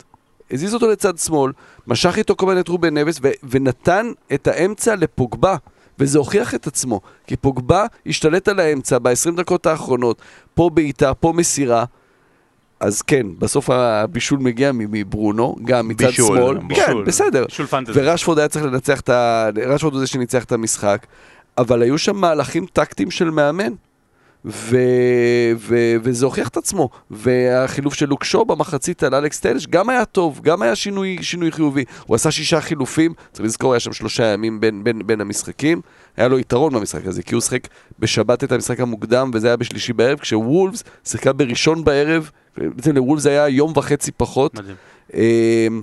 הזיז 0.50 0.74
אותו 0.74 0.90
לצד 0.90 1.18
שמאל, 1.18 1.52
משך 1.86 2.18
איתו 2.18 2.36
כל 2.36 2.46
מיני 2.46 2.60
את 2.60 2.68
רובן 2.68 2.98
נבס, 2.98 3.20
ונתן 3.42 4.10
את 4.34 4.46
האמצע 4.46 4.94
לפוגבה. 4.94 5.56
וזה 5.98 6.18
הוכיח 6.18 6.54
את 6.54 6.66
עצמו, 6.66 7.00
כי 7.26 7.36
פוגבה 7.36 7.86
השתלט 8.06 8.48
על 8.48 8.60
האמצע 8.60 8.98
ב-20 8.98 9.36
דקות 9.36 9.66
האחרונות, 9.66 10.22
פה 10.54 10.70
בעיטה, 10.74 11.14
פה 11.14 11.32
מסירה. 11.36 11.84
אז 12.80 13.02
כן, 13.02 13.26
בסוף 13.38 13.70
הבישול 13.70 14.38
מגיע 14.38 14.72
מ- 14.72 14.78
מברונו, 14.78 15.56
גם 15.64 15.88
מצד 15.88 16.06
בישול, 16.06 16.38
שמאל. 16.38 16.58
בישול. 16.58 16.84
כן, 16.84 17.04
בסדר. 17.04 17.44
בישול 17.44 17.66
פנטזי. 17.66 17.92
ורשפורד 17.94 18.38
היה 18.38 18.48
צריך 18.48 18.64
לנצח 18.64 19.00
את 19.00 19.08
ה... 19.08 19.48
רשפורד 19.66 19.94
הוא 19.94 20.00
זה 20.00 20.06
שניצח 20.06 20.44
את 20.44 20.52
המשחק, 20.52 21.06
אבל 21.58 21.82
היו 21.82 21.98
שם 21.98 22.16
מהלכים 22.16 22.66
טקטיים 22.72 23.10
של 23.10 23.30
מאמן. 23.30 23.72
ו... 24.44 24.76
ו... 25.56 25.94
וזה 26.02 26.24
הוכיח 26.24 26.48
את 26.48 26.56
עצמו, 26.56 26.88
והחילוף 27.10 27.94
של 27.94 28.08
לוקשו 28.08 28.44
במחצית 28.44 29.02
על 29.02 29.14
אלכס 29.14 29.40
טלש 29.40 29.66
גם 29.66 29.88
היה 29.88 30.04
טוב, 30.04 30.40
גם 30.42 30.62
היה 30.62 30.76
שינוי, 30.76 31.18
שינוי 31.22 31.52
חיובי. 31.52 31.84
הוא 32.06 32.14
עשה 32.14 32.30
שישה 32.30 32.60
חילופים, 32.60 33.14
צריך 33.32 33.44
לזכור, 33.44 33.72
היה 33.72 33.80
שם 33.80 33.92
שלושה 33.92 34.26
ימים 34.26 34.60
בין, 34.60 34.84
בין, 34.84 35.06
בין 35.06 35.20
המשחקים, 35.20 35.80
היה 36.16 36.28
לו 36.28 36.38
יתרון 36.38 36.74
במשחק 36.74 37.06
הזה, 37.06 37.22
כי 37.22 37.34
הוא 37.34 37.40
שיחק 37.42 37.68
בשבת 37.98 38.44
את 38.44 38.52
המשחק 38.52 38.80
המוקדם, 38.80 39.30
וזה 39.34 39.46
היה 39.46 39.56
בשלישי 39.56 39.92
בערב, 39.92 40.18
כשוולפס 40.18 40.84
שיחקה 41.04 41.32
בראשון 41.32 41.84
בערב, 41.84 42.30
בעצם 42.76 42.96
לוולפס 42.96 43.26
היה 43.26 43.48
יום 43.48 43.72
וחצי 43.76 44.12
פחות. 44.12 44.54
מדהים. 44.54 44.76
אמ, 45.14 45.82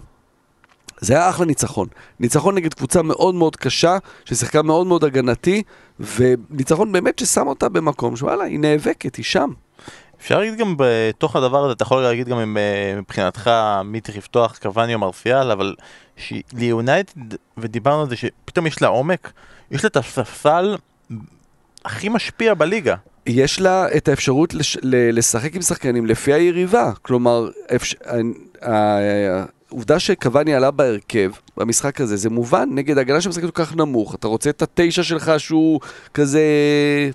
זה 1.00 1.14
היה 1.14 1.30
אחלה 1.30 1.46
ניצחון. 1.46 1.88
ניצחון 2.20 2.56
נגד 2.56 2.74
קבוצה 2.74 3.02
מאוד 3.02 3.36
מאוד 3.36 3.56
קשה, 3.56 3.98
ששיחקה 4.26 4.62
מאוד 4.62 4.88
מאוד 4.88 5.04
הגנתי, 5.04 5.64
וניצחון 6.00 6.92
באמת 6.92 7.20
ששם 7.20 7.48
אותה 7.48 7.70
במקום 7.70 8.16
שוואלה, 8.16 8.44
היא 8.44 8.60
נאבקת, 8.60 9.16
היא 9.16 9.26
שם. 9.26 9.50
אפשר 10.20 10.40
להגיד 10.40 10.58
גם 10.58 10.76
בתוך 10.78 11.36
הדבר 11.36 11.64
הזה, 11.64 11.74
אתה 11.74 11.84
יכול 11.84 12.02
להגיד 12.02 12.28
גם 12.28 12.58
אה, 12.58 12.96
מבחינתך 12.98 13.52
מי 13.86 14.02
צריך 14.02 14.18
לפתוח, 14.18 14.58
קוואני 14.62 14.94
או 14.94 15.00
מרסיאל, 15.00 15.52
אבל 15.52 15.76
ליונייטד, 16.54 17.22
ודיברנו 17.58 18.02
על 18.02 18.10
זה 18.10 18.16
שפתאום 18.16 18.68
יש 18.68 18.82
לה 18.82 18.88
עומק, 18.88 19.32
יש 19.72 19.84
לה 19.84 19.88
את 19.88 19.98
הספסל 19.98 20.76
הכי 21.86 22.10
משפיע 22.10 22.54
בליגה. 22.54 22.96
יש 23.28 23.62
לה 23.62 23.88
את 23.98 24.08
האפשרות 24.08 24.54
לש... 24.54 24.78
לשחק 24.84 25.56
עם 25.56 25.62
שחקנים 25.62 26.06
לפי 26.06 26.34
היריבה. 26.34 26.92
כלומר, 27.02 27.50
אפש... 27.76 27.96
העובדה 28.62 30.00
שקוואני 30.00 30.56
עלה 30.56 30.72
בהרכב 30.72 31.32
במשחק 31.58 32.02
הזה, 32.02 32.16
זה 32.16 32.30
מובן, 32.30 32.70
נגד 32.72 32.98
הגנה 32.98 33.22
שמשחקת 33.22 33.46
כל 33.46 33.66
כך 33.66 33.76
נמוך. 33.76 34.16
אתה 34.16 34.28
רוצה 34.28 34.50
את 34.50 34.62
התשע 34.62 35.04
שלך 35.04 35.32
שהוא 35.38 35.80
כזה 36.14 36.44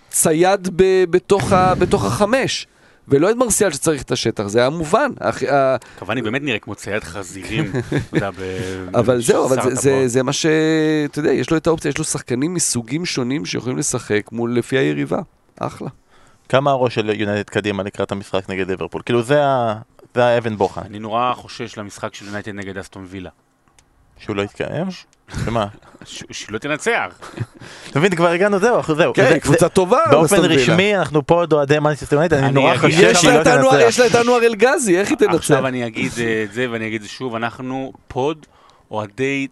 צייד 0.08 0.68
ב... 0.76 1.04
בתוך, 1.10 1.52
ה... 1.52 1.74
בתוך 1.74 2.04
החמש. 2.04 2.66
ולא 3.08 3.30
את 3.30 3.36
מרסיאל 3.36 3.70
שצריך 3.70 4.02
את 4.02 4.10
השטח, 4.10 4.46
זה 4.46 4.58
היה 4.58 4.70
מובן. 4.70 5.10
קוואני 5.98 6.22
באמת 6.22 6.42
נראה 6.42 6.58
כמו 6.58 6.74
צייד 6.74 7.04
חזירים. 7.04 7.72
אבל 9.00 9.20
זהו, 9.22 9.46
אבל. 9.46 9.74
זה 10.06 10.22
מה 10.22 10.32
ש... 10.32 10.46
אתה 11.04 11.18
יודע, 11.18 11.32
יש 11.32 11.50
לו 11.50 11.56
את 11.56 11.66
האופציה, 11.66 11.88
יש 11.88 11.98
לו 11.98 12.04
שחקנים 12.04 12.54
מסוגים 12.54 13.06
שונים 13.06 13.44
שיכולים 13.44 13.78
לשחק 13.78 14.22
מול 14.32 14.58
לפי 14.58 14.78
היריבה. 14.78 15.20
אחלה. 15.60 15.88
כמה 16.48 16.70
הראש 16.70 16.94
של 16.94 17.10
יונייטד 17.20 17.50
קדימה 17.50 17.82
לקראת 17.82 18.12
המשחק 18.12 18.50
נגד 18.50 18.68
ליברפול? 18.70 19.02
כאילו 19.04 19.22
זה 19.22 19.44
ה- 19.46 19.74
זה 20.14 20.24
האבן 20.24 20.56
בוחן, 20.56 20.80
אני 20.84 20.98
נורא 20.98 21.32
חושש 21.34 21.78
למשחק 21.78 22.14
של 22.14 22.26
יונייטד 22.26 22.52
נגד 22.54 22.78
אסטון 22.78 23.06
וילה. 23.08 23.30
שהוא 24.18 24.36
לא 24.36 24.42
יתקיים? 24.42 24.86
שמה? 25.44 25.66
ש- 26.04 26.24
שלא 26.30 26.58
תנצח. 26.58 27.18
אתה 27.90 27.98
מבין, 27.98 28.14
כבר 28.16 28.28
הגענו, 28.28 28.58
זהו, 28.58 28.82
זהו. 28.82 28.96
זה- 28.96 29.12
כן, 29.14 29.38
קבוצה 29.38 29.68
טובה. 29.68 29.98
באופן. 30.10 30.36
רשמי, 30.36 30.96
אנחנו 30.96 31.26
פה 31.26 31.34
עוד 31.34 31.52
אוהדי 31.52 31.78
מנצ'סטר 31.78 32.16
יונייטד, 32.16 32.36
אני 32.36 32.46
אני 32.46 32.54
נורא 32.54 32.76
חושש 32.76 33.18
שהיא 33.18 33.32
לא 33.38 33.44
תנצח. 33.44 33.74
יש 33.80 34.00
לה 34.00 34.06
את 34.06 34.14
אנואר 34.14 34.38
אלגזי, 34.46 34.98
איך 34.98 35.08
היא 35.08 35.18
תנצח? 35.18 35.34
עכשיו 35.34 35.66
אני 35.66 35.86
אגיד 35.86 36.12
אה, 36.20 36.44
את 36.44 36.52
זה 36.52 36.66
ואני 36.70 36.86
אגיד 36.86 37.00
את 37.00 37.08
זה 37.08 37.12
שוב, 37.12 37.34
אנחנו 37.34 37.92
פה 38.08 38.24
עוד 38.24 38.46
אוהדי 38.90 39.46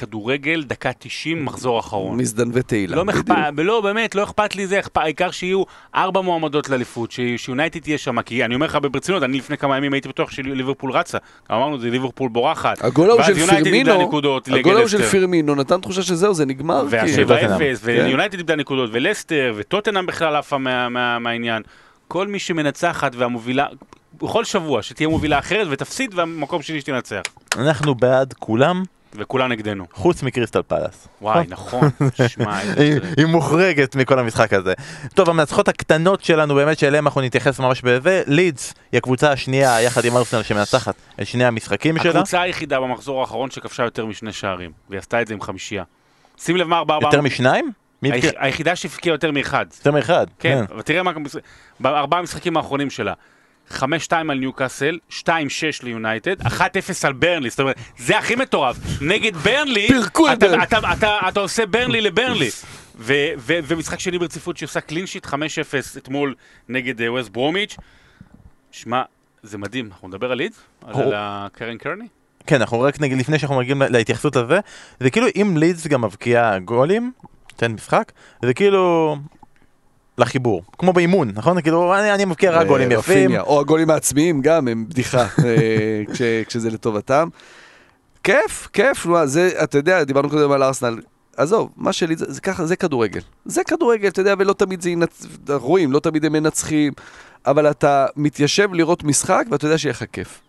כדורגל, 0.00 0.62
דקה 0.66 0.90
90, 0.98 1.44
מחזור 1.44 1.80
אחרון. 1.80 2.16
מזדנבי 2.18 2.62
תהילה. 2.62 2.96
לא. 2.96 3.04
אכפת, 3.10 3.34
לא 3.58 3.80
באמת, 3.80 4.14
לא 4.14 4.24
אכפת 4.24 4.56
לי 4.56 4.66
זה, 4.66 4.80
אכפ- 4.80 4.96
העיקר 5.00 5.30
שיהיו 5.30 5.62
ארבע 5.94 6.20
מועמדות 6.20 6.68
לאליפות, 6.68 7.10
שיונייטד 7.36 7.80
תהיה 7.80 7.98
שם, 7.98 8.22
כי 8.22 8.44
אני 8.44 8.54
אומר 8.54 8.66
לך 8.66 8.78
ברצינות, 8.92 9.22
אני 9.22 9.38
לפני 9.38 9.56
כמה 9.56 9.76
ימים 9.76 9.92
הייתי 9.92 10.08
בטוח 10.08 10.30
שליברפול 10.30 10.92
רצה, 10.92 11.18
אמרנו 11.50 11.78
זה 11.78 11.90
ליברפול 11.90 12.28
בורחת, 12.28 12.84
הגול 12.84 13.10
ההוא 13.10 13.20
ואז 13.20 13.26
של 13.34 13.38
יונייטד 13.38 13.66
איבדה 13.66 13.70
פירמינו, 13.92 14.08
נקודות 14.08 14.48
הגול 14.48 14.76
ההוא 14.76 14.88
של. 14.88 15.02
פירמינו 15.02 15.54
נתן 15.54 15.80
תחושה 15.80 16.02
שזהו, 16.02 16.34
זה 16.34 16.46
נגמר. 16.46 16.82
טוטנהאם. 16.84 17.28
וה-7-0, 17.28 17.58
כן. 17.58 18.06
ויונייטד 18.06 18.38
איבדה 18.38 18.56
נקודות, 18.56 18.90
ולסטר, 18.92 19.52
וטוטנאם 19.56 20.06
בכלל 20.06 20.36
עפה 20.36 20.58
מה- 20.58 20.88
מה- 20.88 21.18
מהעניין. 21.18 21.62
כל 22.08 22.26
מי 22.28 22.38
שמנצחת 22.38 23.12
והמובילה, 23.16 23.66
בכל 24.22 24.44
שבוע 24.44 24.82
שתהיה 24.82 25.08
מובילה 25.08 25.38
אחרת 25.38 25.66
ותפסיד, 25.70 26.14
והמקום 26.14 26.62
שלי 26.62 26.80
שתנצח. 26.80 27.20
אנחנו 27.56 27.94
בעד 27.94 28.34
כולם, 28.38 28.82
וכולם 29.14 29.52
נגדנו. 29.52 29.86
חוץ 29.92 30.22
מקריסטל 30.22 30.62
פלאס. 30.62 31.08
וואי, 31.22 31.44
נכון. 31.48 31.88
שמע, 32.28 32.58
היא 33.16 33.26
מוחרגת 33.26 33.96
מכל 33.96 34.18
המשחק 34.18 34.52
הזה. 34.52 34.74
טוב, 35.14 35.30
המנצחות 35.30 35.68
הקטנות 35.68 36.24
שלנו 36.24 36.54
באמת, 36.54 36.78
שאליהן 36.78 37.04
אנחנו 37.04 37.20
נתייחס 37.20 37.60
ממש 37.60 37.82
בזה, 37.82 38.22
לידס 38.26 38.74
היא 38.92 38.98
הקבוצה 38.98 39.32
השנייה 39.32 39.82
יחד 39.82 40.04
עם 40.04 40.16
ארסנל 40.16 40.42
שמנצחת 40.42 40.94
את 41.20 41.26
שני 41.26 41.44
המשחקים 41.44 41.98
שלה. 41.98 42.10
הקבוצה 42.10 42.42
היחידה 42.42 42.80
במחזור 42.80 43.20
האחרון 43.20 43.50
שכבשה 43.50 43.82
יותר 43.82 44.06
משני 44.06 44.32
שערים, 44.32 44.70
והיא 44.90 44.98
עשתה 44.98 45.22
את 45.22 45.26
זה 45.26 45.34
עם 45.34 45.40
חמישייה. 45.40 45.84
שים 46.38 46.56
לב 46.56 46.66
מה 46.66 46.78
ארבעה... 46.78 46.98
יותר 47.02 47.20
משניים? 47.20 47.72
היחידה 48.36 48.76
שהבקיעה 48.76 49.14
יותר 49.14 49.30
מאחד. 49.30 49.66
יותר 49.78 49.90
מאחד. 49.90 50.26
כן, 50.38 50.64
אבל 50.70 50.82
תראה 50.82 51.02
מה... 51.02 51.12
בארבעה 51.80 52.20
המשחקים 52.20 52.56
האחרונים 52.56 52.90
שלה. 52.90 53.14
5-2 53.72 53.82
על 54.12 54.38
ניוקאסל, 54.38 54.98
2-6 55.10 55.22
ליונייטד, 55.82 56.40
1-0 56.42 56.50
על 57.04 57.12
ברנלי, 57.12 57.50
זאת 57.50 57.60
אומרת, 57.60 57.76
זה 57.98 58.18
הכי 58.18 58.34
מטורף. 58.34 58.76
נגד 59.00 59.36
ברנלי, 59.36 59.88
אתה- 60.32 60.36
ברנלי. 60.46 60.62
אתה- 60.62 60.78
אתה- 60.92 61.18
אתה 61.28 61.40
עושה 61.40 61.66
ברנלי 61.66 62.00
לברנלי. 62.00 62.48
ו- 63.02 63.12
ו- 63.38 63.58
ומשחק 63.64 64.00
שני 64.00 64.18
ברציפות 64.18 64.56
שהיא 64.56 64.66
עושה 64.66 64.80
קלין 64.80 65.06
שיט 65.06 65.26
5-0 65.26 65.32
אתמול 65.96 66.34
נגד 66.68 66.94
ווסט 67.08 67.28
ברומיץ'. 67.30 67.76
שמע, 68.72 69.02
זה 69.42 69.58
מדהים, 69.58 69.86
אנחנו 69.92 70.08
נדבר 70.08 70.32
על 70.32 70.38
לידס? 70.38 70.56
או. 70.92 71.00
על 71.00 71.12
הקרן 71.16 71.78
קרני? 71.78 72.04
כן, 72.46 72.56
אנחנו 72.60 72.80
רק 72.80 73.00
נגיד, 73.00 73.18
לפני 73.18 73.38
שאנחנו 73.38 73.58
מגיעים 73.58 73.82
להתייחסות 73.82 74.36
לזה, 74.36 74.60
זה 75.00 75.10
כאילו 75.10 75.26
אם 75.36 75.54
לידס 75.56 75.86
גם 75.86 76.04
מבקיע 76.04 76.58
גולים, 76.58 77.12
תן 77.56 77.72
משחק, 77.72 78.12
זה 78.44 78.54
כאילו 78.54 79.16
לחיבור, 80.20 80.62
כמו 80.78 80.92
באימון, 80.92 81.30
נכון? 81.34 81.60
כאילו, 81.60 81.94
אני, 81.98 82.14
אני 82.14 82.24
מבקיע 82.24 82.50
רק 82.50 82.66
גולים 82.66 82.92
יפים. 82.92 83.36
או 83.36 83.60
הגולים 83.60 83.90
העצמיים 83.90 84.40
גם 84.40 84.68
הם 84.68 84.86
בדיחה 84.88 85.22
אה, 85.22 85.26
כש- 86.14 86.22
כשזה 86.46 86.70
לטובתם. 86.70 87.28
כיף, 88.24 88.68
כיף, 88.72 89.06
נו, 89.06 89.26
זה, 89.26 89.50
אתה 89.62 89.78
יודע, 89.78 90.04
דיברנו 90.04 90.30
קודם 90.30 90.52
על 90.52 90.62
ארסנל. 90.62 91.00
עזוב, 91.36 91.70
מה 91.76 91.92
שלי, 91.92 92.16
זה, 92.16 92.24
זה 92.28 92.40
ככה, 92.40 92.66
זה 92.66 92.76
כדורגל. 92.76 93.20
זה 93.44 93.64
כדורגל, 93.64 94.08
אתה 94.08 94.20
יודע, 94.20 94.34
ולא 94.38 94.52
תמיד 94.52 94.80
זה 94.82 94.90
ינצ... 94.90 95.26
רואים, 95.48 95.92
לא 95.92 96.00
תמיד 96.00 96.24
הם 96.24 96.32
מנצחים, 96.32 96.92
אבל 97.46 97.70
אתה 97.70 98.06
מתיישב 98.16 98.68
לראות 98.74 99.04
משחק 99.04 99.44
ואתה 99.50 99.66
יודע 99.66 99.78
שיהיה 99.78 99.90
לך 99.90 100.04
כיף. 100.12 100.40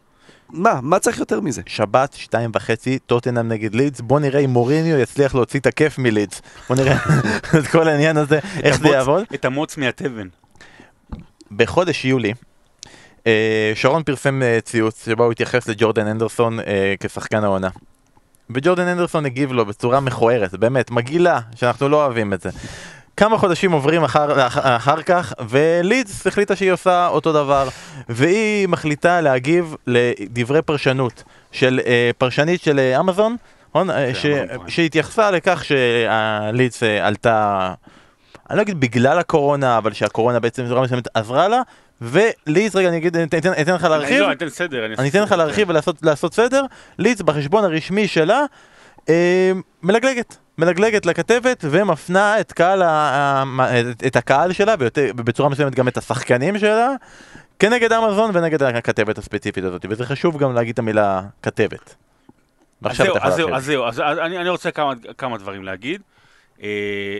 מה, 0.53 0.79
מה 0.81 0.99
צריך 0.99 1.19
יותר 1.19 1.41
מזה? 1.41 1.61
שבת, 1.65 2.13
שתיים 2.13 2.51
וחצי, 2.53 2.99
טוטנאם 2.99 3.47
נגד 3.47 3.75
לידס, 3.75 4.01
בוא 4.01 4.19
נראה 4.19 4.39
אם 4.39 4.49
מוריניו 4.49 4.99
יצליח 4.99 5.35
להוציא 5.35 5.59
את 5.59 5.65
הכיף 5.65 5.97
מלידס. 5.97 6.41
בוא 6.69 6.75
נראה 6.75 6.95
את 7.59 7.67
כל 7.67 7.87
העניין 7.87 8.17
הזה, 8.17 8.39
איך 8.63 8.79
זה 8.79 8.87
יעבוד. 8.87 9.23
את 9.33 9.45
המוץ 9.45 9.77
מהתבן. 9.77 10.27
בחודש 11.51 12.05
יולי, 12.05 12.33
אה, 13.27 13.71
שרון 13.75 14.03
פרסם 14.03 14.43
אה, 14.43 14.59
ציוץ 14.61 15.05
שבו 15.05 15.23
הוא 15.23 15.31
התייחס 15.31 15.67
לג'ורדן 15.67 16.07
אנדרסון 16.07 16.59
אה, 16.59 16.93
כשחקן 16.99 17.43
העונה. 17.43 17.69
וג'ורדן 18.49 18.87
אנדרסון 18.87 19.25
הגיב 19.25 19.51
לו 19.51 19.65
בצורה 19.65 19.99
מכוערת, 19.99 20.55
באמת, 20.55 20.91
מגעילה, 20.91 21.39
שאנחנו 21.55 21.89
לא 21.89 22.05
אוהבים 22.05 22.33
את 22.33 22.41
זה. 22.41 22.49
כמה 23.17 23.37
חודשים 23.37 23.71
עוברים 23.71 24.03
אחר, 24.03 24.47
אח, 24.47 24.57
אחר 24.61 25.01
כך, 25.01 25.33
ולידס 25.49 26.27
החליטה 26.27 26.55
שהיא 26.55 26.71
עושה 26.71 27.07
אותו 27.07 27.33
דבר, 27.33 27.69
והיא 28.09 28.67
מחליטה 28.67 29.21
להגיב 29.21 29.75
לדברי 29.87 30.61
פרשנות 30.61 31.23
של 31.51 31.79
אה, 31.85 32.11
פרשנית 32.17 32.61
של 32.61 32.79
אה, 32.79 32.99
אמזון, 32.99 33.35
נכון? 33.69 33.89
אה, 33.89 34.13
ש. 34.13 34.25
שהתייחסה 34.67 35.31
לכך 35.31 35.63
שהלידס 35.65 36.83
אה, 36.83 37.07
עלתה, 37.07 37.73
אני 38.49 38.57
לא 38.57 38.61
אגיד 38.61 38.79
בגלל 38.79 39.19
הקורונה, 39.19 39.77
אבל 39.77 39.93
שהקורונה 39.93 40.39
בעצם 40.39 40.65
בצורה 40.65 40.81
מסוימת 40.81 41.07
עזרה 41.13 41.47
לה, 41.47 41.61
ולידס, 42.01 42.75
רגע, 42.75 42.89
אני 42.89 42.97
אגיד, 42.97 43.15
אני 43.17 43.25
אתן, 43.25 43.51
אתן 43.61 43.73
לך 43.73 43.83
להרחיב. 43.83 44.19
לא, 44.19 44.25
אני 44.25 44.33
אתן 44.33 44.49
סדר. 44.49 44.85
אני 44.99 45.09
אתן 45.09 45.23
לך 45.23 45.31
להרחיב 45.31 45.69
ולעשות 45.69 45.95
לעשות 46.01 46.33
סדר, 46.33 46.63
לידס 46.99 47.21
בחשבון 47.21 47.63
הרשמי 47.63 48.07
שלה 48.07 48.43
מלגלגת, 49.83 50.37
מלגלגת 50.57 51.05
לכתבת 51.05 51.65
ומפנה 51.71 52.39
את, 52.39 52.51
קהל 52.51 52.81
ה, 52.81 53.43
את, 54.07 54.15
הקהל 54.15 54.53
שלה 54.53 54.75
ויותר, 54.79 55.11
בצורה 55.15 55.49
מסוימת 55.49 55.75
גם 55.75 55.87
את 55.87 55.97
השחקנים 55.97 56.59
שלה 56.59 56.89
כנגד 57.59 57.91
אמזון 57.93 58.31
ונגד 58.33 58.63
הכתבת 58.63 59.17
הספציפית 59.17 59.63
הזאת 59.63 59.85
וזה 59.89 60.05
חשוב 60.05 60.37
גם 60.37 60.53
להגיד 60.55 60.73
את 60.73 60.79
המילה 60.79 61.21
כתבת. 61.43 61.95
אז 62.83 62.97
זהו, 62.97 63.15
אז 63.21 63.35
זהו. 63.35 63.55
אז 63.55 63.65
זהו, 63.65 63.85
אז 63.87 63.99
אני 63.99 64.37
אני 64.37 64.49
רוצה 64.49 64.71
כמה- 64.71 64.93
כמה 65.17 65.37
דברים 65.37 65.63
להגיד. 65.63 66.01
אה, 66.63 67.17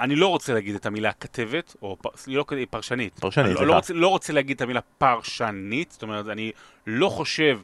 אני 0.00 0.16
לא 0.16 0.28
רוצה 0.28 0.54
להגיד 0.54 0.74
את 0.74 0.86
המילה 0.86 1.12
כתבת, 1.12 1.76
או 1.82 1.96
פ- 2.02 2.28
לא 2.28 2.44
פרשנית. 2.70 3.18
פרשנית, 3.20 3.46
אני 3.46 3.54
לא- 3.54 3.58
סליחה. 3.58 3.64
לא 3.70 3.74
רוצה- 3.76 3.94
לא 3.94 4.08
רוצה 4.08 4.32
להגיד 4.32 4.56
את 4.56 4.62
המילה 4.62 4.80
פרשנית, 4.98 5.90
זאת 5.92 6.02
אומרת, 6.02 6.28
אני 6.28 6.52
לא 6.86 7.08
חושב 7.08 7.58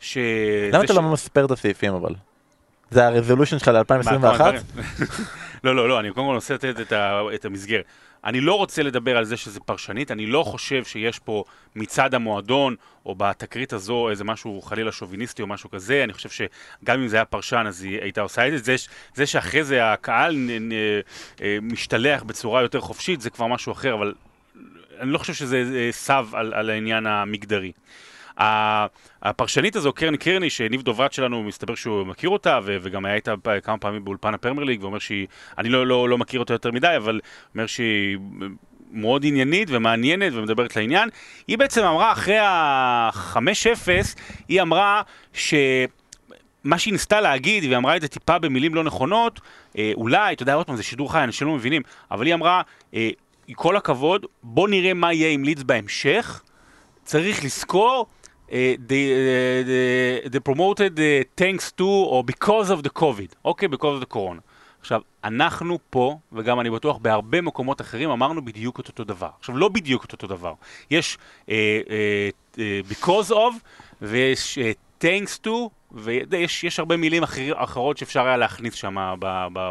ש... 0.00 0.18
למה 0.72 0.84
אתה 0.84 0.92
ש- 0.92 0.96
לא 0.96 1.02
מספר 1.02 1.44
את 1.44 1.50
הסעיפים 1.50 1.94
אבל? 1.94 2.14
זה 2.90 3.06
הרזולושן 3.06 3.58
שלך 3.58 3.68
מה, 3.68 3.74
ל-2021? 3.80 4.04
כמה 4.04 4.34
דברים? 4.34 4.60
לא, 5.64 5.76
לא, 5.76 5.88
לא, 5.88 6.00
אני 6.00 6.10
קודם 6.10 6.26
כל 6.26 6.34
רוצה 6.34 6.54
לתת 6.54 6.80
את 6.80 6.92
את 7.34 7.44
המסגרת. 7.44 7.84
אני 8.24 8.40
לא 8.40 8.54
רוצה 8.54 8.82
לדבר 8.82 9.16
על 9.16 9.24
זה 9.24 9.36
שזה 9.36 9.60
פרשנית, 9.60 10.10
אני 10.10 10.26
לא 10.26 10.42
חושב 10.42 10.84
שיש 10.84 11.18
פה 11.18 11.44
מצד 11.76 12.14
המועדון, 12.14 12.76
או 13.06 13.14
בתקרית 13.14 13.72
הזו 13.72 14.10
איזה 14.10 14.24
משהו 14.24 14.62
חלילה 14.62 14.92
שוביניסטי 14.92 15.42
או 15.42 15.46
משהו 15.46 15.70
כזה, 15.70 16.04
אני 16.04 16.12
חושב 16.12 16.28
שגם 16.28 17.00
אם 17.00 17.08
זה 17.08 17.16
היה 17.16 17.24
פרשן 17.24 17.64
אז 17.68 17.82
היא 17.82 18.00
הייתה 18.02 18.20
עושה 18.20 18.48
את 18.48 18.64
זה. 18.64 18.76
זה 19.14 19.26
שאחרי 19.26 19.64
זה 19.64 19.92
הקהל 19.92 20.34
נ- 20.36 20.72
נ- 20.72 21.00
אה, 21.42 21.58
משתלח 21.62 22.22
בצורה 22.22 22.62
יותר 22.62 22.80
חופשית, 22.80 23.20
זה 23.20 23.30
כבר 23.30 23.46
משהו 23.46 23.72
אחר, 23.72 23.94
אבל 23.94 24.14
אני 25.00 25.10
לא 25.10 25.18
חושב 25.18 25.34
שזה 25.34 25.64
אה, 25.74 25.88
סב 25.92 26.26
על, 26.32 26.54
על 26.54 26.70
העניין 26.70 27.06
המגדרי. 27.06 27.72
הפרשנית 29.22 29.76
הזו, 29.76 29.92
קרן 29.92 30.16
קרני, 30.16 30.50
שניב 30.50 30.82
דוברת 30.82 31.12
שלנו, 31.12 31.42
מסתבר 31.42 31.74
שהוא 31.74 32.06
מכיר 32.06 32.30
אותה, 32.30 32.60
וגם 32.64 33.04
היה 33.04 33.14
איתה 33.14 33.34
כמה 33.62 33.78
פעמים 33.78 34.04
באולפן 34.04 34.34
הפרמייר 34.34 34.64
ליג, 34.64 34.82
ואומר 34.82 34.98
שהיא, 34.98 35.26
אני 35.58 35.68
לא, 35.68 35.86
לא, 35.86 36.08
לא 36.08 36.18
מכיר 36.18 36.40
אותה 36.40 36.54
יותר 36.54 36.70
מדי, 36.70 36.94
אבל 36.96 37.20
אומר 37.54 37.66
שהיא 37.66 38.18
מאוד 38.90 39.24
עניינית 39.26 39.68
ומעניינת 39.70 40.32
ומדברת 40.32 40.76
לעניין. 40.76 41.08
היא 41.48 41.58
בעצם 41.58 41.84
אמרה, 41.84 42.12
אחרי 42.12 42.38
ה-5-0, 42.38 43.38
היא 44.48 44.62
אמרה 44.62 45.02
ש... 45.32 45.54
מה 46.64 46.78
שהיא 46.78 46.92
ניסתה 46.92 47.20
להגיד, 47.20 47.64
והיא 47.64 47.76
אמרה 47.76 47.96
את 47.96 48.00
זה 48.00 48.08
טיפה 48.08 48.38
במילים 48.38 48.74
לא 48.74 48.84
נכונות, 48.84 49.40
אה, 49.78 49.92
אולי, 49.94 50.34
אתה 50.34 50.42
יודע, 50.42 50.54
עוד 50.54 50.66
פעם, 50.66 50.76
זה 50.76 50.82
שידור 50.82 51.12
חי, 51.12 51.24
אנשים 51.24 51.46
לא 51.46 51.54
מבינים, 51.54 51.82
אבל 52.10 52.26
היא 52.26 52.34
אמרה, 52.34 52.62
אה, 52.94 53.10
כל 53.54 53.76
הכבוד, 53.76 54.26
בוא 54.42 54.68
נראה 54.68 54.94
מה 54.94 55.12
יהיה 55.12 55.30
עם 55.30 55.44
לידס 55.44 55.62
בהמשך, 55.62 56.42
צריך 57.04 57.44
לזכור, 57.44 58.06
אה, 58.54 58.74
the, 58.88 58.90
uh, 58.90 60.30
the, 60.30 60.34
the 60.34 60.50
promoted 60.50 60.98
uh, 60.98 61.40
thanks 61.40 61.72
to 61.78 61.82
או 61.82 62.24
because 62.26 62.70
of 62.70 62.86
the 62.86 63.00
COVID, 63.00 63.34
אוקיי? 63.44 63.68
because 63.68 64.02
of 64.02 64.04
the 64.04 64.14
corona. 64.14 64.40
עכשיו, 64.84 65.00
אנחנו 65.24 65.78
פה, 65.90 66.18
וגם 66.32 66.60
אני 66.60 66.70
בטוח 66.70 66.96
בהרבה 66.96 67.40
מקומות 67.40 67.80
אחרים, 67.80 68.10
אמרנו 68.10 68.44
בדיוק 68.44 68.80
את 68.80 68.88
אותו 68.88 69.04
דבר. 69.04 69.28
עכשיו, 69.38 69.56
לא 69.56 69.68
בדיוק 69.68 70.04
את 70.04 70.12
אותו 70.12 70.26
דבר. 70.26 70.52
יש 70.90 71.18
אה, 71.48 71.80
אה, 71.90 72.28
אה, 72.58 72.80
because 72.90 73.30
of, 73.30 73.54
ויש 74.02 74.58
אה, 74.58 74.72
thanks 75.02 75.46
to, 75.46 75.50
ויש 75.92 76.64
יש 76.64 76.78
הרבה 76.78 76.96
מילים 76.96 77.22
אחר, 77.22 77.52
אחרות 77.56 77.98
שאפשר 77.98 78.26
היה 78.26 78.36
להכניס 78.36 78.74
שם 78.74 79.14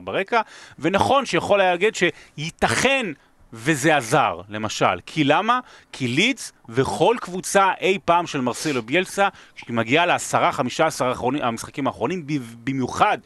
ברקע, 0.03 0.41
ונכון 0.79 1.25
שיכול 1.25 1.61
היה 1.61 1.71
להגיד 1.71 1.95
שייתכן 1.95 3.05
וזה 3.53 3.97
עזר, 3.97 4.41
למשל. 4.49 4.99
כי 5.05 5.23
למה? 5.23 5.59
כי 5.91 6.07
לידס 6.07 6.53
וכל 6.69 7.15
קבוצה 7.21 7.71
אי 7.81 7.97
פעם 8.05 8.27
של 8.27 8.41
מרסלו 8.41 8.81
ביאלסה, 8.81 9.27
כשהיא 9.55 9.75
מגיעה 9.75 10.05
לעשרה, 10.05 10.51
חמישה 10.51 10.85
עשר 10.85 11.13
המשחקים 11.41 11.87
האחרונים, 11.87 12.27
במיוחד 12.63 13.17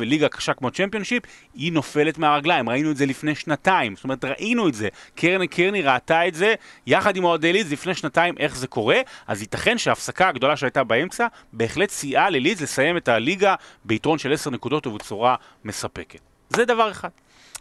בליגה 0.00 0.28
קשה 0.28 0.54
כמו 0.54 0.70
צ'מפיונשיפ, 0.70 1.22
היא 1.54 1.72
נופלת 1.72 2.18
מהרגליים. 2.18 2.68
ראינו 2.68 2.90
את 2.90 2.96
זה 2.96 3.06
לפני 3.06 3.34
שנתיים. 3.34 3.96
זאת 3.96 4.04
אומרת, 4.04 4.24
ראינו 4.24 4.68
את 4.68 4.74
זה. 4.74 4.88
קרני 5.14 5.48
קרני 5.48 5.82
ראתה 5.82 6.28
את 6.28 6.34
זה 6.34 6.54
יחד 6.86 7.16
עם 7.16 7.24
אוהדי 7.24 7.52
לידס 7.52 7.72
לפני 7.72 7.94
שנתיים, 7.94 8.34
איך 8.38 8.56
זה 8.56 8.66
קורה. 8.66 9.00
אז 9.26 9.40
ייתכן 9.40 9.78
שההפסקה 9.78 10.28
הגדולה 10.28 10.56
שהייתה 10.56 10.84
באמצע, 10.84 11.26
בהחלט 11.52 11.90
סייעה 11.90 12.30
ללידס 12.30 12.60
לסיים 12.60 12.96
את 12.96 13.08
הליגה 13.08 13.54
ביתרון 13.84 14.18
של 14.18 14.32
עשר 14.32 14.50
נקודות 14.50 14.86
ובצורה 14.86 15.36
מספקת. 15.64 16.20
זה 16.50 16.64
דבר 16.64 16.90
אחד. 16.90 17.08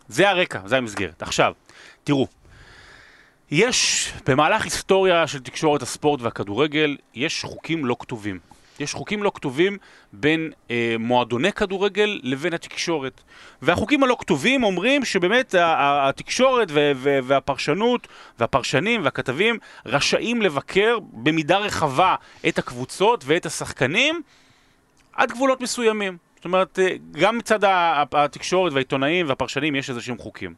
זה 0.07 0.29
הרקע, 0.29 0.59
זה 0.65 0.77
המסגרת. 0.77 1.21
עכשיו, 1.21 1.53
תראו, 2.03 2.27
יש, 3.51 4.11
במהלך 4.27 4.63
היסטוריה 4.63 5.27
של 5.27 5.39
תקשורת 5.39 5.81
הספורט 5.81 6.21
והכדורגל, 6.21 6.97
יש 7.13 7.43
חוקים 7.43 7.85
לא 7.85 7.95
כתובים. 7.99 8.39
יש 8.79 8.93
חוקים 8.93 9.23
לא 9.23 9.31
כתובים 9.35 9.77
בין 10.13 10.51
אה, 10.71 10.95
מועדוני 10.99 11.51
כדורגל 11.51 12.19
לבין 12.23 12.53
התקשורת. 12.53 13.21
והחוקים 13.61 14.03
הלא 14.03 14.17
כתובים 14.19 14.63
אומרים 14.63 15.05
שבאמת 15.05 15.55
התקשורת 15.59 16.67
והפרשנות 17.03 18.07
והפרשנים 18.39 19.03
והכתבים 19.03 19.57
רשאים 19.85 20.41
לבקר 20.41 20.97
במידה 21.13 21.57
רחבה 21.57 22.15
את 22.47 22.57
הקבוצות 22.57 23.23
ואת 23.27 23.45
השחקנים 23.45 24.21
עד 25.13 25.31
גבולות 25.31 25.61
מסוימים. 25.61 26.24
זאת 26.45 26.47
אומרת, 26.47 26.79
אה, 26.79 26.95
גם 27.11 27.37
מצד 27.37 27.59
התקשורת 28.11 28.73
והעיתונאים 28.73 29.29
והפרשנים 29.29 29.75
יש 29.75 29.89
איזה 29.89 30.01
שהם 30.01 30.17
חוקים. 30.17 30.53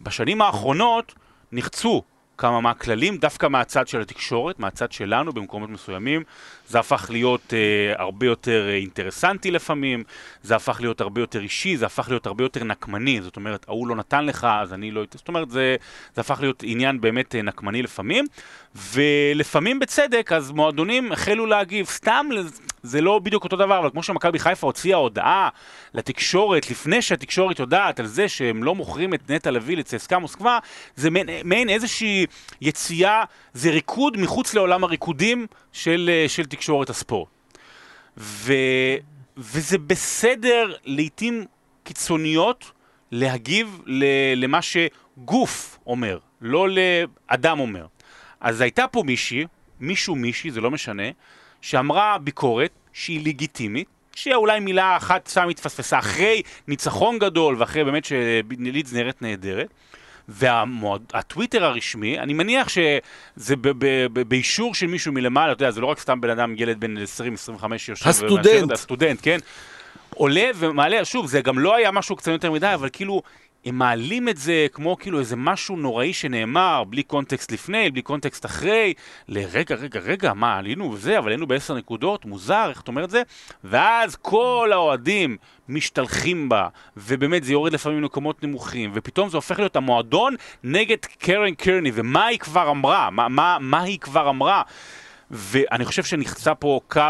בשנים 0.00 0.42
האחרונות 0.42 1.14
נחצו 1.52 2.02
כמה 2.38 2.60
מהכללים, 2.60 3.16
דווקא 3.16 3.46
מהצד 3.46 3.88
של 3.88 4.00
התקשורת, 4.00 4.58
מהצד 4.58 4.92
שלנו 4.92 5.32
במקומות 5.32 5.70
מסוימים. 5.70 6.22
זה 6.68 6.78
הפך 6.78 7.06
להיות 7.10 7.54
אה, 7.54 8.02
הרבה 8.02 8.26
יותר 8.26 8.68
אה, 8.68 8.74
אינטרסנטי 8.74 9.50
לפעמים, 9.50 10.04
זה 10.42 10.56
הפך 10.56 10.80
להיות 10.80 11.00
הרבה 11.00 11.20
יותר 11.20 11.40
אישי, 11.40 11.76
זה 11.76 11.86
הפך 11.86 12.08
להיות 12.08 12.26
הרבה 12.26 12.44
יותר 12.44 12.64
נקמני. 12.64 13.22
זאת 13.22 13.36
אומרת, 13.36 13.64
ההוא 13.68 13.88
לא 13.88 13.96
נתן 13.96 14.26
לך, 14.26 14.46
אז 14.50 14.72
אני 14.72 14.90
לא... 14.90 15.02
זאת 15.14 15.28
אומרת, 15.28 15.50
זה, 15.50 15.76
זה 16.14 16.20
הפך 16.20 16.40
להיות 16.40 16.62
עניין 16.66 17.00
באמת 17.00 17.34
אה, 17.34 17.42
נקמני 17.42 17.82
לפעמים, 17.82 18.24
ולפעמים 18.74 19.78
בצדק, 19.78 20.32
אז 20.32 20.50
מועדונים 20.50 21.12
החלו 21.12 21.46
להגיב. 21.46 21.86
סתם, 21.86 22.26
זה 22.82 23.00
לא 23.00 23.18
בדיוק 23.18 23.44
אותו 23.44 23.56
דבר, 23.56 23.78
אבל 23.78 23.90
כמו 23.90 24.02
שמכבי 24.02 24.38
חיפה 24.38 24.66
הוציאה 24.66 24.96
הודעה 24.96 25.48
לתקשורת, 25.94 26.70
לפני 26.70 27.02
שהתקשורת 27.02 27.58
יודעת 27.58 28.00
על 28.00 28.06
זה 28.06 28.28
שהם 28.28 28.64
לא 28.64 28.74
מוכרים 28.74 29.14
את 29.14 29.30
נטע 29.30 29.50
לביא 29.50 29.76
לצסקה 29.76 30.18
מוסקבה, 30.18 30.58
זה 30.96 31.10
מעין, 31.10 31.28
מעין 31.44 31.68
איזושהי 31.68 32.26
יציאה, 32.60 33.24
זה 33.52 33.70
ריקוד 33.70 34.16
מחוץ 34.16 34.54
לעולם 34.54 34.84
הריקודים 34.84 35.46
של, 35.72 36.10
אה, 36.12 36.28
של 36.28 36.46
תקשורת 36.46 36.90
הספורט. 36.90 37.28
ו, 38.18 38.52
וזה 39.36 39.78
בסדר 39.78 40.74
לעיתים 40.84 41.44
קיצוניות 41.84 42.72
להגיב 43.12 43.80
למה 44.36 44.60
שגוף 44.62 45.78
אומר, 45.86 46.18
לא 46.40 46.68
לאדם 46.68 47.60
אומר. 47.60 47.86
אז 48.40 48.60
הייתה 48.60 48.86
פה 48.86 49.02
מישהי, 49.06 49.46
מישהו 49.80 50.14
מישהי, 50.16 50.50
זה 50.50 50.60
לא 50.60 50.70
משנה, 50.70 51.02
שאמרה 51.62 52.18
ביקורת 52.18 52.70
שהיא 52.92 53.26
לגיטימית, 53.26 53.86
שאולי 54.14 54.60
מילה 54.60 54.96
אחת 54.96 55.30
שם 55.32 55.48
התפספסה 55.48 55.98
אחרי 55.98 56.42
ניצחון 56.68 57.18
גדול 57.18 57.56
ואחרי 57.58 57.84
באמת 57.84 58.04
שלידס 58.04 58.92
נראית 58.92 59.22
נהדרת. 59.22 59.68
והטוויטר 60.28 61.64
הרשמי, 61.64 62.18
אני 62.18 62.32
מניח 62.32 62.68
שזה 62.68 63.56
באישור 64.28 64.74
של 64.74 64.86
מישהו 64.86 65.12
מלמעלה, 65.12 65.52
אתה 65.52 65.62
יודע, 65.62 65.70
זה 65.70 65.80
לא 65.80 65.86
רק 65.86 65.98
סתם 65.98 66.20
בן 66.20 66.30
אדם, 66.30 66.54
ילד 66.56 66.80
בן 66.80 66.94
20-25 66.96 67.78
שיושב 67.78 68.08
הסטודנט. 68.08 68.72
הסטודנט, 68.72 69.18
כן? 69.22 69.38
עולה 70.14 70.50
ומעלה, 70.54 71.04
שוב, 71.04 71.26
זה 71.26 71.40
גם 71.40 71.58
לא 71.58 71.76
היה 71.76 71.90
משהו 71.90 72.16
קצת 72.16 72.32
יותר 72.32 72.50
מדי, 72.50 72.74
אבל 72.74 72.88
כאילו, 72.92 73.22
הם 73.64 73.78
מעלים 73.78 74.28
את 74.28 74.36
זה 74.36 74.66
כמו 74.72 74.96
כאילו 74.98 75.18
איזה 75.18 75.36
משהו 75.36 75.76
נוראי 75.76 76.12
שנאמר, 76.12 76.84
בלי 76.84 77.02
קונטקסט 77.02 77.52
לפני, 77.52 77.90
בלי 77.90 78.02
קונטקסט 78.02 78.46
אחרי, 78.46 78.94
לרגע, 79.28 79.74
רגע, 79.74 80.00
רגע, 80.00 80.32
מה, 80.34 80.56
עלינו 80.56 80.92
וזה, 80.92 81.18
אבל 81.18 81.28
היינו 81.28 81.46
בעשר 81.46 81.74
נקודות, 81.74 82.24
מוזר, 82.24 82.66
איך 82.70 82.80
אתה 82.80 82.90
אומר 82.90 83.04
את 83.04 83.10
זה? 83.10 83.22
ואז 83.64 84.16
כל 84.16 84.70
האוהדים 84.72 85.36
משתלחים 85.68 86.48
בה, 86.48 86.68
ובאמת 86.96 87.44
זה 87.44 87.52
יורד 87.52 87.72
לפעמים 87.72 88.02
למקומות 88.02 88.42
נמוכים, 88.42 88.90
ופתאום 88.94 89.28
זה 89.28 89.36
הופך 89.36 89.58
להיות 89.58 89.76
המועדון 89.76 90.34
נגד 90.64 90.96
קרן 91.18 91.54
קרני, 91.54 91.90
ומה 91.94 92.26
היא 92.26 92.38
כבר 92.38 92.70
אמרה? 92.70 93.10
מה, 93.10 93.28
מה, 93.28 93.56
מה 93.60 93.82
היא 93.82 93.98
כבר 93.98 94.30
אמרה? 94.30 94.62
ואני 95.30 95.84
חושב 95.84 96.04
שנחצה 96.04 96.54
פה 96.54 96.80
קו 96.88 97.00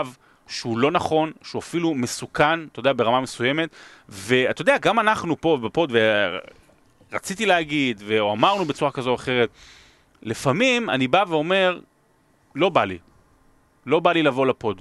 שהוא 0.53 0.79
לא 0.79 0.91
נכון, 0.91 1.33
שהוא 1.43 1.61
אפילו 1.61 1.95
מסוכן, 1.95 2.65
אתה 2.65 2.81
יודע, 2.81 2.93
ברמה 2.97 3.21
מסוימת, 3.21 3.69
ואתה 4.09 4.63
יודע, 4.63 4.79
גם 4.79 4.99
אנחנו 4.99 5.41
פה 5.41 5.59
בפוד, 5.63 5.93
ורציתי 7.13 7.47
להגיד, 7.47 8.03
או 8.21 8.33
אמרנו 8.33 8.65
בצורה 8.65 8.91
כזו 8.91 9.11
או 9.11 9.15
אחרת, 9.15 9.49
לפעמים 10.23 10.91
אני 10.91 11.09
בא 11.09 11.25
ואומר, 11.29 11.81
לא 12.55 12.69
בא 12.69 12.85
לי. 12.85 12.99
לא 13.87 14.01
בא 14.01 14.13
לי 14.13 14.23
לבוא 14.23 14.47
לפוד. 14.47 14.81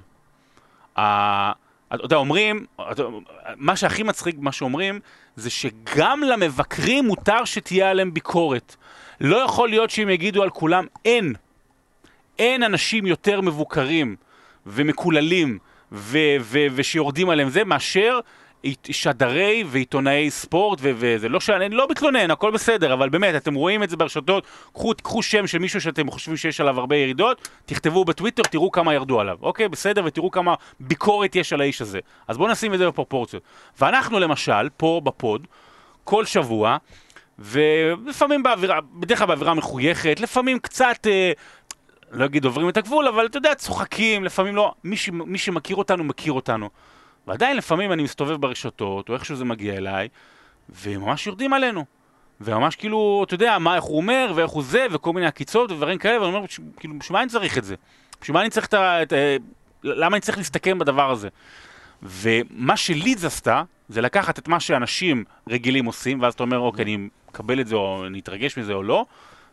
אתה 0.94 1.54
יודע, 2.04 2.16
אומרים, 2.16 2.66
מה 3.56 3.76
שהכי 3.76 4.04
מצחיק 4.04 4.36
במה 4.36 4.52
שאומרים, 4.52 5.00
זה 5.36 5.50
שגם 5.50 6.24
למבקרים 6.24 7.06
מותר 7.06 7.46
שתהיה 7.46 7.90
עליהם 7.90 8.14
ביקורת. 8.14 8.76
לא 9.22 9.38
יכול 9.38 9.70
להיות 9.70 9.90
שהם 9.90 10.10
יגידו 10.10 10.44
על 10.44 10.50
כולם, 10.50 10.86
אין. 11.06 11.34
אין 12.40 12.64
אנשים 12.64 13.06
יותר 13.06 13.42
מבוקרים. 13.42 14.16
ומקוללים 14.66 15.58
ו- 15.92 16.38
ו- 16.40 16.68
ושיורדים 16.76 17.30
עליהם 17.30 17.50
זה, 17.50 17.64
מאשר 17.64 18.20
שדרי 18.92 19.64
ועיתונאי 19.68 20.30
ספורט, 20.30 20.80
וזה 20.82 21.30
לא 21.30 21.40
שאני 21.40 21.70
לא 21.70 21.88
מתלונן, 21.90 22.32
הכל 22.32 22.52
בסדר, 22.52 22.94
אבל 22.94 23.10
באמת, 23.10 23.36
אתם 23.36 23.54
רואים 23.54 23.84
את 23.84 23.90
זה 23.90 23.98
ברשתות, 23.98 24.46
קחו, 24.74 24.94
קחו 25.04 25.24
שם 25.24 25.48
של 25.48 25.58
מישהו 25.58 25.82
שאתם 25.82 26.12
חושבים 26.12 26.38
שיש 26.38 26.62
עליו 26.62 26.80
הרבה 26.80 26.96
ירידות, 26.96 27.48
תכתבו 27.66 28.06
בטוויטר, 28.06 28.44
תראו 28.44 28.72
כמה 28.72 28.94
ירדו 28.94 29.20
עליו, 29.20 29.38
אוקיי? 29.42 29.70
בסדר, 29.70 30.02
ותראו 30.06 30.32
כמה 30.32 30.56
ביקורת 30.80 31.36
יש 31.36 31.54
על 31.54 31.62
האיש 31.62 31.82
הזה. 31.82 32.00
אז 32.28 32.38
בואו 32.38 32.52
נשים 32.52 32.74
את 32.74 32.80
זה 32.80 32.88
בפרופורציות. 32.88 33.44
ואנחנו 33.80 34.20
למשל, 34.20 34.70
פה 34.78 35.02
בפוד, 35.04 35.48
כל 36.04 36.26
שבוע, 36.26 36.78
ולפעמים 37.40 38.44
באווירה, 38.44 38.80
בדרך 38.94 39.18
כלל 39.18 39.28
באווירה 39.28 39.54
מחויכת, 39.54 40.20
לפעמים 40.20 40.60
קצת 40.60 41.08
אה, 41.08 41.32
לא 42.12 42.26
אגיד 42.26 42.46
עוברים 42.46 42.70
את 42.70 42.78
הגבול, 42.78 43.08
אבל 43.08 43.26
אתה 43.26 43.38
יודע, 43.38 43.56
צוחקים, 43.56 44.24
לפעמים 44.24 44.56
לא, 44.56 44.74
מי, 44.84 44.98
ש, 44.98 45.10
מי 45.10 45.38
שמכיר 45.38 45.76
אותנו, 45.76 46.04
מכיר 46.04 46.34
אותנו. 46.34 46.70
ועדיין 47.28 47.58
לפעמים 47.58 47.92
אני 47.92 48.04
מסתובב 48.04 48.36
ברשתות, 48.42 49.10
או 49.10 49.14
איכשהו 49.14 49.36
זה 49.36 49.46
מגיע 49.46 49.74
אליי, 49.74 50.08
וממש 50.70 51.28
יורדים 51.28 51.54
עלינו. 51.54 51.86
וממש 52.42 52.76
כאילו, 52.76 53.24
אתה 53.28 53.34
יודע, 53.34 53.58
מה, 53.60 53.76
איך 53.76 53.84
הוא 53.84 53.98
אומר, 53.98 54.32
ואיך 54.36 54.52
הוא 54.52 54.64
זה, 54.64 54.86
וכל 54.92 55.14
מיני 55.14 55.26
עקיצות 55.26 55.72
ודברים 55.72 55.98
כאלה, 55.98 56.22
ואני 56.22 56.36
אומר, 56.36 56.48
כאילו, 56.78 57.00
בשביל 57.00 57.14
מה 57.14 57.22
אני 57.22 57.30
צריך 57.30 57.58
את 57.58 57.64
זה? 57.64 57.76
בשביל 58.22 58.34
מה 58.34 58.42
אני 58.42 58.50
צריך 58.50 58.66
את 58.66 58.74
ה... 58.74 59.02
את, 59.02 59.14
למה 59.84 60.16
אני 60.16 60.22
צריך 60.22 60.38
להסתכן 60.38 60.80
בדבר 60.80 61.12
הזה? 61.12 61.30
ומה 62.04 62.78
שלידס 62.78 63.26
עשתה, 63.26 63.64
זה 63.90 64.02
לקחת 64.02 64.40
את 64.40 64.48
מה 64.48 64.60
שאנשים 64.60 65.24
רגילים 65.50 65.86
עושים, 65.86 66.22
ואז 66.22 66.34
אתה 66.34 66.44
אומר, 66.44 66.60
אוקיי, 66.60 66.84
אני 66.84 67.08
מקבל 67.30 67.62
את 67.62 67.68
זה, 67.68 67.76
או 67.76 68.06
אני 68.08 68.20
אתרגש 68.20 68.58
מזה 68.58 68.74
או 68.74 68.84
לא, 68.84 69.06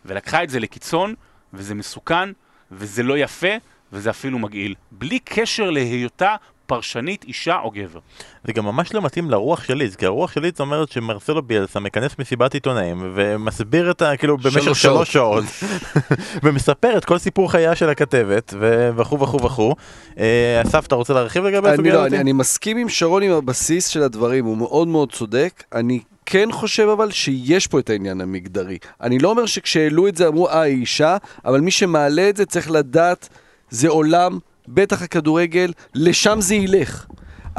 ולקחה 0.04 0.42
את 0.42 0.50
זה 0.50 0.60
לקיצון, 0.60 1.14
וזה 1.54 1.74
מסוכן, 1.74 2.28
וזה 2.72 3.02
לא 3.02 3.18
יפה, 3.18 3.54
וזה 3.92 4.10
אפילו 4.10 4.38
מגעיל. 4.38 4.74
בלי 4.92 5.18
קשר 5.18 5.70
להיותה 5.70 6.36
פרשנית 6.68 7.24
אישה 7.24 7.58
או 7.62 7.70
גבר. 7.70 7.98
זה 8.44 8.52
גם 8.52 8.64
ממש 8.64 8.94
לא 8.94 9.02
מתאים 9.02 9.30
לרוח 9.30 9.64
של 9.64 9.74
ליץ, 9.74 9.94
כי 9.94 10.06
הרוח 10.06 10.32
של 10.32 10.40
ליץ 10.40 10.60
אומרת 10.60 10.90
שמרסלו 10.90 11.42
ביאלסה 11.42 11.80
מכנס 11.80 12.18
מסיבת 12.18 12.54
עיתונאים 12.54 13.12
ומסביר 13.14 13.90
את 13.90 14.02
ה... 14.02 14.16
כאילו 14.16 14.38
במשך 14.38 14.76
שלוש 14.76 15.12
שעות 15.12 15.44
ומספר 16.42 16.98
את 16.98 17.04
כל 17.04 17.18
סיפור 17.18 17.50
חייה 17.50 17.74
של 17.74 17.88
הכתבת 17.88 18.54
וכו' 18.96 19.20
וכו' 19.20 19.44
וכו'. 19.44 19.74
אה, 20.18 20.62
אסף, 20.64 20.86
אתה 20.86 20.94
רוצה 20.94 21.14
להרחיב 21.14 21.44
לגבי 21.44 21.68
הסוגיה 21.68 21.94
לא, 21.94 22.06
הזאת? 22.06 22.18
אני 22.18 22.32
מסכים 22.32 22.76
עם 22.76 22.88
שרון 22.88 23.22
עם 23.22 23.32
הבסיס 23.32 23.86
של 23.86 24.02
הדברים, 24.02 24.44
הוא 24.44 24.56
מאוד 24.56 24.88
מאוד 24.88 25.12
צודק. 25.12 25.64
אני 25.74 26.00
כן 26.30 26.52
חושב 26.52 26.88
אבל 26.88 27.10
שיש 27.10 27.66
פה 27.66 27.78
את 27.78 27.90
העניין 27.90 28.20
המגדרי. 28.20 28.78
אני 29.00 29.18
לא 29.18 29.30
אומר 29.30 29.46
שכשהעלו 29.46 30.08
את 30.08 30.16
זה 30.16 30.28
אמרו, 30.28 30.48
אה, 30.48 30.60
היא 30.60 30.80
אישה, 30.80 31.16
אבל 31.44 31.60
מי 31.60 31.70
שמעלה 31.70 32.28
את 32.28 32.36
זה 32.36 32.46
צריך 32.46 32.70
לדעת, 32.70 33.28
זה 33.70 33.88
עולם, 33.88 34.38
בטח 34.68 35.02
הכדורגל, 35.02 35.72
לשם 35.94 36.40
זה 36.40 36.54
ילך. 36.54 37.06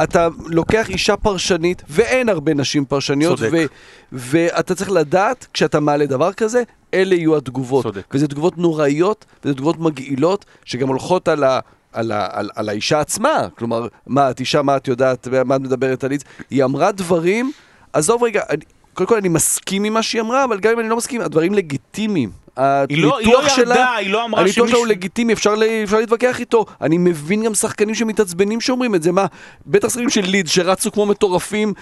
אתה 0.04 0.28
לוקח 0.46 0.90
אישה 0.90 1.18
פרשנית, 1.18 1.84
ואין 1.90 2.30
הרבה 2.30 2.54
נשים 2.54 2.86
פרשניות, 2.86 3.40
ו- 3.40 3.66
ואתה 4.12 4.76
צריך 4.76 4.92
לדעת, 4.92 5.48
כשאתה 5.54 5.80
מעלה 5.80 6.06
דבר 6.06 6.34
כזה, 6.34 6.64
אלה 6.94 7.16
יהיו 7.16 7.38
התגובות. 7.38 7.84
צודק. 7.84 8.14
וזה 8.14 8.28
תגובות 8.28 8.58
נוראיות, 8.58 9.26
וזה 9.44 9.54
תגובות 9.54 9.80
מגעילות, 9.80 10.46
שגם 10.66 10.88
הולכות 10.88 11.28
על 11.28 11.44
ה... 11.44 11.60
על, 11.94 12.12
ה, 12.12 12.28
על, 12.32 12.50
על 12.56 12.70
האישה 12.70 13.00
עצמה, 13.00 13.48
כלומר, 13.58 13.88
מה, 14.08 14.32
את 14.32 14.40
אישה, 14.40 14.62
מה 14.62 14.78
את 14.78 14.88
יודעת, 14.88 15.28
מה 15.46 15.56
את 15.56 15.62
מדברת 15.62 16.04
על 16.04 16.12
איץ? 16.12 16.22
היא 16.50 16.64
אמרה 16.64 16.92
דברים 16.92 17.52
עזוב 17.94 18.24
רגע, 18.24 18.42
אני, 18.50 18.62
קודם 18.94 19.08
כל 19.10 19.18
אני 19.18 19.30
מסכים 19.30 19.84
עם 19.84 19.94
מה 19.94 20.04
שהיא 20.04 20.22
אמרה, 20.22 20.44
אבל 20.44 20.60
גם 20.60 20.72
אם 20.74 20.80
אני 20.80 20.90
לא 20.90 20.98
מסכים, 20.98 21.22
הדברים 21.22 21.54
לגיטימיים. 21.54 22.30
היא 22.58 22.66
לא, 23.04 23.18
היא 23.18 23.26
הניתוח 23.28 23.44
לא 23.44 23.50
שלה- 23.50 23.76
ירדה, 23.76 23.94
היא 23.96 24.10
לא 24.10 24.26
אמרה 24.26 24.42
הניתוח 24.42 24.56
שלה 24.56 24.64
שמישהו... 24.66 24.80
הוא 24.80 24.88
לגיטימי, 24.88 25.34
אפשר, 25.34 25.56
ל- 25.56 25.64
אפשר 25.84 25.98
להתווכח 26.00 26.40
איתו. 26.40 26.66
אני 26.82 26.98
מבין 26.98 27.44
גם 27.44 27.54
שחקנים 27.54 27.96
שמתעצבנים 27.96 28.62
שאומרים 28.62 28.96
את 28.96 29.04
זה, 29.04 29.12
מה, 29.12 29.26
בטח 29.68 29.90
שחקנים 29.90 30.10
של 30.10 30.22
ליד 30.26 30.48
שרצו 30.48 30.92
כמו 30.92 31.06
מטורפים 31.06 31.74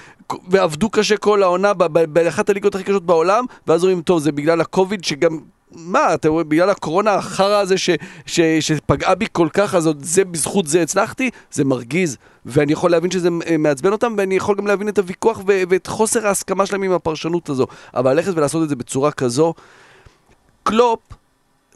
ועבדו 0.50 0.90
קשה 0.90 1.18
כל 1.18 1.44
העונה 1.44 1.74
באחת 1.90 2.50
הליגות 2.50 2.76
הכי 2.76 2.84
קשות 2.84 3.06
בעולם, 3.06 3.46
ואז 3.68 3.84
אומרים, 3.84 4.02
טוב, 4.02 4.20
זה 4.20 4.32
בגלל 4.32 4.62
הקוביד 4.62 5.04
שגם... 5.04 5.40
מה, 5.72 6.14
אתה 6.14 6.30
רואה, 6.30 6.44
בגלל 6.44 6.70
הקורונה 6.70 7.14
החרא 7.14 7.56
הזה 7.60 7.78
ש, 7.78 7.90
ש, 8.26 8.40
שפגעה 8.60 9.16
בי 9.16 9.26
כל 9.32 9.48
כך, 9.54 9.76
אז 9.76 9.88
עוד 9.88 10.04
זה 10.04 10.26
בזכות 10.26 10.68
זה 10.68 10.82
הצלחתי, 10.82 11.30
זה 11.52 11.66
מרגיז. 11.66 12.18
ואני 12.46 12.74
יכול 12.74 12.92
להבין 12.92 13.12
שזה 13.12 13.30
אה, 13.50 13.58
מעצבן 13.58 13.92
אותם, 13.92 14.14
ואני 14.18 14.36
יכול 14.36 14.56
גם 14.58 14.68
להבין 14.68 14.90
את 14.90 14.98
הוויכוח 14.98 15.38
ו- 15.48 15.62
ואת 15.70 15.88
חוסר 15.88 16.28
ההסכמה 16.28 16.66
שלהם 16.66 16.84
עם 16.84 16.92
הפרשנות 16.92 17.50
הזו. 17.50 17.68
אבל 17.94 18.14
ללכת 18.14 18.32
ולעשות 18.36 18.64
את 18.64 18.70
זה 18.70 18.76
בצורה 18.76 19.12
כזו, 19.12 19.54
קלופ, 20.64 21.00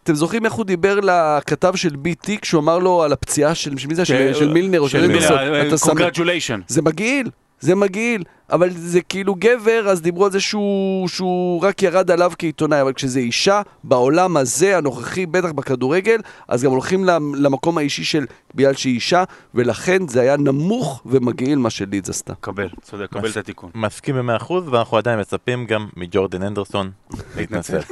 אתם 0.03 0.15
זוכרים 0.15 0.45
איך 0.45 0.53
הוא 0.53 0.65
דיבר 0.65 0.99
לכתב 1.03 1.75
של 1.75 1.89
BT 2.05 2.31
כשהוא 2.41 2.61
אמר 2.61 2.79
לו 2.79 3.03
על 3.03 3.13
הפציעה 3.13 3.55
של, 3.55 3.77
של 3.77 3.87
מי 3.87 3.95
זה? 3.95 4.05
של, 4.05 4.33
של 4.33 4.53
מילנר 4.53 4.79
או 4.79 4.89
של 4.89 4.99
שם- 5.77 5.87
congratulations. 5.87 6.59
זה 6.67 6.81
מגעיל, 6.81 7.29
זה 7.59 7.75
מגעיל, 7.75 8.23
אבל 8.51 8.69
זה 8.75 9.01
כאילו 9.01 9.35
גבר, 9.39 9.85
אז 9.89 10.01
דיברו 10.01 10.25
על 10.25 10.31
זה 10.31 10.39
שהוא, 10.39 11.07
שהוא 11.07 11.61
רק 11.61 11.83
ירד 11.83 12.11
עליו 12.11 12.31
כעיתונאי, 12.37 12.81
אבל 12.81 12.93
כשזה 12.93 13.19
אישה, 13.19 13.61
בעולם 13.83 14.37
הזה, 14.37 14.77
הנוכחי, 14.77 15.25
בטח 15.25 15.51
בכדורגל, 15.51 16.17
אז 16.47 16.63
גם 16.63 16.71
הולכים 16.71 17.05
למ- 17.05 17.35
למקום 17.35 17.77
האישי 17.77 18.03
של 18.03 18.25
בגלל 18.55 18.73
שהיא 18.73 18.93
אישה, 18.95 19.23
ולכן 19.55 20.07
זה 20.07 20.21
היה 20.21 20.37
נמוך 20.37 21.01
ומגעיל 21.05 21.57
מה 21.59 21.69
שלידס 21.69 22.09
עשתה. 22.09 22.33
קבל, 22.39 22.67
צודק, 22.81 23.05
קבל 23.09 23.29
את 23.29 23.37
התיקון. 23.37 23.69
מסכים 23.75 24.15
במאה 24.15 24.35
אחוז, 24.35 24.67
ואנחנו 24.67 24.97
עדיין 24.97 25.19
מצפים 25.19 25.65
גם 25.65 25.87
מג'ורדן 25.97 26.43
אנדרסון 26.43 26.91
להתנצל. 27.37 27.79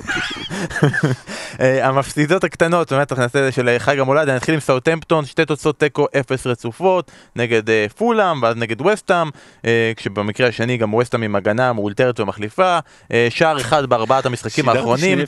אה, 1.60 1.88
המפסידות 1.88 2.44
הקטנות, 2.44 2.92
באמת 2.94 3.12
אנחנו 3.12 3.24
נעשה 3.24 3.40
את 3.40 3.44
זה 3.44 3.52
של 3.52 3.76
חג 3.80 4.00
המולד, 4.00 4.30
אני 4.30 4.38
אתחיל 4.38 4.54
עם 4.54 4.60
סאוטמפטון, 4.60 5.26
שתי 5.26 5.46
תוצאות 5.46 5.80
תיקו 5.80 6.06
אפס 6.20 6.48
רצופות, 6.48 7.12
נגד 7.36 7.70
אה, 7.70 7.86
פולאם, 7.98 8.44
ואז 8.44 8.56
נגד 8.56 8.82
וסטאם, 8.86 9.30
אה, 9.66 9.92
כשבמקרה 9.96 10.49
השני 10.50 10.78
גם 10.78 10.94
וסטאם 10.94 11.24
עם 11.24 11.36
הגנה 11.36 11.74
מאולתרת 11.74 12.20
ומחליפה, 12.20 12.80
אה, 13.14 13.28
שער 13.30 13.62
אחד 13.62 13.86
בארבעת 13.86 14.26
המשחקים 14.26 14.70
האחרונים, 14.70 15.20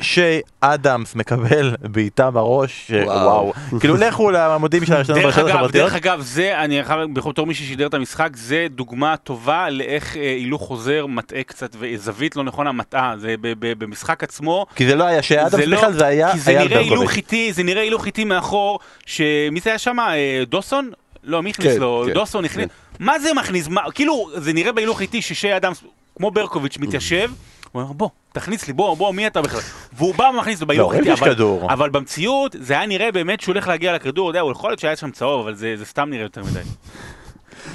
שי 0.00 0.40
אדמס 0.60 1.14
מקבל 1.14 1.76
בעיטה 1.82 2.30
בראש, 2.30 2.90
וואו. 3.04 3.52
כאילו 3.80 3.96
לכו 3.96 4.30
לעמודים 4.30 4.84
של 4.86 4.94
דרך 4.94 5.08
ברשתות 5.08 5.50
החברתיות. 5.50 5.72
דרך 5.72 5.94
אגב, 5.94 6.20
זה, 6.20 6.58
אני 6.58 6.84
חייב, 6.84 7.00
בתור 7.14 7.46
מי 7.46 7.54
ששידר 7.54 7.86
את 7.86 7.94
המשחק, 7.94 8.30
זה 8.34 8.66
דוגמה 8.70 9.16
טובה 9.16 9.70
לאיך 9.70 10.16
אה, 10.16 10.22
הילוך 10.22 10.62
חוזר 10.62 11.06
מטעה 11.06 11.42
קצת, 11.42 11.76
וזווית 11.78 12.36
לא 12.36 12.44
נכונה 12.44 12.72
מטעה. 12.72 13.14
זה 13.18 13.34
במשחק 13.60 14.24
עצמו, 14.24 14.66
כי 14.76 14.86
זה 14.86 14.94
לא 14.94 15.04
היה 15.04 15.22
שי 15.22 15.40
אדמס 15.40 15.50
זה 15.50 15.66
לא- 15.66 15.76
בכלל, 15.76 15.92
זה 15.92 16.06
היה 16.06 16.32
כי 16.32 16.38
זה 16.38 16.50
אייל 16.50 16.68
נראה 16.68 16.80
הילוך. 16.80 17.16
איטי, 17.16 17.52
זה 17.52 17.62
נראה 17.62 17.82
הילוך 17.82 18.06
איטי 18.06 18.24
מאחור, 18.24 18.78
שמי 19.06 19.60
זה 19.60 19.70
היה 19.70 19.78
שם? 19.78 19.96
אה, 20.00 20.42
דוסון? 20.48 20.90
לא, 21.24 21.42
מי 21.42 21.50
הכניס 21.50 21.74
כן, 21.74 21.80
לו? 21.80 22.04
כן, 22.06 22.12
דוסון 22.12 22.44
הכניס. 22.44 22.66
מה 22.98 23.18
זה 23.18 23.34
מכניס? 23.34 23.68
מה- 23.68 23.90
כאילו, 23.94 24.30
זה 24.34 24.52
נראה 24.52 24.72
בהילוך 24.72 25.00
איטי 25.00 25.22
ששי 25.22 25.56
אדם, 25.56 25.72
כמו 26.16 26.30
ברקוביץ', 26.30 26.78
מתיישב. 26.78 27.30
הוא 27.72 27.82
אומר, 27.82 27.92
בוא, 27.92 28.08
תכניס 28.32 28.66
לי, 28.68 28.72
בוא, 28.72 28.96
בוא, 28.96 29.12
מי 29.12 29.26
אתה 29.26 29.42
בכלל? 29.42 29.60
והוא 29.92 30.14
בא 30.14 30.22
ומכניס 30.34 30.60
לו 30.60 30.66
בהילוך 30.66 30.92
לא, 30.92 30.98
איטי, 30.98 31.12
אבל-. 31.12 31.34
אבל 31.70 31.90
במציאות 31.90 32.56
זה 32.60 32.74
היה 32.74 32.86
נראה 32.86 33.12
באמת 33.12 33.40
שהוא 33.40 33.52
הולך 33.52 33.68
להגיע 33.68 33.92
לכדור, 33.94 34.28
יודע, 34.28 34.40
הוא 34.40 34.52
יכול 34.52 34.70
להיות 34.70 34.80
שהיה 34.80 34.96
שם 34.96 35.10
צהוב, 35.10 35.40
אבל 35.40 35.54
זה 35.54 35.74
זה 35.76 35.84
סתם 35.84 36.10
נראה 36.10 36.22
יותר 36.22 36.42
מדי. 36.44 36.60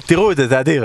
תראו 0.06 0.32
את 0.32 0.36
זה, 0.36 0.46
זה 0.46 0.60
אדיר. 0.60 0.84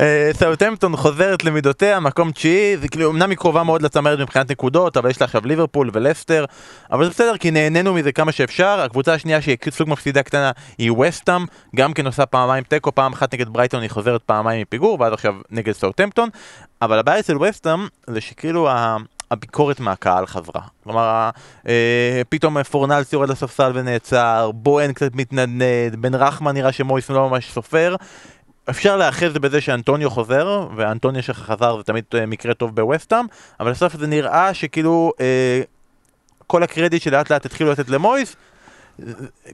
אה, 0.00 0.30
סאוטהמפטון 0.32 0.96
חוזרת 0.96 1.44
למידותיה, 1.44 2.00
מקום 2.00 2.30
תשיעי, 2.30 2.76
זה 2.76 2.88
כאילו 2.88 3.10
אמנם 3.10 3.30
היא 3.30 3.38
קרובה 3.38 3.62
מאוד 3.62 3.82
לצמרת 3.82 4.18
מבחינת 4.18 4.50
נקודות, 4.50 4.96
אבל 4.96 5.10
יש 5.10 5.20
לה 5.20 5.24
עכשיו 5.24 5.46
ליברפול 5.46 5.90
ולסטר, 5.92 6.44
אבל 6.92 7.04
זה 7.04 7.10
בסדר 7.10 7.36
כי 7.36 7.50
נהנינו 7.50 7.94
מזה 7.94 8.12
כמה 8.12 8.32
שאפשר, 8.32 8.80
הקבוצה 8.80 9.14
השנייה 9.14 9.42
שהיא 9.42 9.56
סוג 9.70 9.88
מפסידה 9.88 10.22
קטנה 10.22 10.50
היא 10.78 10.92
וסטאם, 10.92 11.44
גם 11.76 11.92
כן 11.92 12.06
עושה 12.06 12.26
פעמיים 12.26 12.64
תיקו, 12.64 12.94
פעם 12.94 13.12
אחת 13.12 13.34
נגד 13.34 13.48
ברייטון 13.48 13.82
היא 13.82 13.90
חוזרת 13.90 14.22
פעמיים 14.22 14.62
מפיגור, 14.62 15.00
ואז 15.00 15.12
עכשיו 15.12 15.34
נגד 15.50 15.72
סאוטהמפטון, 15.72 16.28
אבל 16.82 16.98
הבעיה 16.98 17.18
אצל 17.18 17.42
וסטאם 17.42 17.86
זה 18.06 18.20
שכאילו. 18.20 18.68
הביקורת 19.30 19.80
מהקהל 19.80 20.26
חזרה. 20.26 20.62
כלומר, 20.84 21.30
אה, 21.68 22.22
פתאום 22.28 22.62
פורנלס 22.62 23.12
יורד 23.12 23.28
לספסל 23.28 23.72
ונעצר, 23.74 24.50
בוהן 24.54 24.92
קצת 24.92 25.14
מתנדנד, 25.14 25.96
בן 25.98 26.14
רחמן 26.14 26.54
נראה 26.54 26.72
שמויס 26.72 27.10
לא 27.10 27.30
ממש 27.30 27.52
סופר. 27.52 27.96
אפשר 28.70 28.96
להאחז 28.96 29.32
בזה 29.32 29.60
שאנטוניו 29.60 30.10
חוזר, 30.10 30.68
ואנטוניו 30.76 31.22
שחזר 31.22 31.76
זה 31.76 31.82
תמיד 31.82 32.04
אה, 32.14 32.26
מקרה 32.26 32.54
טוב 32.54 32.76
בווסטאם, 32.76 33.24
אבל 33.60 33.70
בסוף 33.70 33.96
זה 33.96 34.06
נראה 34.06 34.54
שכאילו 34.54 35.12
אה, 35.20 35.60
כל 36.46 36.62
הקרדיט 36.62 37.02
שלאט 37.02 37.30
לאט 37.30 37.46
התחילו 37.46 37.72
לתת 37.72 37.88
למויס, 37.88 38.36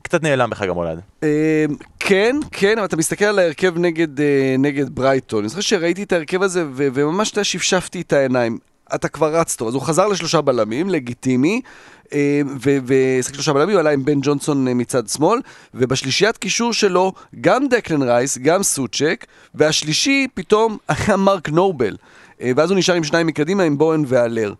קצת 0.02 0.22
נעלם 0.22 0.50
בחג 0.50 0.68
המולד. 0.68 1.00
אה, 1.22 1.64
כן, 2.00 2.36
כן, 2.50 2.78
אבל 2.78 2.86
אתה 2.86 2.96
מסתכל 2.96 3.24
על 3.24 3.38
ההרכב 3.38 3.78
נגד, 3.78 4.20
אה, 4.20 4.54
נגד 4.58 4.94
ברייטון. 4.94 5.40
אני 5.40 5.48
זוכר 5.48 5.60
שראיתי 5.60 6.02
את 6.02 6.12
ההרכב 6.12 6.42
הזה 6.42 6.64
וממש 6.74 7.32
שפשפתי 7.42 8.00
את 8.00 8.12
העיניים. 8.12 8.58
אתה 8.94 9.08
כבר 9.08 9.34
רץ 9.36 9.56
טוב. 9.56 9.68
אז 9.68 9.74
הוא 9.74 9.82
חזר 9.82 10.08
לשלושה 10.08 10.40
בלמים, 10.40 10.90
לגיטימי, 10.90 11.60
אה, 12.12 12.40
ושחק 12.86 13.34
שלושה 13.34 13.52
בלמים, 13.52 13.70
הוא 13.70 13.80
עלה 13.80 13.90
עם 13.90 14.04
בן 14.04 14.18
ג'ונסון 14.22 14.68
אה, 14.68 14.74
מצד 14.74 15.08
שמאל, 15.08 15.40
ובשלישיית 15.74 16.36
קישור 16.36 16.72
שלו, 16.72 17.12
גם 17.40 17.68
דקלן 17.68 18.02
רייס, 18.02 18.38
גם 18.38 18.62
סוצ'ק, 18.62 19.26
והשלישי 19.54 20.26
פתאום 20.34 20.76
היה 20.88 21.16
מרק 21.16 21.48
נובל. 21.48 21.96
אה, 22.40 22.52
ואז 22.56 22.70
הוא 22.70 22.78
נשאר 22.78 22.94
עם 22.94 23.04
שניים 23.04 23.26
מקדימה, 23.26 23.62
עם 23.62 23.78
בוהן 23.78 24.04
והלר. 24.06 24.54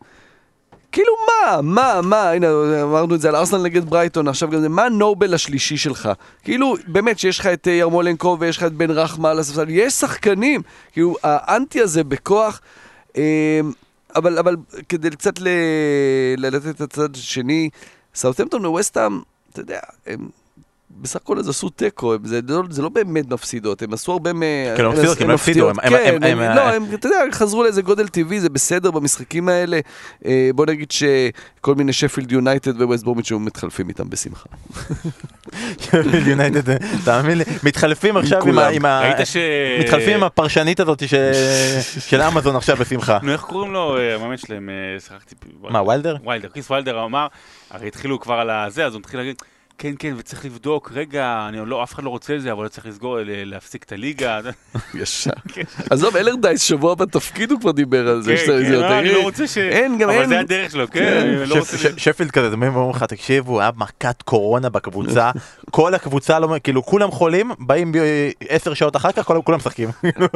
כאילו 0.93 1.13
מה, 1.27 1.61
מה, 1.63 2.01
מה, 2.03 2.31
הנה 2.31 2.47
אמרנו 2.83 3.15
את 3.15 3.21
זה 3.21 3.29
על 3.29 3.37
ארסנל 3.37 3.63
נגד 3.63 3.85
ברייטון, 3.85 4.29
עכשיו 4.29 4.51
גם 4.51 4.61
זה, 4.61 4.69
מה 4.69 4.85
הנובל 4.85 5.35
השלישי 5.35 5.77
שלך? 5.77 6.09
כאילו, 6.45 6.75
באמת 6.87 7.19
שיש 7.19 7.39
לך 7.39 7.47
את 7.47 7.67
ירמולנקו 7.67 8.37
ויש 8.41 8.57
לך 8.57 8.63
את 8.63 8.73
בן 8.73 8.91
רחמה 8.91 9.31
על 9.31 9.39
הספסל, 9.39 9.69
יש 9.69 9.93
שחקנים, 9.93 10.63
כאילו, 10.93 11.15
האנטי 11.23 11.81
הזה 11.81 12.05
בכוח, 12.05 12.61
אה, 13.17 13.61
אבל, 14.17 14.39
אבל 14.39 14.57
כדי 14.89 15.11
קצת 15.11 15.41
ל... 15.41 15.49
לתת 16.39 16.67
את 16.71 16.81
הצד 16.81 17.17
השני, 17.17 17.71
סאוטהמפטון 18.15 18.67
וווסטהאם, 18.67 19.21
אתה 19.51 19.61
יודע, 19.61 19.81
הם... 20.07 20.29
בסך 21.01 21.17
הכל 21.17 21.39
אז 21.39 21.49
עשו 21.49 21.69
תיקו, 21.69 22.15
הם- 22.15 22.25
זה 22.25 22.41
לא, 22.49 22.63
זה 22.71 22.83
לא 22.83 22.89
באמת 22.89 23.31
מפסידות, 23.31 23.83
הם 23.83 23.93
עשו 23.93 24.13
הרבה 24.13 24.33
מ... 24.33 24.43
כן, 24.77 24.83
לא 24.85 24.91
מפסידות, 24.93 25.21
הם 25.21 25.31
הפסידו, 25.31 25.71
הם- 25.71 25.77
הם- 25.83 25.91
כן, 25.93 26.15
הם- 26.15 26.23
הם, 26.23 26.39
הם- 26.41 26.57
לא, 26.57 26.61
הם, 26.61 26.85
אתה 26.95 27.07
יודע, 27.09 27.19
חזרו 27.33 27.63
לאיזה 27.63 27.83
גודל 27.83 28.09
טבעי, 28.09 28.41
זה 28.41 28.49
בסדר 28.49 28.91
במשחקים 28.91 29.49
האלה. 29.49 29.81
אה, 30.27 30.51
בוא 30.55 30.67
נגיד 30.67 30.91
שכל 30.91 31.75
מיני 31.75 31.93
שפילד 31.93 32.33
יונייטד 32.33 32.83
וווסט 32.83 33.05
בורמיץ' 33.05 33.33
מתחלפים 33.33 33.89
איתם 33.89 34.11
בשמחה. 34.11 34.49
יונייטד, 36.27 36.77
תאמין 37.05 37.39
לי, 37.39 37.45
מתחלפים 37.63 38.17
עכשיו 38.17 38.39
עם 38.43 38.49
ה... 38.49 38.53
כולם. 38.53 38.73
עם 38.75 38.85
ה- 38.85 39.01
ראית 39.01 39.27
ש... 39.27 39.37
מתחלפים 39.81 40.15
עם 40.17 40.23
הפרשנית 40.25 40.81
הזאת 40.81 41.09
ש- 41.09 41.15
של 42.11 42.23
אמזון 42.23 42.57
עכשיו 42.57 42.77
בשמחה. 42.77 43.19
נו, 43.23 43.33
איך 43.33 43.41
קוראים 43.41 43.73
לו, 43.73 43.97
אה, 43.97 44.15
המאמן 44.15 44.37
שלהם, 44.37 44.69
אה, 44.69 45.01
שכחתי. 45.01 45.35
מה, 45.63 45.83
ויילדר? 45.83 46.17
ויילדר, 46.27 46.49
כריס 46.49 46.71
ויילדר 46.71 47.05
אמר, 47.05 47.27
הרי 47.71 47.89
התחילו 47.89 48.21
כבר 48.21 48.35
על 48.35 48.51
הזה, 48.51 48.87
אז 48.87 48.93
הוא 48.95 49.01
התחיל 49.01 49.21
להגיד, 49.21 49.37
כן, 49.79 49.93
כן, 49.99 50.15
וצריך 50.17 50.45
לבדוק, 50.45 50.91
רגע, 50.95 51.47
אני 51.49 51.59
לא, 51.67 51.83
אף 51.83 51.95
אחד 51.95 52.03
לא 52.05 52.11
רוצה 52.11 52.37
את 52.37 52.43
זה, 52.43 52.53
אבל 52.53 52.69
צריך 52.69 52.87
לסגור, 52.87 53.19
להפסיק 53.25 53.83
את 53.83 53.93
הליגה. 53.93 54.41
ישר. 54.95 55.31
עזוב, 55.91 56.17
אלרדייס 56.17 56.63
שבוע 56.63 56.95
בתפקיד 56.95 57.51
הוא 57.51 57.61
כבר 57.61 57.71
דיבר 57.71 58.09
על 58.09 58.23
זה. 58.23 58.37
כן, 58.37 58.43
כן, 58.47 58.65
זה- 58.65 58.77
לא, 58.81 58.99
אני 58.99 59.13
לא 59.13 59.23
רוצה 59.23 59.47
ש... 59.47 59.59
אין, 59.59 59.99
גם 59.99 60.11
אבל 60.11 60.21
אין. 60.21 60.29
זה 60.29 60.41
הדרך 60.41 60.71
שלו, 60.71 60.87
כן, 60.91 61.01
כן. 61.45 61.49
לא, 61.49 61.57
שפילד 61.97 62.31
כזה, 62.31 62.49
זה 62.51 62.55
אומרים 62.57 62.91
לך, 62.91 63.03
תקשיבו, 63.03 63.61
היה 63.61 63.71
מכת 63.77 64.23
קורונה 64.23 64.69
בקבוצה, 64.69 65.31
כל 65.71 65.95
הקבוצה, 65.95 66.39
לא, 66.39 66.57
כאילו 66.65 66.83
כולם 66.83 67.11
חולים, 67.11 67.51
באים 67.59 67.93
עשר 68.49 68.75
שעות 68.75 68.97
אחר 68.97 69.13
כך, 69.13 69.31
כולם 69.45 69.59
משחקים. 69.59 69.89
כאילו, 70.03 70.27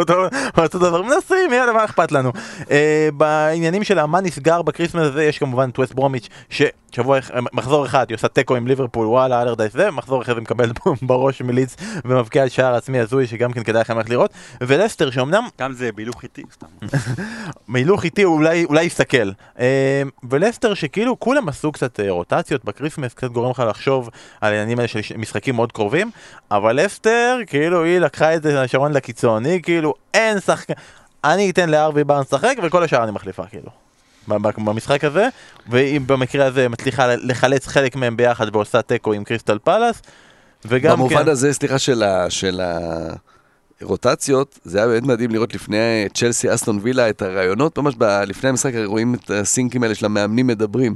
אותו 0.59 0.79
דבר, 0.79 1.03
מנסים, 1.03 1.53
יאללה, 1.53 1.73
מה 1.73 1.85
אכפת 1.85 2.13
לנו. 2.13 2.33
אה, 2.71 3.09
בעניינים 3.17 3.85
של 3.85 4.05
מה 4.05 4.21
נסגר 4.21 4.63
בקריסמס 4.63 5.03
הזה, 5.03 5.25
יש 5.25 5.39
כמובן 5.39 5.69
את 5.73 5.79
ווסט 5.79 5.95
ברומיץ', 5.95 6.29
ששבוע, 6.51 7.19
מחזור 7.53 7.87
אחד, 7.87 8.07
היא 8.09 8.15
עושה 8.15 8.29
תיקו 8.29 8.57
עם 8.57 8.67
ליברפול, 8.67 9.07
וואלה, 9.27 9.43
אלרדייס 9.43 9.73
זה, 9.73 9.91
מחזור 9.91 10.23
אחרי 10.23 10.35
זה 10.35 10.41
מקבל 10.41 10.73
בראש 11.03 11.43
מלידס 11.43 11.77
ומבקיע 12.05 12.43
על 12.43 12.49
שער 12.49 12.75
עצמי 12.75 12.99
הזוי, 12.99 13.27
שגם 13.27 13.53
כן 13.53 13.63
כדאי 13.63 13.81
לכם 13.81 13.97
ללכת 13.97 14.11
לראות, 14.11 14.31
ולסטר, 14.61 15.11
שאומנם 15.11 15.49
גם 15.61 15.73
זה 15.73 15.93
בהילוך 15.93 16.23
איטי, 16.23 16.43
סתם. 16.53 16.67
מהילוך 17.69 18.05
איטי 18.05 18.23
הוא 18.23 18.35
אולי, 18.35 18.65
אולי 18.65 18.85
יסתכל. 18.85 19.31
אה, 19.59 20.03
ולסטר 20.31 20.75
שכאילו 20.75 21.21
כולם 21.21 21.49
עשו 21.49 21.73
קצת 21.73 22.01
אה, 22.01 22.11
רוטציות 22.11 22.65
בקריסמס, 22.65 23.15
קצת 23.15 23.31
גורם 23.31 23.51
לך 23.51 23.63
לחשוב 23.69 24.11
על 24.41 24.53
העניינים 24.53 24.79
האלה 24.79 24.89
של 24.89 25.17
משחקים 25.17 25.55
מאוד 25.55 25.73
קרובים, 25.73 26.11
אבל 26.51 26.85
לסטר 26.85 27.39
כאילו 27.47 27.85
היא 27.85 27.99
לקחה 27.99 28.35
את 28.35 28.43
זה 28.43 28.63
לשרון, 28.63 28.93
לקיצון, 28.93 29.45
היא 29.45 29.63
כאילו 29.63 29.95
אין 30.15 30.41
שחקן, 30.41 30.75
אני 31.25 31.51
אתן 31.51 31.69
להארווי 31.71 32.05
בארנס 32.05 32.21
לשחק 32.21 32.57
וכל 32.63 32.83
השאר 32.83 33.05
אני 33.05 33.11
מחליפה 33.11 33.47
כאילו. 33.47 33.86
במשחק 34.29 35.05
הזה, 35.05 35.29
והיא 35.69 36.01
במקרה 36.01 36.47
הזה 36.47 36.69
מצליחה 36.69 37.15
לחלץ 37.17 37.67
חלק 37.67 37.97
מהם 37.97 38.17
ביחד 38.17 38.47
ועושה 38.53 38.83
תיקו 38.83 39.13
עם 39.13 39.25
קריסטל 39.25 39.59
פאלאס, 39.59 40.03
וגם 40.65 40.97
במובן 40.97 41.25
כן, 41.25 41.29
הזה, 41.29 41.53
סליחה, 41.53 41.79
של 41.79 42.03
ה... 42.03 42.31
של 42.31 42.61
ה... 42.61 42.79
רוטציות, 43.83 44.59
זה 44.65 44.79
היה 44.79 44.87
באמת 44.87 45.03
מדהים 45.03 45.31
לראות 45.31 45.55
לפני 45.55 46.07
צ'לסי 46.15 46.55
אסטון 46.55 46.79
וילה 46.83 47.11
את 47.11 47.23
הרעיונות, 47.23 47.79
ממש 47.79 47.95
ב- 47.99 48.23
לפני 48.27 48.49
המשחק 48.49 48.73
רואים 48.85 49.15
את 49.15 49.31
הסינקים 49.31 49.83
האלה 49.83 49.95
של 49.95 50.07
המאמנים 50.07 50.47
מדברים, 50.47 50.95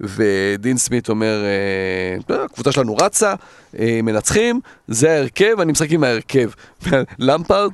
ודין 0.00 0.78
סמית 0.78 1.08
אומר, 1.08 1.44
אה, 2.30 2.44
הקבוצה 2.44 2.72
שלנו 2.72 2.96
רצה, 2.96 3.34
אה, 3.78 4.00
מנצחים, 4.02 4.60
זה 4.88 5.12
ההרכב, 5.12 5.60
אני 5.60 5.72
משחק 5.72 5.90
עם 5.90 6.04
ההרכב. 6.04 6.50
למפרד, 7.18 7.70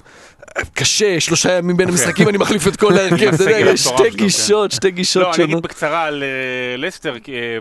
קשה, 0.75 1.21
שלושה 1.21 1.53
ימים 1.53 1.77
בין 1.77 1.89
המשחקים, 1.89 2.29
אני 2.29 2.39
מחליף 2.39 2.69
את 2.69 2.77
כל 2.77 2.93
ההרכב, 2.99 3.35
אתה 3.35 3.43
יודע, 3.43 3.59
יש 3.59 3.81
שתי. 3.81 4.11
גישות, 4.11 4.73
שתי 4.73 4.91
גישות 4.91 5.23
לא, 5.23 5.29
אני 5.35 5.35
אגיד 5.37 5.47
שונות. 5.51 5.63
בקצרה 5.63 6.05
על 6.05 6.23
אה, 6.23 6.77
לסטר, 6.77 7.15
אה, 7.29 7.59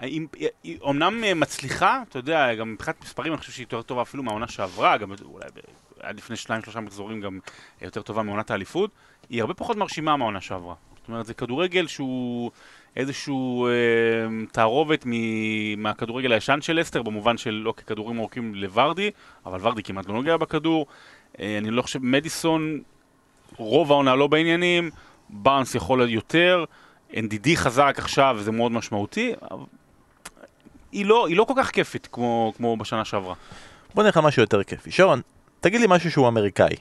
היא 0.00 0.20
היא 0.62 0.78
אומנם 0.80 1.24
אה, 1.24 1.34
מצליחה, 1.34 2.02
אתה 2.08 2.18
יודע, 2.18 2.54
גם 2.54 2.72
מבחינת 2.72 2.96
מספרים 3.02 3.32
אני 3.32 3.40
חושב 3.40 3.52
שהיא 3.52 3.64
יותר 3.64 3.82
טובה 3.82 4.02
אפילו 4.02 4.22
מהעונה 4.22 4.48
שעברה, 4.48 4.96
גם 4.96 5.12
אולי 5.24 5.44
עד 6.00 6.16
לפני 6.16 6.36
שניים 6.36 6.62
שלושה 6.62 6.80
מחזורים 6.80 7.20
גם 7.20 7.38
יותר 7.82 8.02
טובה 8.02 8.22
מעונת 8.22 8.50
האליפות, 8.50 8.90
היא 9.30 9.40
הרבה 9.40 9.54
פחות 9.54 9.76
מרשימה 9.76 10.16
מהעונה 10.16 10.40
שעברה. 10.40 10.74
זאת 11.00 11.08
אומרת, 11.08 11.26
זה 11.26 11.34
כדורגל 11.34 11.86
שהוא 11.86 12.50
איזשהו 12.96 13.66
אה, 13.66 13.72
תערובת 14.52 15.02
מ- 15.06 15.82
מהכדורגל 15.82 16.32
הישן 16.32 16.58
של 16.60 16.80
לסטר, 16.80 17.02
במובן 17.02 17.36
של 17.36 17.50
לא 17.50 17.74
ככדורים 17.76 18.18
ארוכים 18.18 18.54
לוורדי, 18.54 19.10
אבל 19.46 19.58
ורדי 19.62 19.82
כמעט 19.82 20.06
לא 20.08 20.14
נוגע 20.14 20.36
בכדור. 20.36 20.86
אה, 21.40 21.58
אני 21.58 21.70
לא 21.70 21.82
חושב, 21.82 21.98
מדיסון, 22.02 22.80
רוב 23.56 23.92
העונה 23.92 24.14
לא 24.14 24.26
בעניינים, 24.26 24.90
בארנס 25.30 25.74
יכול 25.74 25.98
להיות 25.98 26.10
יותר, 26.10 26.64
NDD 27.12 27.48
חזק 27.54 27.94
עכשיו 27.98 28.36
וזה 28.38 28.52
מאוד 28.52 28.72
משמעותי, 28.72 29.32
היא 30.92 31.06
לא, 31.06 31.26
היא 31.26 31.36
לא 31.36 31.44
כל 31.44 31.54
כך 31.56 31.70
כיפית 31.70 32.08
כמו, 32.12 32.52
כמו 32.56 32.76
בשנה 32.76 33.04
שעברה. 33.04 33.34
בוא 33.94 34.02
נלך 34.02 34.16
משהו 34.16 34.42
יותר 34.42 34.62
כיפי. 34.62 34.90
שרון, 34.90 35.20
תגיד 35.60 35.80
לי 35.80 35.86
משהו 35.90 36.10
שהוא 36.10 36.28
אמריקאי. 36.28 36.76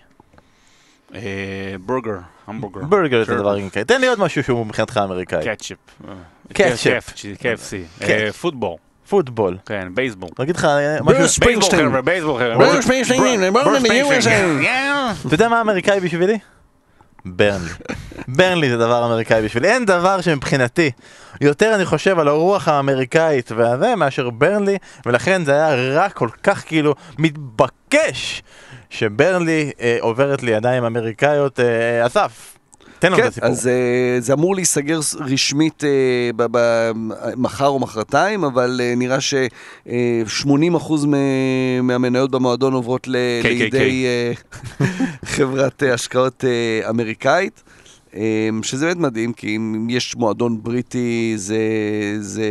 אה, 1.15 1.75
בורגר, 1.85 2.17
המבורגר. 2.47 2.81
בורגר 2.85 3.25
זה. 3.25 3.35
דבר 3.35 3.57
אמריקאי. 3.57 3.85
תן 3.85 4.01
לי 4.01 4.07
עוד 4.07 4.19
משהו 4.19 4.43
שהוא 4.43 4.65
מבחינתך 4.65 4.99
אמריקאי. 5.03 5.45
קטשופ. 5.45 5.77
קטשופ. 6.53 7.13
KFC. 7.39 8.03
אה, 8.03 8.33
פוטבול. 8.33 8.75
פוטבול. 9.11 9.57
כן, 9.65 9.87
בייסבול. 9.93 10.29
להגיד 10.39 10.55
לך 10.55 10.65
אה, 10.65 10.97
משהו... 11.01 11.19
ברוס 11.19 11.35
ספרינגסטין. 11.35 11.79
בייסבול 11.79 11.89
חבר'ה, 11.89 12.01
בייסבול 12.01 12.39
חבר'ה. 12.39 12.57
ברוס 12.57 12.85
ספרינגסטין, 12.85 13.53
ברוס. 13.53 13.83
Yeah. 14.25 15.27
אתה 15.27 15.33
יודע 15.33 15.49
מה 15.49 15.61
אמריקאי 15.61 15.99
בשבילי? 15.99 16.37
ברנלי. 17.25 17.69
ברנלי 18.37 18.69
זה 18.69 18.77
דבר 18.77 19.05
אמריקאי 19.05 19.41
בשבילי. 19.41 19.67
אין 19.67 19.85
דבר 19.85 20.21
שמבחינתי 20.21 20.91
יותר 21.41 21.75
אני 21.75 21.85
חושב 21.85 22.19
על 22.19 22.27
הרוח 22.27 22.67
האמריקאית 22.67 23.51
והזה 23.51 23.95
מאשר 23.95 24.29
ברנלי, 24.29 24.77
ולכן 25.05 25.45
זה 25.45 25.51
היה 25.51 26.01
רק 26.03 26.13
כל 26.13 26.29
כך 26.43 26.63
כאילו 26.67 26.95
מתבקש 27.17 28.43
שברנלי 28.89 29.71
אה, 29.81 29.97
עוברת 29.99 30.43
לידיים 30.43 30.83
אמריקאיות. 30.83 31.59
אה, 31.59 32.07
אסף, 32.07 32.57
תן 33.01 33.11
לנו 33.11 33.17
את 33.17 33.21
כן, 33.21 33.27
הסיפור. 33.27 33.49
אז 33.49 33.67
אה, 33.67 33.73
זה 34.19 34.33
אמור 34.33 34.55
להיסגר 34.55 34.99
רשמית 35.19 35.83
אה, 35.83 36.91
מחר 37.37 37.67
או 37.67 37.79
מחרתיים, 37.79 38.43
אבל 38.43 38.81
אה, 38.83 38.93
נראה 38.97 39.21
ש-80% 39.21 40.93
מהמניות 41.83 42.31
במועדון 42.31 42.73
עוברות 42.73 43.07
ל- 43.07 43.15
KKK. 43.43 43.47
לידי 43.47 44.05
חברת 45.25 45.83
השקעות 45.93 46.43
אמריקאית. 46.89 47.63
אה, 48.15 48.49
שזה 48.61 48.85
באמת 48.85 48.97
מדהים, 48.97 49.33
כי 49.33 49.55
אם 49.55 49.87
יש 49.89 50.15
מועדון 50.15 50.63
בריטי 50.63 51.33
זה, 51.35 51.57
זה, 52.19 52.47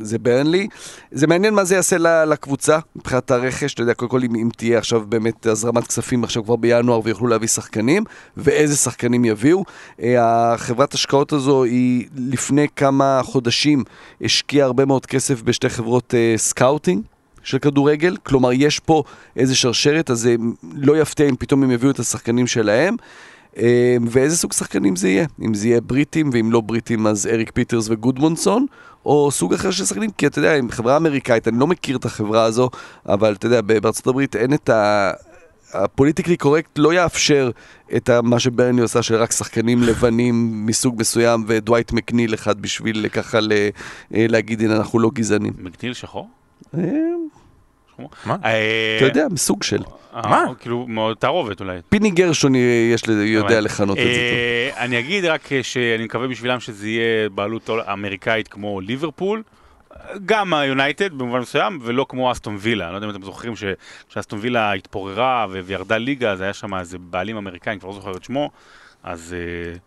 זה 0.00 0.18
ברנלי. 0.18 0.68
זה 1.12 1.26
מעניין 1.26 1.54
מה 1.54 1.64
זה 1.64 1.74
יעשה 1.74 1.96
לקבוצה 2.24 2.78
מבחינת 2.96 3.30
הרכש, 3.30 3.74
אתה 3.74 3.82
יודע, 3.82 3.94
קודם 3.94 4.10
כל 4.10 4.22
אם, 4.24 4.34
אם 4.34 4.48
תהיה 4.56 4.78
עכשיו 4.78 5.02
באמת 5.08 5.46
הזרמת 5.46 5.86
כספים 5.86 6.24
עכשיו 6.24 6.44
כבר 6.44 6.56
בינואר 6.56 7.00
ויוכלו 7.04 7.26
להביא 7.26 7.48
שחקנים, 7.48 8.04
ואיזה 8.36 8.76
שחקנים 8.76 9.24
יביאו. 9.24 9.64
אה, 10.02 10.52
החברת 10.52 10.94
השקעות 10.94 11.32
הזו 11.32 11.64
היא 11.64 12.06
לפני 12.16 12.66
כמה 12.76 13.20
חודשים 13.24 13.84
השקיעה 14.20 14.66
הרבה 14.66 14.84
מאוד 14.84 15.06
כסף 15.06 15.42
בשתי 15.42 15.68
חברות 15.68 16.14
אה, 16.14 16.34
scouting. 16.36 17.02
של 17.44 17.58
כדורגל, 17.58 18.16
כלומר 18.22 18.52
יש 18.52 18.78
פה 18.78 19.02
איזה 19.36 19.56
שרשרת, 19.56 20.10
אז 20.10 20.20
זה 20.20 20.36
לא 20.74 21.00
יפתיע 21.00 21.28
אם 21.28 21.36
פתאום 21.36 21.62
הם 21.62 21.70
יביאו 21.70 21.90
את 21.90 21.98
השחקנים 21.98 22.46
שלהם. 22.46 22.96
אה, 23.58 23.96
ואיזה 24.10 24.36
סוג 24.36 24.52
שחקנים 24.52 24.96
זה 24.96 25.08
יהיה? 25.08 25.26
אם 25.44 25.54
זה 25.54 25.68
יהיה 25.68 25.80
בריטים, 25.80 26.30
ואם 26.32 26.52
לא 26.52 26.60
בריטים 26.60 27.06
אז 27.06 27.26
אריק 27.26 27.50
פיטרס 27.54 27.86
וגודמונסון, 27.90 28.66
או 29.06 29.30
סוג 29.30 29.54
אחר 29.54 29.70
של 29.70 29.84
שחקנים, 29.84 30.10
כי 30.10 30.26
אתה 30.26 30.38
יודע, 30.38 30.56
עם 30.56 30.70
חברה 30.70 30.96
אמריקאית, 30.96 31.48
אני 31.48 31.58
לא 31.58 31.66
מכיר 31.66 31.96
את 31.96 32.04
החברה 32.04 32.44
הזו, 32.44 32.70
אבל 33.06 33.32
אתה 33.32 33.46
יודע, 33.46 33.60
בארצות 33.60 34.06
הברית 34.06 34.36
אין 34.36 34.54
את 34.54 34.68
ה... 34.68 35.10
הפוליטיקלי 35.74 36.36
קורקט 36.36 36.78
לא 36.78 36.94
יאפשר 36.94 37.50
את 37.96 38.10
מה 38.10 38.38
שברני 38.40 38.80
עושה, 38.80 39.02
של 39.02 39.14
רק 39.14 39.32
שחקנים 39.32 39.82
לבנים 39.88 40.66
מסוג 40.66 40.94
מסוים 41.00 41.44
ודווייט 41.46 41.92
מקניל 41.92 42.34
אחד 42.34 42.60
בשביל 42.62 43.08
ככה 43.08 43.40
ל- 43.40 43.52
אה, 44.14 44.26
להגיד, 44.28 44.60
הנה, 44.60 44.76
אנחנו 44.76 44.98
לא 44.98 45.10
גזענים. 45.14 45.52
מגדיל 45.58 45.94
שחור? 45.94 46.28
מה? 48.24 48.36
אה, 48.44 48.94
אתה 48.96 49.06
יודע, 49.06 49.26
מסוג 49.30 49.62
של. 49.62 49.82
אה, 50.14 50.28
מה? 50.30 50.44
כאילו, 50.60 50.86
תערובת 51.18 51.60
אולי. 51.60 51.78
פיני 51.88 52.10
גרשון 52.10 52.54
יודע 53.24 53.60
לכנות 53.60 53.98
את 53.98 54.02
זה. 54.02 54.08
אה, 54.10 54.84
אני 54.84 54.98
אגיד 54.98 55.24
רק 55.24 55.48
שאני 55.62 56.04
מקווה 56.04 56.28
בשבילם 56.28 56.60
שזה 56.60 56.88
יהיה 56.88 57.28
בעלות 57.28 57.70
אמריקאית 57.92 58.48
כמו 58.48 58.80
ליברפול. 58.80 59.42
גם 60.26 60.54
היונייטד 60.54 61.12
במובן 61.14 61.40
מסוים, 61.40 61.78
ולא 61.82 62.06
כמו 62.08 62.32
אסטון 62.32 62.56
וילה. 62.60 62.84
אני 62.84 62.92
לא 62.92 62.96
יודע 62.96 63.06
אם 63.06 63.12
אתם 63.12 63.22
זוכרים 63.22 63.52
שכשאסטון 63.56 64.38
וילה 64.42 64.72
התפוררה 64.72 65.46
וירדה 65.50 65.98
ליגה, 65.98 66.30
אז 66.32 66.40
היה 66.40 66.52
שם 66.52 66.74
איזה 66.74 66.98
בעלים 66.98 67.36
אמריקאים, 67.36 67.78
כבר 67.78 67.88
לא 67.88 67.94
זוכר 67.94 68.16
את 68.16 68.24
שמו, 68.24 68.50
אז 69.02 69.20
זה- 69.20 69.36
זה 69.72 69.78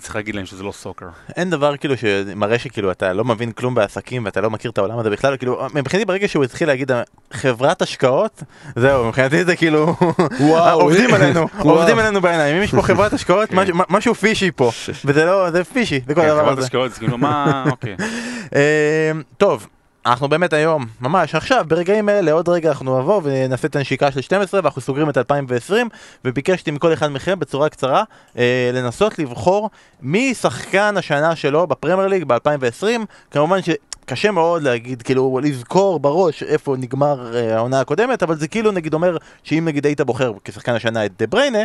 צריך 0.00 0.16
להגיד 0.16 0.34
להם 0.34 0.46
שזה 0.46 0.62
לא 0.62 0.72
soccer. 0.72 1.06
אין 1.36 1.50
דבר 1.50 1.76
כאילו 1.76 1.94
שמראה 1.96 2.58
שכאילו 2.58 2.90
אתה 2.92 3.12
לא 3.12 3.24
מבין 3.24 3.52
כלום 3.52 3.74
בעסקים 3.74 4.24
ואתה 4.24 4.40
לא 4.40 4.50
מכיר 4.50 4.70
את 4.70 4.78
העולם 4.78 4.98
הזה 4.98 5.10
בכלל, 5.10 5.36
כאילו 5.36 5.66
מבחינתי 5.74 6.04
ברגע 6.06 6.28
שהוא 6.28 6.44
התחיל 6.44 6.68
להגיד 6.68 6.90
חברת 7.32 7.82
השקעות, 7.82 8.42
זהו, 8.76 9.04
מבחינתי 9.08 9.44
זה 9.44 9.56
כאילו, 9.56 9.94
וואו, 10.40 10.80
עובדים 10.80 11.14
עלינו, 11.14 11.46
וואו. 11.58 11.78
עובדים 11.78 11.98
עלינו 11.98 12.20
בעיניים, 12.20 12.56
אם 12.56 12.62
יש 12.62 12.70
פה 12.74 12.82
חברת 12.82 13.12
השקעות, 13.12 13.50
משהו- 13.52 13.76
משהו 13.88 14.14
פישי 14.14 14.50
פה, 14.50 14.70
וזה 15.04 15.24
לא, 15.24 15.50
זה 15.50 15.64
פישי, 15.64 16.00
זה 16.06 16.14
כל 16.14 16.20
כן, 16.20 16.26
הדבר 16.28 16.40
חברת 16.42 16.58
הזה. 16.58 16.66
השקעות, 16.66 16.92
זה 16.92 16.98
כאילו, 16.98 17.18
מה, 17.18 17.64
אוקיי. 17.70 17.96
אה, 18.56 19.10
טוב, 19.38 19.66
אנחנו 20.06 20.28
באמת 20.28 20.52
היום, 20.52 20.86
ממש 21.00 21.34
עכשיו, 21.34 21.64
ברגעים 21.68 22.08
אלה, 22.08 22.32
עוד 22.32 22.48
רגע 22.48 22.68
אנחנו 22.68 23.00
נבוא 23.00 23.20
ונעשה 23.24 23.68
את 23.68 23.76
הנשיקה 23.76 24.12
של 24.12 24.20
12 24.20 24.60
ואנחנו 24.62 24.82
סוגרים 24.82 25.10
את 25.10 25.18
2020 25.18 25.88
וביקשתי 26.24 26.70
מכל 26.70 26.92
אחד 26.92 27.08
מכם 27.08 27.38
בצורה 27.38 27.68
קצרה 27.68 28.04
אה, 28.38 28.70
לנסות 28.74 29.18
לבחור 29.18 29.70
מי 30.02 30.34
שחקן 30.34 30.96
השנה 30.96 31.36
שלו 31.36 31.66
בפרמייר 31.66 32.08
ליג 32.08 32.24
ב-2020 32.24 32.86
כמובן 33.30 33.58
שקשה 33.62 34.30
מאוד 34.30 34.62
להגיד, 34.62 35.02
כאילו, 35.02 35.40
לזכור 35.42 36.00
בראש 36.00 36.42
איפה 36.42 36.76
נגמר 36.78 37.34
אה, 37.34 37.56
העונה 37.56 37.80
הקודמת 37.80 38.22
אבל 38.22 38.36
זה 38.36 38.48
כאילו 38.48 38.72
נגיד 38.72 38.94
אומר 38.94 39.16
שאם 39.44 39.64
נגיד 39.64 39.86
היית 39.86 40.00
בוחר 40.00 40.32
כשחקן 40.44 40.74
השנה 40.74 41.06
את 41.06 41.12
דה 41.18 41.26
בריינה 41.26 41.64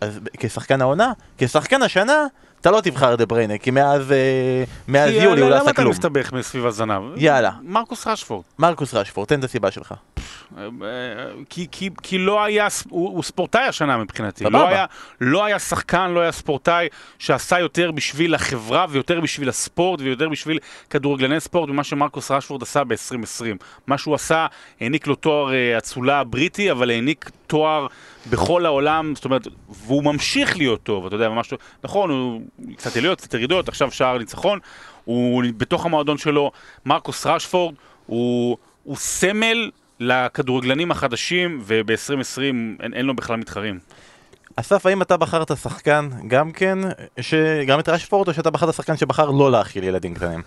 אז 0.00 0.20
כשחקן 0.38 0.80
העונה, 0.80 1.12
כשחקן 1.38 1.82
השנה 1.82 2.26
אתה 2.62 2.70
לא 2.70 2.80
תבחר 2.80 3.14
דה 3.14 3.26
בריינה 3.26 3.58
כי 3.58 3.70
מאז, 3.70 4.12
אה, 4.12 4.64
מאז 4.88 5.10
יולי 5.10 5.26
הוא 5.26 5.34
לא 5.36 5.46
למה 5.50 5.56
עשה 5.60 5.70
אתה 5.70 5.80
כלום. 5.82 5.90
מסתבך 5.90 6.32
מסביב 6.32 6.66
הזנב? 6.66 7.02
יאללה. 7.16 7.50
מרקוס 7.62 8.06
רשפורד. 8.06 8.42
מרקוס 8.58 8.94
רשפורד, 8.94 9.28
תן 9.28 9.38
את 9.38 9.44
הסיבה 9.44 9.70
שלך. 9.70 9.94
כי, 11.48 11.66
כי, 11.72 11.90
כי 12.02 12.18
לא 12.18 12.44
היה, 12.44 12.68
הוא, 12.88 13.08
הוא 13.08 13.22
ספורטאי 13.22 13.62
השנה 13.62 13.96
מבחינתי. 13.96 14.44
לא 14.44 14.68
היה, 14.68 14.86
לא 15.20 15.44
היה 15.44 15.58
שחקן, 15.58 16.10
לא 16.10 16.20
היה 16.20 16.32
ספורטאי 16.32 16.88
שעשה 17.18 17.58
יותר 17.58 17.90
בשביל 17.90 18.34
החברה 18.34 18.86
ויותר 18.88 19.20
בשביל 19.20 19.48
הספורט 19.48 20.00
ויותר 20.00 20.28
בשביל 20.28 20.58
כדורגלני 20.90 21.40
ספורט 21.40 21.68
ממה 21.68 21.84
שמרקוס 21.84 22.30
רשפורד 22.30 22.62
עשה 22.62 22.84
ב-2020. 22.84 23.44
מה 23.86 23.98
שהוא 23.98 24.14
עשה, 24.14 24.46
העניק 24.80 25.06
לו 25.06 25.14
תואר 25.14 25.52
אה, 25.52 25.78
אצולה 25.78 26.20
הבריטי, 26.20 26.70
אבל 26.70 26.90
העניק 26.90 27.30
תואר 27.46 27.86
בכל 28.30 28.66
העולם, 28.66 29.14
זאת 29.14 29.24
אומרת, 29.24 29.48
והוא 29.68 30.04
ממשיך 30.04 30.56
להיות 30.56 30.82
טוב, 30.82 31.06
אתה 31.06 31.14
יודע, 31.14 31.28
ממש 31.28 31.48
טוב. 31.48 31.58
נכון, 31.84 32.10
הוא 32.10 32.42
קצת 32.76 32.96
עליות, 32.96 33.20
קצת 33.20 33.34
ירידות, 33.34 33.68
עכשיו 33.68 33.90
שער 33.90 34.18
ניצחון, 34.18 34.58
הוא 35.04 35.42
בתוך 35.56 35.86
המועדון 35.86 36.18
שלו, 36.18 36.52
מרקוס 36.86 37.26
רשפורד, 37.26 37.74
הוא, 38.06 38.56
הוא 38.82 38.96
סמל 38.96 39.70
לכדורגלנים 40.02 40.90
החדשים, 40.90 41.60
וב-2020 41.64 42.40
אין, 42.80 42.94
אין 42.94 43.06
לו 43.06 43.16
בכלל 43.16 43.36
מתחרים. 43.36 43.78
אסף, 44.56 44.86
האם 44.86 45.02
אתה 45.02 45.16
בחרת 45.16 45.56
שחקן 45.62 46.08
גם 46.26 46.52
כן. 46.52 46.78
גם 47.66 47.80
את 47.80 47.88
רשפורד, 47.88 48.28
או 48.28 48.34
שאתה 48.34 48.50
בחרת 48.50 48.74
שחקן 48.74 48.96
שבחר 48.96 49.30
לא 49.30 49.52
להאכיל 49.52 49.84
ילדים 49.84 50.14
קטנים? 50.14 50.42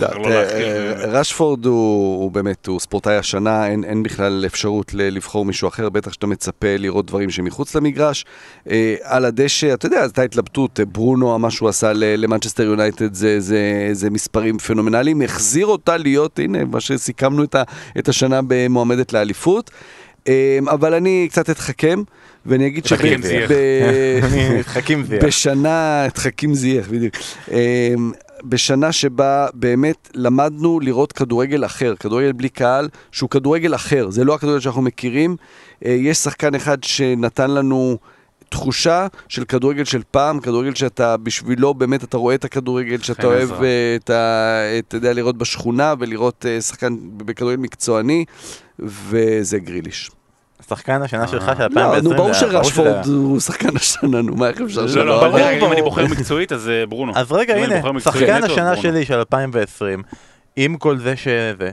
להכיל. 0.00 0.26
אה, 0.66 0.92
רשפורד 1.06 1.66
הוא 1.66 2.32
באמת, 2.32 2.66
הוא 2.66 2.80
ספורטאי 2.80 3.16
השנה, 3.16 3.66
אין 3.66 4.02
בכלל 4.02 4.44
אפשרות 4.46 4.94
לבחור 4.94 5.44
מישהו 5.44 5.68
אחר, 5.68 5.88
בטח 5.88 6.12
שאתה 6.12 6.26
מצפה 6.26 6.76
לראות 6.78 7.06
דברים 7.06 7.30
שמחוץ 7.30 7.74
למגרש. 7.74 8.24
אה, 8.70 8.94
על 9.02 9.24
הדשא, 9.24 9.74
אתה 9.74 9.86
יודע, 9.86 10.00
הייתה 10.00 10.22
התלבטות, 10.22 10.80
אה, 10.80 10.84
ברונו, 10.84 11.38
מה 11.38 11.50
שהוא 11.50 11.68
עשה 11.68 11.92
למנצ'סטר 11.94 12.62
יונייטד 12.62 13.14
זה- 13.14 14.10
מספרים 14.10 14.58
פנומנליים, 14.58 15.22
החזיר 15.22 15.66
אותה 15.66 15.96
להיות, 15.96 16.38
הנה, 16.38 16.64
מה 16.64 16.80
שסיכמנו 16.80 17.44
את 17.98 18.08
השנה 18.08 18.40
במועמדת 18.48 19.12
לאליפות. 19.12 19.70
אה, 20.28 20.58
אבל 20.70 20.94
אני 20.94 21.28
קצת 21.30 21.50
אתחכם, 21.50 22.02
ואני 22.46 22.66
אגיד 22.66 22.86
חכים 22.86 23.22
זייח. 23.22 23.50
חכים 24.74 25.04
זייח. 25.04 25.24
בשנה, 25.24 26.06
חכים 26.16 26.54
זייח, 26.54 26.88
בדיוק. 26.88 27.14
אה, 27.52 27.94
בשנה 28.44 28.92
שבה 28.92 29.46
באמת 29.54 30.10
למדנו 30.14 30.80
לראות 30.80 31.12
כדורגל 31.12 31.64
אחר, 31.64 31.94
כדורגל 32.00 32.32
בלי 32.32 32.48
קהל, 32.48 32.88
שהוא 33.12 33.30
כדורגל 33.30 33.74
אחר, 33.74 34.10
זה 34.10 34.24
לא 34.24 34.34
הכדורגל 34.34 34.60
שאנחנו 34.60 34.82
מכירים. 34.82 35.36
אה, 35.84 35.90
יש 35.90 36.18
שחקן 36.18 36.54
אחד 36.54 36.84
שנתן 36.84 37.50
לנו 37.50 37.98
תחושה 38.48 39.06
של 39.28 39.44
כדורגל 39.44 39.84
של 39.84 40.02
פעם, 40.10 40.40
כדורגל 40.40 40.74
שאתה 40.74 41.16
בשבילו, 41.16 41.74
באמת 41.74 42.04
אתה 42.04 42.16
רואה 42.16 42.34
את 42.34 42.44
הכדורגל, 42.44 42.98
שאתה 42.98 43.26
אוהב. 43.26 43.52
אה, 43.52 43.96
את 43.96 44.10
ה... 44.10 44.78
אתה 44.78 44.96
יודע, 44.96 45.12
לראות 45.12 45.38
בשכונה 45.38 45.94
ולראות 45.98 46.46
אה, 46.48 46.60
שחקן 46.60 46.96
בכדורגל 47.16 47.60
מקצועני, 47.60 48.24
וזה 48.78 49.58
גריליש. 49.58 50.10
שחקן 50.68 51.02
השנה 51.02 51.28
שלך 51.28 51.44
של 51.44 51.60
לא, 51.60 51.64
2020. 51.64 52.04
נו, 52.04 52.16
ברור 52.16 52.32
שרשפורד 52.32 53.06
הוא 53.06 53.40
שחקן 53.40 53.76
השנה, 53.76 54.22
נו, 54.22 54.36
מה 54.36 54.48
איך 54.48 54.60
אפשר 54.60 54.80
לא, 54.80 54.88
שלא? 54.88 55.04
לא, 55.04 55.28
ברור, 55.28 55.50
אם. 55.50 55.72
אני 55.72 55.82
בוחר 55.82 56.06
מקצועית, 56.06 56.52
אז 56.52 56.68
אה, 56.68 56.86
ברונו. 56.86 57.12
אז 57.16 57.32
רגע, 57.32 57.54
הנה, 57.56 58.00
שחקן 58.00 58.44
השנה. 58.44 58.76
שלי 58.76 59.04
של 59.04 59.18
2020, 59.18 60.02
עם 60.56 60.76
כל 60.76 60.98
זה 60.98 61.16
שזה, 61.16 61.70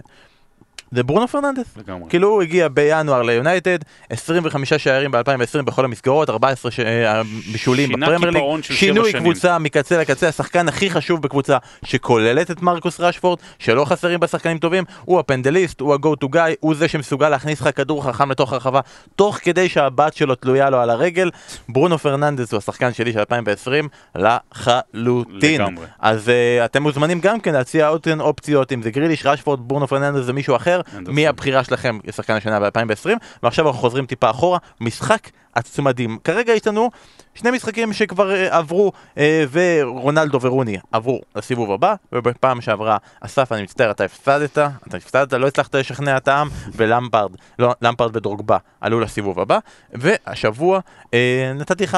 זה 0.92 1.04
ברונו 1.04 1.28
פרננדס. 1.28 1.78
לגמרי. 1.78 2.10
כאילו 2.10 2.28
הוא 2.28 2.42
הגיע 2.42 2.68
בינואר 2.68 3.22
ליונייטד, 3.22 3.78
25 4.10 4.74
שערים 4.74 5.12
ב-2020 5.12 5.62
בכל 5.66 5.86
המסגרות, 5.86 6.30
14 6.30 6.72
ש- 6.72 6.80
אה, 6.80 7.22
בישולים 7.52 7.90
בפרמייר 7.90 8.30
ליג, 8.30 8.62
שינוי. 8.62 9.14
קבוצה 9.14 9.60
מקצה 9.60 9.98
לקצה, 10.00 10.28
השחקן 10.28 10.68
הכי 10.68 10.90
חשוב 10.90 11.22
בקבוצה 11.22 11.58
שכוללת 11.86 12.52
את 12.52 12.62
מרקוס 12.62 13.00
רשפורד, 13.00 13.40
שלא 13.60 13.86
חסרים 13.86 14.20
בה 14.20 14.28
שחקנים 14.28 14.58
טובים, 14.58 14.84
הוא 15.06 15.20
הפנדליסט, 15.20 15.80
הוא 15.82 15.94
ה-go 15.94 16.26
to 16.26 16.28
guy, 16.36 16.56
הוא 16.60 16.76
זה 16.76 16.88
שמסוגל 16.88 17.30
להכניס 17.30 17.62
לך 17.62 17.70
כדור 17.76 18.04
חכם 18.04 18.32
לתוך 18.32 18.54
הרחבה, 18.54 18.80
תוך 19.16 19.40
כדי 19.42 19.70
שהבת 19.70 20.14
שלו 20.14 20.36
תלויה 20.36 20.70
לו 20.70 20.78
על 20.80 20.90
הרגל. 20.90 21.32
ברונו 21.70 21.98
פרננדס 21.98 22.52
הוא 22.52 22.58
השחקן 22.58 22.94
שלי 22.94 23.14
של 23.14 23.20
2020 23.20 23.88
לחלוטין. 24.16 25.62
לגמרי. 25.62 25.86
אז 26.00 26.28
אה, 26.28 26.66
אתם 26.66 26.84
מוזמנים 26.84 27.20
גם 27.20 27.40
כן 27.40 27.54
להציע 27.54 27.88
עוד 27.88 28.08
אופציות, 28.20 28.72
אם 28.72 28.82
זה 28.82 28.92
גריליש, 28.92 29.26
רשפורד, 29.26 29.60
ברונו 29.60 29.88
פרננדס 29.88 30.24
ומישהו 30.28 30.56
אחר, 30.56 30.75
אנדרסון. 30.94 31.16
מי 31.16 31.28
הבחירה 31.28 31.64
שלכם 31.64 32.00
לשחקן 32.06 32.34
השנה 32.34 32.60
ב-2020, 32.60 33.10
ועכשיו 33.44 33.68
אנחנו 33.68 33.80
חוזרים 33.82 34.06
טיפה 34.06 34.30
אחורה, 34.30 34.58
משחק 34.82 35.30
הצמדים. 35.56 36.18
כרגע 36.24 36.54
יש 36.54 36.68
לנו 36.68 36.90
שני 37.36 37.52
משחקים 37.52 37.94
שכבר 37.94 38.32
אה, 38.32 38.54
עברו, 38.54 38.92
אה, 39.16 39.20
ורונלדו 39.52 40.40
ורוני 40.42 40.78
עברו 40.92 41.22
לסיבוב 41.36 41.72
הבא, 41.72 41.96
ובפעם 42.12 42.62
שעברה, 42.62 42.98
אסף, 43.22 43.52
אני 43.52 43.64
מצטער, 43.64 43.92
אתה 43.92 44.04
הפסדת, 44.04 44.52
אתה 44.88 44.98
הפסדת, 44.98 45.34
לא 45.34 45.48
הצלחת 45.48 45.76
לשכנע 45.76 46.18
את 46.18 46.28
העם, 46.28 46.48
ולמפרד, 46.76 47.32
לא, 47.60 47.74
למפרד 47.82 48.16
ודרוגבה 48.16 48.58
עלו 48.82 49.00
לסיבוב 49.00 49.40
הבא, 49.40 49.60
והשבוע 49.94 50.80
אה, 51.06 51.10
נתתי 51.56 51.84
לך 51.84 51.98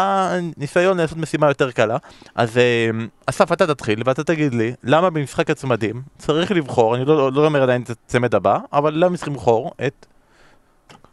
ניסיון 0.57 0.97
לעשות 0.97 1.17
משימה 1.17 1.47
יותר 1.47 1.71
קלה, 1.71 1.97
אז 2.35 2.57
אה, 2.57 2.89
אסף 3.25 3.51
אתה 3.51 3.67
תתחיל 3.67 4.01
ואתה 4.05 4.23
תגיד 4.23 4.53
לי 4.53 4.73
למה 4.83 5.09
במשחק 5.09 5.49
הצמדים 5.49 6.01
צריך 6.17 6.51
לבחור, 6.51 6.95
אני 6.95 7.05
לא, 7.05 7.31
לא 7.31 7.45
אומר 7.45 7.63
עדיין 7.63 7.81
את 7.81 7.89
הצמד 7.89 8.35
הבא, 8.35 8.57
אבל 8.73 8.93
למה 8.95 9.17
צריך 9.17 9.27
לבחור 9.27 9.71
את 9.87 10.05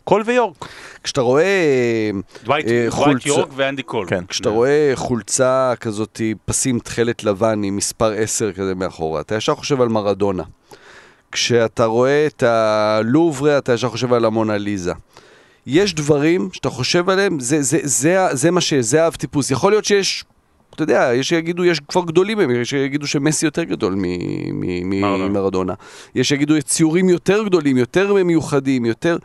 קול 0.04 0.22
ויורק. 0.26 0.68
כשאתה 1.04 1.20
רואה... 1.20 2.10
דווייט 2.44 2.66
אה, 2.66 2.72
דווייט 2.72 2.92
חולצה- 2.92 3.28
יורק 3.28 3.48
ואנדי 3.56 3.82
קול. 3.82 4.06
כן. 4.08 4.24
כשאתה 4.28 4.48
רואה 4.48 4.92
חולצה 4.94 5.72
כזאת, 5.80 6.20
פסים 6.44 6.78
תכלת 6.78 7.24
לבן 7.24 7.62
עם 7.64 7.76
מספר 7.76 8.12
10 8.12 8.52
כזה 8.52 8.74
מאחורה, 8.74 9.20
אתה 9.20 9.34
ישר 9.34 9.54
חושב 9.54 9.80
על 9.80 9.88
מרדונה. 9.88 10.42
כשאתה 11.32 11.84
רואה 11.84 12.26
את 12.26 12.42
הלוברה, 12.42 13.58
אתה 13.58 13.72
ישר 13.72 13.88
חושב 13.88 14.12
על 14.12 14.24
המונליזה. 14.24 14.92
יש 15.66 15.94
דברים 15.94 16.48
שאתה 16.52 16.70
חושב 16.70 17.10
עליהם, 17.10 17.40
זה, 17.40 17.62
זה, 17.62 17.78
זה, 17.82 18.20
ה- 18.22 18.34
זה 18.34 18.50
מה 18.50 18.60
ש... 18.60 18.74
זה 18.74 19.04
האב 19.04 19.14
טיפוס. 19.14 19.50
יכול 19.50 19.72
להיות 19.72 19.84
שיש, 19.84 20.24
אתה 20.74 20.82
יודע, 20.82 21.10
יש 21.14 21.28
שיגידו, 21.28 21.64
יש 21.64 21.80
כבר 21.88 22.04
גדולים 22.04 22.50
יש 22.50 22.70
שיגידו 22.70 23.06
שמסי 23.06 23.46
יותר 23.46 23.62
גדול 23.64 23.94
מ- 23.96 24.02
מ- 24.60 25.00
מרדונה. 25.00 25.28
ממרדונה. 25.28 25.74
יש 26.14 26.28
שיגידו 26.28 26.62
ציורים 26.62 27.08
יותר 27.08 27.44
גדולים, 27.44 27.76
יותר 27.76 28.14
מיוחדים, 28.14 28.84
יותר... 28.84 29.16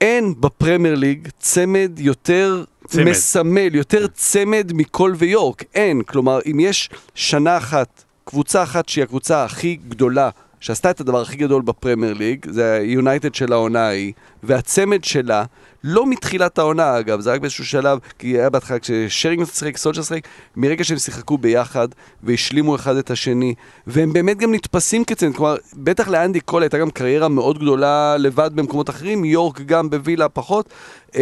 אין 0.00 0.34
בפרמייר 0.40 0.94
ליג 0.94 1.28
צמד 1.38 1.90
יותר 1.98 2.64
צמד. 2.86 3.04
מסמל, 3.04 3.74
יותר 3.74 4.06
צמד 4.06 4.70
מכל 4.74 5.14
ויורק. 5.16 5.64
אין. 5.74 6.02
כלומר, 6.02 6.38
אם 6.50 6.60
יש 6.60 6.90
שנה 7.14 7.56
אחת, 7.56 8.04
קבוצה 8.24 8.62
אחת 8.62 8.88
שהיא 8.88 9.04
הקבוצה 9.04 9.44
הכי 9.44 9.78
גדולה, 9.88 10.30
שעשתה 10.60 10.90
את 10.90 11.00
הדבר 11.00 11.20
הכי 11.20 11.36
גדול 11.36 11.62
בפרמייר 11.62 12.14
ליג, 12.14 12.46
זה 12.50 12.72
היונייטד 12.72 13.34
של 13.34 13.52
העונה 13.52 13.86
ההיא, 13.86 14.12
והצמד 14.42 15.04
שלה, 15.04 15.44
לא 15.88 16.06
מתחילת 16.06 16.58
העונה 16.58 16.98
אגב, 16.98 17.20
זה 17.20 17.32
רק 17.32 17.40
באיזשהו 17.40 17.64
שלב, 17.66 17.98
כי 18.18 18.26
היה 18.26 18.50
בהתחלה 18.50 18.78
כששרינגהאם 18.78 19.54
שיחק, 19.54 19.76
סולשיאר 19.76 20.02
שיחק, 20.02 20.28
מרגע 20.56 20.84
שהם 20.84 20.98
שיחקו 20.98 21.38
ביחד 21.38 21.88
והשלימו 22.22 22.74
אחד 22.74 22.96
את 22.96 23.10
השני, 23.10 23.54
והם 23.86 24.12
באמת 24.12 24.38
גם 24.38 24.54
נתפסים 24.54 25.04
כצמד, 25.04 25.36
כלומר, 25.36 25.56
בטח 25.74 26.08
לאנדי 26.08 26.40
קול 26.40 26.62
הייתה 26.62 26.78
גם 26.78 26.90
קריירה 26.90 27.28
מאוד 27.28 27.58
גדולה 27.58 28.16
לבד 28.16 28.50
במקומות 28.54 28.90
אחרים, 28.90 29.24
יורק 29.24 29.60
גם 29.60 29.90
בווילה 29.90 30.28
פחות. 30.28 30.68
אמ, 31.14 31.20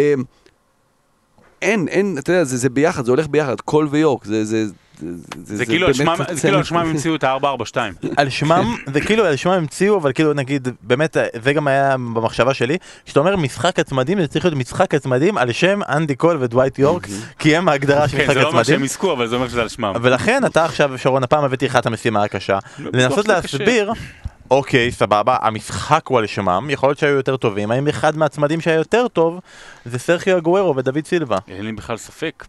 אין, 1.63 1.89
אין, 1.89 2.19
אתה 2.19 2.33
יודע, 2.33 2.45
זה, 2.45 2.57
זה 2.57 2.71
ביחד, 2.71 3.05
זה 3.05 3.11
הולך 3.11 3.29
ביחד, 3.29 3.61
קול 3.61 3.89
ויורק, 3.91 4.25
זה, 4.25 4.45
זה, 4.45 4.65
זה, 5.45 5.67
כאילו 5.67 5.87
על 5.87 5.93
שמם-. 5.93 6.17
כאילו 6.41 6.65
שמם 6.65 6.79
המציאו 6.79 7.15
את 7.15 7.25
ה-442. 7.25 7.77
על 8.17 8.29
שמם, 8.31 8.77
זה 8.93 9.01
כאילו 9.01 9.25
על 9.25 9.37
שמם 9.37 9.53
המציאו, 9.53 9.99
אבל 9.99 10.13
כאילו 10.13 10.33
נגיד, 10.33 10.69
באמת, 10.83 11.17
זה 11.43 11.53
גם 11.53 11.69
היה 11.69 11.97
במחשבה 11.97 12.55
שלי, 12.55 12.79
כשאתה 13.05 13.21
אומר 13.21 13.37
משחק 13.37 13.79
הצמדים, 13.79 14.21
זה 14.21 14.27
צריך 14.27 14.45
להיות 14.45 14.59
משחק 14.59 14.95
הצמדים 14.95 15.39
על 15.39 15.53
שם 15.53 15.81
אנדי 15.89 16.15
קול 16.15 16.37
ודווייט 16.41 16.79
יורק, 16.79 17.07
כי 17.39 17.57
הם 17.57 17.69
ההגדרה 17.69 18.09
של 18.09 18.17
כן, 18.17 18.23
משחק 18.23 18.35
זה 18.35 18.41
לא 18.43 18.49
אומר 18.49 18.61
הצמדים. 18.61 18.79
שהם 18.79 18.85
יזכו, 18.85 19.13
אבל 19.13 19.27
זה 19.27 19.37
אומר 19.37 19.49
שזה 19.49 19.63
על 19.63 19.69
שמם. 19.69 19.93
ולכן 20.03 20.43
אתה 20.47 20.65
עכשיו, 20.65 20.99
שרון, 20.99 21.23
הפעם 21.23 21.45
הבאתי 21.45 21.67
לך 21.67 21.77
את 21.77 21.87
המשימה 21.87 22.23
הקשה, 22.23 22.59
לא, 22.79 22.91
לנסות. 22.95 23.29
להסביר, 23.29 23.93
אוקיי, 24.51 24.93
סבבה, 24.93 25.37
המשחק 25.41 26.07
הוא 26.07 26.19
על 26.19 26.27
שמם, 26.27 26.67
יכול 26.71 26.89
להיות 26.89 26.99
שהיו 26.99 27.17
יותר 27.17 27.37
טובים, 27.37 27.71
האם 27.71 27.89
אחד 27.89 28.17
מהצמדים 28.17 28.61
שהיה 28.61 28.77
יותר 28.77 29.09
טוב 29.09 29.41
זה 29.85 29.99
סרחיו 29.99 30.39
אגוארו 30.39 30.77
ודוד 30.77 31.07
סילבה? 31.07 31.39
אין 31.49 31.65
לי 31.65 31.73
בכלל 31.73 31.97
ספק. 31.97 32.45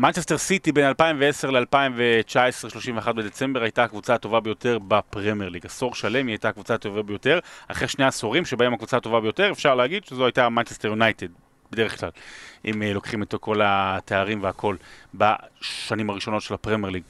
מנצ'סטר 0.00 0.38
סיטי 0.38 0.72
בין 0.72 0.84
2010 0.84 1.50
ל-2019, 1.50 2.70
31 2.70 3.14
בדצמבר, 3.14 3.62
הייתה 3.62 3.84
הקבוצה 3.84 4.14
הטובה 4.14 4.40
ביותר 4.40 4.78
בפרמייר 4.88 5.50
ליג. 5.50 5.66
עשור 5.66 5.94
שלם 5.94 6.26
היא 6.26 6.32
הייתה 6.32 6.48
הקבוצה 6.48 6.74
הטובה 6.74 7.02
ביותר. 7.02 7.38
אחרי 7.68 7.88
שני 7.88 8.04
עשורים 8.04 8.44
שבהם 8.44 8.74
הקבוצה 8.74 8.96
הטובה 8.96 9.20
ביותר, 9.20 9.50
אפשר 9.52 9.74
להגיד 9.74 10.04
שזו 10.04 10.24
הייתה 10.24 10.48
מנצ'סטר 10.48 10.88
יונייטד, 10.88 11.26
בדרך 11.72 12.00
כלל, 12.00 12.10
אם 12.64 12.82
אה, 12.82 12.92
לוקחים 12.92 13.22
את 13.22 13.34
כל 13.40 13.60
התארים 13.64 14.42
והכל 14.42 14.76
בשנים 15.14 16.10
הראשונות 16.10 16.42
של 16.42 16.54
הפרמייר 16.54 16.90
ליג. 16.90 17.02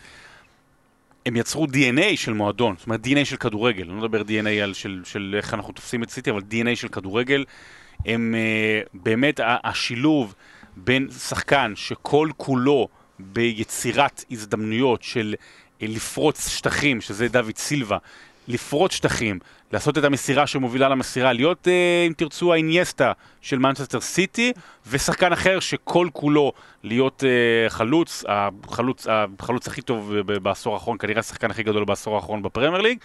הם 1.27 1.37
יצרו 1.37 1.67
DNA 1.67 2.17
של 2.17 2.33
מועדון, 2.33 2.75
זאת 2.79 2.87
אומרת 2.87 3.07
DNA 3.07 3.25
של 3.25 3.37
כדורגל, 3.37 3.83
אני 3.83 3.91
לא 3.91 3.97
מדבר 3.97 4.21
DNA 4.21 4.63
על 4.63 4.75
של, 4.75 5.01
של 5.05 5.35
איך 5.37 5.55
אנחנו 5.55 5.73
תופסים 5.73 6.03
את 6.03 6.11
סיטי, 6.11 6.31
אבל 6.31 6.41
DNA 6.41 6.77
של 6.77 6.89
כדורגל. 6.89 7.45
הם 8.07 8.35
uh, 8.35 8.89
באמת 8.95 9.41
השילוב 9.45 10.35
בין 10.77 11.09
שחקן 11.11 11.73
שכל 11.77 12.29
כולו 12.37 12.89
ביצירת 13.19 14.25
הזדמנויות 14.31 15.03
של 15.03 15.35
uh, 15.37 15.85
לפרוץ 15.87 16.49
שטחים, 16.49 17.01
שזה 17.01 17.29
דוד 17.29 17.57
סילבה, 17.57 17.99
לפרוץ 18.49 18.93
שטחים, 18.93 19.39
לעשות 19.73 19.99
את 19.99 20.05
המסירה 20.05 20.47
שמובילה 20.47 20.89
למסירה, 20.89 21.33
להיות, 21.33 21.67
uh, 21.67 22.09
אם 22.09 22.13
תרצו, 22.17 22.53
האינייסטה 22.53 23.13
של 23.41 23.59
מנצ'סטר 23.59 24.01
סיטי, 24.01 24.53
ושחקן 24.87 25.33
אחר 25.33 25.61
שכל 25.61 26.09
כולו 26.13 26.53
להיות 26.83 27.23
uh, 27.23 27.71
חלוץ, 27.71 28.25
החלוץ, 28.29 29.07
החלוץ 29.39 29.69
הכי 29.69 29.83
טוב 29.83 30.15
בעשור 30.27 30.75
האחרון, 30.75 30.99
כנראה 30.99 31.21
השחקן 31.21 31.51
הכי 31.51 31.63
גדול 31.63 31.85
בעשור 31.85 32.17
האחרון 32.17 32.43
בפרמייר 32.43 32.83
ליג. 32.83 32.99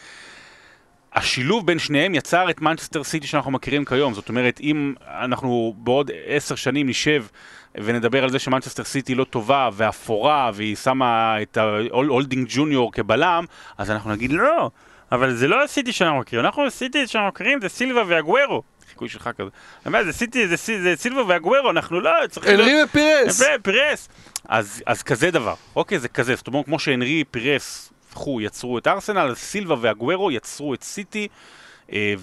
השילוב 1.15 1.67
בין 1.67 1.79
שניהם 1.79 2.15
יצר 2.15 2.49
את 2.49 2.61
מנצ'סטר 2.61 3.03
סיטי 3.03 3.27
שאנחנו 3.27 3.51
מכירים 3.51 3.85
כיום. 3.85 4.13
זאת 4.13 4.29
אומרת, 4.29 4.59
אם 4.59 4.93
אנחנו 5.19 5.73
בעוד 5.77 6.11
עשר 6.25 6.55
שנים 6.55 6.89
נשב 6.89 7.25
ונדבר 7.75 8.23
על 8.23 8.29
זה 8.29 8.39
שמנצ'סטר 8.39 8.83
סיטי 8.83 9.15
לא 9.15 9.23
טובה 9.23 9.69
ואפורה 9.73 10.51
והיא 10.53 10.75
שמה 10.75 11.35
את 11.41 11.57
הולדינג 11.91 12.47
ג'וניור 12.49 12.91
כבלם, 12.91 13.45
אז 13.77 13.91
אנחנו 13.91 14.11
נגיד 14.11 14.31
לא, 14.31 14.69
אבל 15.11 15.35
זה 15.35 15.47
לא 15.47 15.63
הסיטי 15.63 15.91
שאנחנו 15.91 16.19
מכירים, 16.19 16.45
אנחנו 16.45 16.65
הסיטי 16.65 17.07
שאנחנו 17.07 17.27
מכירים 17.27 17.61
זה 17.61 17.69
סילבה 17.69 18.03
ואגוורו. 18.07 18.63
חיקוי 18.89 19.09
שלך 19.09 19.29
כזה. 19.37 19.49
זה 20.03 20.13
סיטי, 20.13 20.47
זה, 20.47 20.55
זה 20.55 20.93
סילבה 20.95 21.21
ואגוורו, 21.27 21.69
אנחנו 21.69 21.99
לא 21.99 22.11
צריכים... 22.29 22.59
אנרי 22.59 22.83
ופירס! 22.83 23.41
ו- 23.41 23.63
פירס. 23.63 24.09
אז, 24.47 24.83
אז 24.85 25.03
כזה 25.03 25.31
דבר, 25.31 25.53
אוקיי, 25.75 25.99
זה 25.99 26.07
כזה, 26.07 26.35
זאת 26.35 26.47
אומרת, 26.47 26.65
כמו 26.65 26.79
שאנרי, 26.79 27.23
פירס, 27.31 27.93
וכו', 28.15 28.41
יצרו 28.41 28.77
את 28.77 28.87
ארסנל, 28.87 29.19
אז 29.31 29.37
סילבה 29.37 29.75
ואגוורו 29.81 30.31
יצרו 30.31 30.73
את 30.73 30.83
סיטי, 30.83 31.27
אה, 31.93 32.13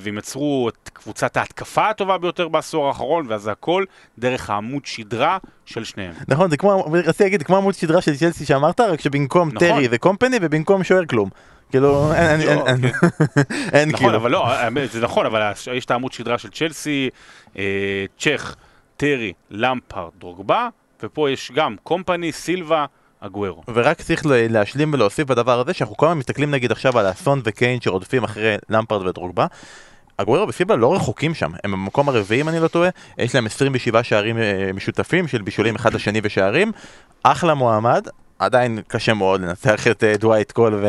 והם 0.00 0.18
יצרו 0.18 0.68
את 0.68 0.90
קבוצת 0.92 1.36
ההתקפה 1.36 1.88
הטובה 1.88 2.18
ביותר 2.18 2.48
בעשור 2.48 2.88
האחרון, 2.88 3.26
ואז 3.28 3.42
זה 3.42 3.52
הכל 3.52 3.84
דרך 4.18 4.50
העמוד 4.50 4.86
שדרה 4.86 5.38
של 5.66 5.84
שניהם. 5.84 6.12
נכון, 6.28 6.50
זה 6.50 6.56
כמו, 6.56 6.84
רציתי 6.92 7.24
להגיד, 7.24 7.42
כמו 7.42 7.56
עמוד 7.56 7.74
שדרה 7.74 8.00
של 8.00 8.16
צ'לסי 8.16 8.44
שאמרת, 8.44 8.80
רק 8.80 9.00
שבמקום 9.00 9.48
נכון. 9.48 9.68
טרי 9.68 9.88
זה 9.88 9.98
קומפני 9.98 10.36
ובמקום 10.42 10.84
שוער 10.84 11.06
כלום. 11.06 11.30
כאילו, 11.70 12.12
אין, 12.14 12.40
אין, 12.40 12.58
לא, 12.58 12.66
אין, 12.66 12.84
אין, 12.84 12.92
כן. 12.92 13.08
אין 13.78 13.88
נכון, 13.88 14.06
כאילו. 14.06 14.16
אבל 14.16 14.30
לא, 14.30 14.48
זה 14.90 15.00
נכון, 15.00 15.26
אבל 15.26 15.52
יש 15.72 15.84
את 15.84 15.90
העמוד 15.90 16.12
שדרה 16.12 16.38
של 16.38 16.48
צ'לסי, 16.50 17.10
אה, 17.58 18.04
צ'ך, 18.18 18.56
טרי, 18.96 19.32
למפרד, 19.50 20.10
דרוגבה, 20.18 20.68
ופה 21.02 21.30
יש 21.30 21.52
גם 21.54 21.76
קומפני, 21.82 22.32
סילבה, 22.32 22.86
אגוארו. 23.20 23.62
ורק 23.74 24.02
צריך 24.02 24.22
להשלים 24.26 24.94
ולהוסיף 24.94 25.28
בדבר 25.28 25.60
הזה 25.60 25.72
שאנחנו 25.72 25.96
כל 25.96 26.06
הזמן 26.06 26.18
מסתכלים 26.18 26.50
נגיד 26.50 26.72
עכשיו 26.72 26.98
על 26.98 27.06
האסון 27.06 27.40
וקיין 27.44 27.80
שרודפים 27.80 28.24
אחרי 28.24 28.56
למפרד 28.68 29.06
ודרוגבה. 29.06 29.46
אגוורו 30.18 30.48
וסילבה 30.48 30.76
לא 30.76 30.94
רחוקים 30.94 31.34
שם, 31.34 31.50
הם 31.64 31.72
במקום 31.72 32.08
הרביעי 32.08 32.40
אם 32.40 32.48
אני 32.48 32.60
לא 32.60 32.68
טועה, 32.68 32.90
יש 33.18 33.34
להם 33.34 33.46
27 33.46 34.02
שערים 34.02 34.38
אה, 34.38 34.70
משותפים 34.74 35.28
של 35.28 35.42
בישולים 35.42 35.74
אחד 35.74 35.94
לשני 35.94 36.20
ושערים, 36.22 36.72
אחלה 37.22 37.54
מועמד, 37.54 38.06
עדיין 38.38 38.78
קשה 38.88 39.14
מאוד 39.14 39.40
לנצח 39.40 39.86
את 39.86 40.04
אה, 40.04 40.16
דווייט 40.16 40.52
קול 40.52 40.74
ו... 40.74 40.86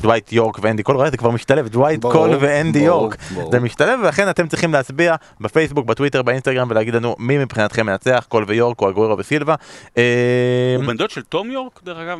דווייט 0.00 0.32
יורק 0.32 0.58
ואנדי 0.62 0.82
קול, 0.82 0.96
רואה 0.96 1.10
זה 1.10 1.16
כבר 1.16 1.30
משתלב, 1.30 1.68
דווייט 1.68 2.02
קול 2.02 2.30
ואנדי 2.40 2.78
יורק. 2.78 3.16
זה 3.52 3.60
משתלב 3.60 4.00
ולכן 4.02 4.30
אתם 4.30 4.48
צריכים 4.48 4.72
להצביע 4.72 5.14
בפייסבוק, 5.40 5.86
בטוויטר, 5.86 6.22
באינסטגרם 6.22 6.70
ולהגיד 6.70 6.94
לנו 6.94 7.16
מי 7.18 7.38
מבחינתכם 7.38 7.86
מנצח, 7.86 8.26
קול 8.28 8.44
ויורק 8.48 8.82
או 8.82 8.88
אגוורו 8.88 9.18
וסילבה. 9.18 9.54
אה, 9.98 10.74
הוא 10.76 10.84
בן 10.84 10.96
דוד 10.96 11.10
של 11.10 11.22
תום 11.22 11.50
יורק, 11.50 11.80
דרך 11.84 11.98
אגב, 11.98 12.18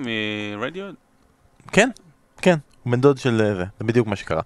מרדיו? 0.59 0.84
כן, 1.72 1.90
כן, 2.42 2.57
הוא 2.82 2.92
בן 2.92 3.01
דוד 3.01 3.18
של 3.18 3.40
אה, 3.40 3.55
זה, 3.55 3.64
זה 3.78 3.84
בדיוק 3.84 4.07
מה 4.07 4.16
שקרה. 4.16 4.42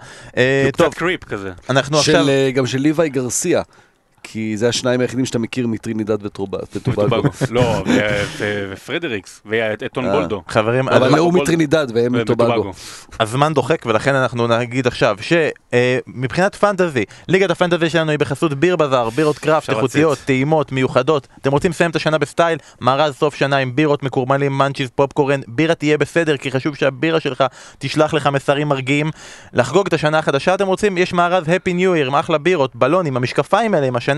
טוב, 0.72 0.88
קצת 0.88 0.98
קריפ 0.98 1.24
כזה. 1.24 1.52
אנחנו 1.70 1.98
עכשיו... 1.98 2.26
גם 2.54 2.66
של 2.66 2.78
ליוואי 2.78 3.08
גרסיה. 3.08 3.62
כי 4.26 4.56
זה 4.56 4.68
השניים 4.68 5.00
היחידים 5.00 5.26
שאתה 5.26 5.38
מכיר 5.38 5.66
מטרינידד 5.66 6.18
וטובגו. 6.26 6.58
טובגו. 6.82 7.28
לא, 7.50 7.84
ופרדריקס, 8.70 9.42
ואתון 9.46 10.06
אה. 10.06 10.12
בולדו. 10.12 10.42
חברים, 10.48 10.88
אבל 10.88 11.18
הוא 11.18 11.32
מטרינידד 11.32 11.86
והם 11.94 12.12
מטובגו. 12.12 12.72
הזמן 13.20 13.54
דוחק 13.54 13.86
ולכן 13.86 14.14
אנחנו 14.14 14.46
נגיד 14.46 14.86
עכשיו 14.86 15.16
שמבחינת 15.20 16.54
פנטזי, 16.54 17.04
ליגת 17.28 17.50
הפנטזי 17.50 17.90
שלנו 17.90 18.10
היא 18.10 18.18
בחסות 18.18 18.54
ביר 18.54 18.76
בזאר, 18.76 19.10
בירות 19.10 19.38
קראפט, 19.38 19.70
איכותיות. 19.70 20.18
טעימות, 20.24 20.72
מיוחדות. 20.72 21.28
אתם 21.40 21.52
רוצים 21.52 21.70
לסיים 21.70 21.90
את 21.90 21.96
השנה 21.96 22.18
בסטייל? 22.18 22.58
מארז 22.80 23.14
סוף 23.14 23.34
שנה 23.34 23.56
עם 23.56 23.76
בירות 23.76 24.02
מקורמלים, 24.02 24.58
מאנצ'יז, 24.58 24.90
פופקורן, 24.94 25.40
בירה 25.48 25.74
תהיה 25.74 25.98
בסדר 25.98 26.36
כי 26.36 26.50
חשוב 26.50 26.74
שהבירה 26.74 27.20
שלך 27.20 27.44
תשלח 27.78 28.14
לך 28.14 28.26
מסרים 28.26 28.68
מרגיעים. 28.68 29.10
לחגוג 29.52 29.86
את 29.86 29.92
השנה 29.92 30.18
החדשה 30.18 30.54
אתם 30.54 30.66
רוצים? 30.66 30.98
יש 30.98 31.12
מארז 31.12 31.44
Happy 31.44 31.70
New 31.70 32.04
Year 32.04 32.06
עם 32.06 32.14
אחלה 32.14 32.38
בירות, 32.38 32.76
בלונים, 32.76 33.16
המשקפיים 33.16 33.74
האלה 33.74 33.86
עם 33.86 33.96
השנה 33.96 34.13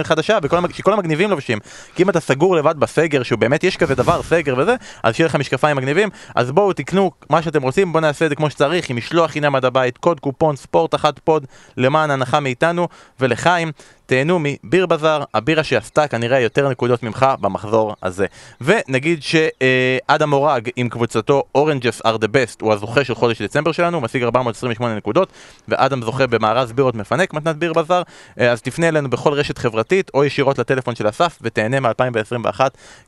החדשה 0.00 0.38
וכל 0.42 0.56
המג... 0.56 0.72
שכל 0.72 0.92
המגניבים 0.92 1.30
לובשים. 1.30 1.58
כי 1.94 2.02
אם 2.02 2.10
אתה 2.10 2.20
סגור 2.20 2.56
לבד 2.56 2.74
בסגר, 2.78 3.22
שהוא 3.22 3.38
באמת 3.38 3.64
יש 3.64 3.76
כזה 3.76 3.94
דבר, 3.94 4.22
סגר 4.22 4.54
וזה, 4.58 4.74
אז 5.02 5.14
שיהיה 5.14 5.26
לכם 5.26 5.40
משקפיים 5.40 5.76
מגניבים, 5.76 6.08
אז 6.34 6.50
בואו 6.50 6.72
תקנו 6.72 7.10
מה 7.30 7.42
שאתם 7.42 7.62
רוצים, 7.62 7.92
בואו 7.92 8.00
נעשה 8.00 8.24
את 8.24 8.30
זה 8.30 8.36
כמו 8.36 8.50
שצריך, 8.50 8.90
עם 8.90 8.96
משלוח 8.96 9.30
חינם 9.30 9.54
עד 9.54 9.64
הבית, 9.64 9.98
קוד 9.98 10.20
קופון 10.20 10.56
ספורט 10.56 10.94
אחת 10.94 11.18
פוד 11.18 11.46
למען 11.76 12.10
הנחה 12.10 12.40
מאיתנו 12.40 12.88
ולחיים. 13.20 13.72
תהנו 14.08 14.38
מביר 14.42 14.86
בזאר, 14.86 15.24
הבירה 15.34 15.64
שעשתה 15.64 16.08
כנראה 16.08 16.40
יותר 16.40 16.68
נקודות 16.68 17.02
ממך 17.02 17.26
במחזור 17.40 17.94
הזה. 18.02 18.26
ונגיד 18.60 19.22
שאדם 19.22 20.30
מורג 20.30 20.70
עם 20.76 20.88
קבוצתו 20.88 21.42
oranges 21.54 22.00
are 22.00 22.18
the 22.20 22.26
best 22.26 22.56
הוא 22.60 22.72
הזוכה 22.72 23.04
של 23.04 23.14
חודש 23.14 23.42
דצמבר 23.42 23.72
שלנו, 23.72 24.00
משיג 24.00 24.22
428 24.22 24.96
נקודות, 24.96 25.28
ואדם 25.68 26.02
זוכה 26.02 26.26
במארז 26.26 26.72
בירות 26.72 26.94
מפנק 26.94 27.34
מתנת 27.34 27.56
ביר 27.56 27.72
בזאר, 27.72 28.02
אה, 28.40 28.50
אז 28.50 28.62
תפנה 28.62 28.88
אלינו 28.88 29.10
בכל 29.10 29.32
רשת 29.32 29.58
חברתית 29.58 30.10
או 30.14 30.24
ישירות 30.24 30.58
לטלפון 30.58 30.94
של 30.94 31.08
אסף 31.08 31.38
ותהנה 31.42 31.80
מ-2021 31.80 32.60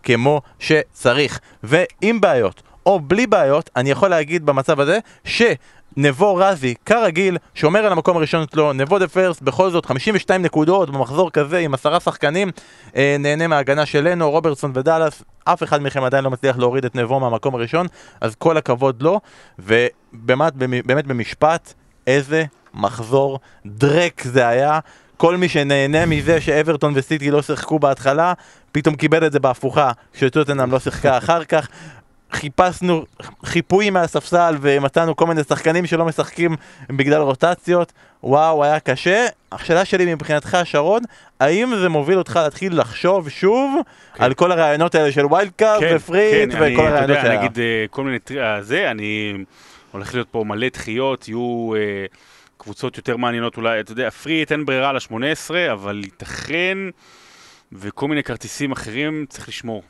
כמו 0.03 0.41
שצריך. 0.59 1.41
ועם 1.63 2.21
בעיות 2.21 2.63
או 2.87 3.01
בלי 3.01 3.27
בעיות, 3.27 3.71
אני 3.77 3.91
יכול 3.91 4.09
להגיד 4.09 4.47
במצב 4.47 4.81
הזה 4.81 4.99
ש... 5.25 5.43
נבו 5.97 6.35
רזי, 6.35 6.75
כרגיל, 6.87 7.39
שומר 7.55 7.81
על 7.81 7.93
המקום 7.93 8.17
הראשון 8.17 8.45
שלו, 8.53 8.73
נבו 8.73 8.99
the 8.99 9.09
first, 9.09 9.43
בכל 9.43 9.71
זאת 9.71 9.87
52 9.87 10.43
נקודות 10.43 10.91
במחזור 10.91 11.31
כזה 11.31 11.59
עם 11.59 11.75
עשרה 11.75 12.01
שחקנים, 12.01 12.51
אה, 12.97 13.17
נהנה 13.19 13.47
מההגנה 13.47 13.87
שלנו, 13.87 14.31
רוברטסון 14.31 14.73
ודאלאס, 14.75 15.23
אף 15.45 15.63
אחד 15.63 15.83
מכם 15.83 16.05
עדיין 16.05 16.25
לא 16.25 16.31
מצליח 16.31 16.59
להוריד 16.59 16.85
את 16.85 16.95
נבו 16.95 17.21
מהמקום 17.21 17.55
הראשון, 17.55 17.87
אז 18.21 18.35
כל 18.35 18.57
הכבוד 18.57 19.03
לו, 19.03 19.21
ובאמת 19.59 20.53
באמת 20.87 21.07
במשפט, 21.07 21.75
איזה 22.07 22.45
מחזור 22.75 23.39
דרק 23.67 24.23
זה 24.25 24.49
היה. 24.49 24.79
כל 25.17 25.37
מי 25.37 25.49
שנהנה 25.49 26.07
מזה 26.07 26.41
שאברטון 26.41 26.93
וסיטי 26.97 27.31
לא 27.31 27.43
שיחקו 27.43 27.79
בהתחלה, 27.79 28.33
פתאום 28.73 28.95
קיבל 28.95 29.27
את 29.27 29.33
זה 29.33 29.41
בהפוכה, 29.41 29.93
כשטוטנאם 30.13 30.73
לא 30.73 30.79
שיחקה 30.79 31.19
אחר 31.19 31.45
כך. 31.45 31.69
חיפשנו 32.33 33.05
חיפויים 33.45 33.93
מהספסל 33.93 34.57
ומצאנו 34.61 35.17
כל 35.17 35.27
מיני 35.27 35.45
שחקנים 35.45 35.87
שלא 35.87 36.05
משחקים 36.05 36.57
בגלל 36.89 37.21
רוטציות 37.21 37.93
וואו 38.23 38.65
היה 38.65 38.81
קשה 38.81 39.27
השאלה 39.53 39.85
שלי 39.85 40.15
מבחינתך 40.15 40.59
שרון 40.65 41.03
האם 41.41 41.73
זה 41.81 41.89
מוביל 41.89 42.19
אותך 42.19 42.41
להתחיל 42.43 42.81
לחשוב 42.81 43.29
שוב 43.29 43.81
כן. 44.15 44.25
על 44.25 44.35
כל 44.35 44.53
הרעיונות 44.53 44.95
האלה 44.95 45.13
של 45.13 45.27
wild 45.27 45.51
card 45.57 45.81
כן, 45.81 45.97
ו 45.97 46.04
free 46.04 46.32
hit 46.32 46.53
כן, 46.53 46.63
אני, 46.63 46.75
וכל 46.75 46.83
אתה 46.83 46.91
הרעיונות 46.91 47.17
האלה 47.17 47.39
נגיד 47.39 47.59
אה, 47.59 47.85
כל 47.91 48.05
מיני 48.05 48.19
tri... 48.19 48.43
אה, 48.43 48.63
זה, 48.63 48.91
אני 48.91 49.35
הולך 49.93 50.15
להיות 50.15 50.29
פה 50.31 50.45
מלא 50.47 50.69
דחיות, 50.69 51.29
יהיו 51.29 51.73
אה, 51.77 52.07
קבוצות 52.57 52.97
יותר 52.97 53.17
מעניינות 53.17 53.57
אולי, 53.57 53.81
אתה 53.81 53.93
יודע, 53.93 54.11
free 54.11 54.35
hit 54.35 54.53
אין 54.53 54.67
ברירה 54.67 54.93
ל-18, 54.93 55.73
אבל 55.73 56.01
ייתכן, 56.05 56.79
וכל 57.73 58.09
מיני 58.09 58.23
כרטיסים 58.23 58.73
אחרים 58.73 59.27
צריך 59.29 59.49
לשמור. 59.49 59.83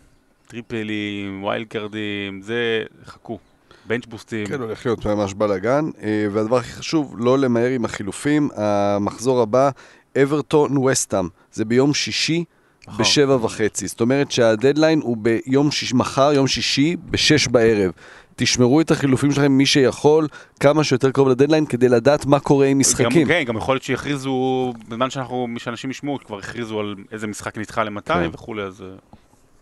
טריפלים, 0.50 1.44
wild 1.44 1.66
card 1.66 2.09
ים, 2.09 2.40
זה, 2.42 2.82
חכו. 3.04 3.38
בנץ' 3.86 4.06
בוסטים. 4.06 4.46
כן, 4.46 4.60
הולך 4.60 4.86
להיות 4.86 5.06
ממש 5.06 5.34
בלאגן. 5.34 5.84
אה, 6.02 6.26
והדבר 6.32 6.56
הכי 6.56 6.72
חשוב, 6.72 7.14
לא 7.18 7.38
למהר 7.38 7.70
עם 7.70 7.84
החילופים. 7.84 8.48
המחזור 8.56 9.40
הבא, 9.40 9.70
אברטון 10.22 10.78
וסטאם. 10.78 11.28
זה 11.52 11.64
ביום 11.64 11.94
שישי. 11.94 12.44
נכון. 12.88 13.00
בשבע 13.00 13.36
וחצי, 13.44 13.86
זאת 13.86 14.00
אומרת 14.00 14.30
שהדדליין 14.30 15.00
הוא 15.00 15.16
ביום 15.16 15.70
שיש, 15.70 15.94
מחר, 15.94 16.32
יום 16.32 16.46
שישי, 16.46 16.96
בשש 17.10 17.48
בערב. 17.48 17.92
תשמרו 18.36 18.80
את 18.80 18.90
החילופים 18.90 19.32
שלכם, 19.32 19.52
מי 19.52 19.66
שיכול, 19.66 20.26
כמה 20.60 20.84
שיותר 20.84 21.10
קרוב 21.10 21.28
לדדליין, 21.28 21.66
כדי 21.66 21.88
לדעת 21.88 22.26
מה 22.26 22.40
קורה 22.40 22.66
עם 22.66 22.78
משחקים. 22.78 23.22
גם, 23.22 23.28
כן, 23.28 23.42
גם 23.46 23.56
יכול 23.56 23.74
להיות 23.74 23.82
שיכריזו, 23.82 24.72
בזמן 24.88 25.10
שאנחנו, 25.10 25.48
שאנשים 25.58 25.90
ישמעו, 25.90 26.18
כבר 26.24 26.38
הכריזו 26.38 26.80
על 26.80 26.94
איזה 27.12 27.26
משחק 27.26 27.58
נדחה 27.58 27.84
למתי 27.84 28.12
כן. 28.12 28.28
וכולי, 28.32 28.62
אז... 28.62 28.84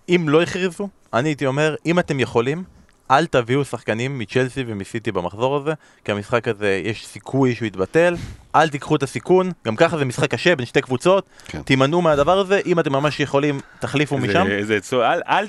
אם 0.09 0.29
לא 0.29 0.43
הכריזו 0.43 0.89
אני 1.15 1.29
הייתי 1.29 1.47
אומר 1.47 1.75
אם 1.87 1.99
אתם 1.99 2.21
יכולים 2.21 2.65
אל 3.11 3.27
תביאו 3.27 3.65
שחקנים 3.65 4.19
מצ'לסי 4.19 4.65
ומסיטי 4.67 5.13
במחזור 5.13 5.57
הזה 5.57 5.73
כי 6.05 6.13
המשחק 6.13 6.49
הזה 6.49 6.83
יש 6.85 7.07
סיכוי 7.07 7.55
שהוא 7.55 7.67
יתבטל 7.67 8.15
אל 8.55 8.69
תיקחו 8.69 8.97
את 8.97 9.03
הסיכון 9.03 9.51
גם 9.67 9.77
ככה 9.77 9.99
זה 9.99 10.05
משחק 10.05 10.31
קשה 10.31 10.57
בין 10.57 10.67
שתי 10.67 10.81
קבוצות 10.81 11.25
כן. 11.47 11.63
תימנעו 11.63 12.03
מהדבר 12.03 12.39
הזה 12.39 12.61
אם 12.67 12.81
אתם 12.81 12.93
ממש 12.93 13.21
יכולים 13.21 13.61
תחליפו 13.81 14.19
משם 14.19 14.41
איזה- 14.43 14.53
איזה 14.57 14.77
עצות, 14.77 15.03
אל... 15.05 15.21
אל 15.29 15.47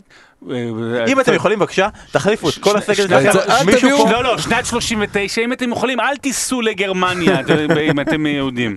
אם 1.07 1.19
אתם 1.19 1.33
יכולים 1.33 1.59
בבקשה, 1.59 1.87
תחליפו 2.11 2.49
את 2.49 2.53
כל 2.59 2.77
הסגל 2.77 2.93
שלכם, 3.07 3.29
מישהו 3.65 3.89
פה, 3.97 4.11
לא, 4.11 4.23
לא, 4.23 4.37
שנת 4.37 4.65
39, 4.65 5.41
אם 5.41 5.53
אתם 5.53 5.71
יכולים, 5.71 5.99
אל 5.99 6.17
תיסעו 6.17 6.61
לגרמניה, 6.61 7.39
אם 7.91 7.99
אתם 7.99 8.25
יהודים. 8.25 8.75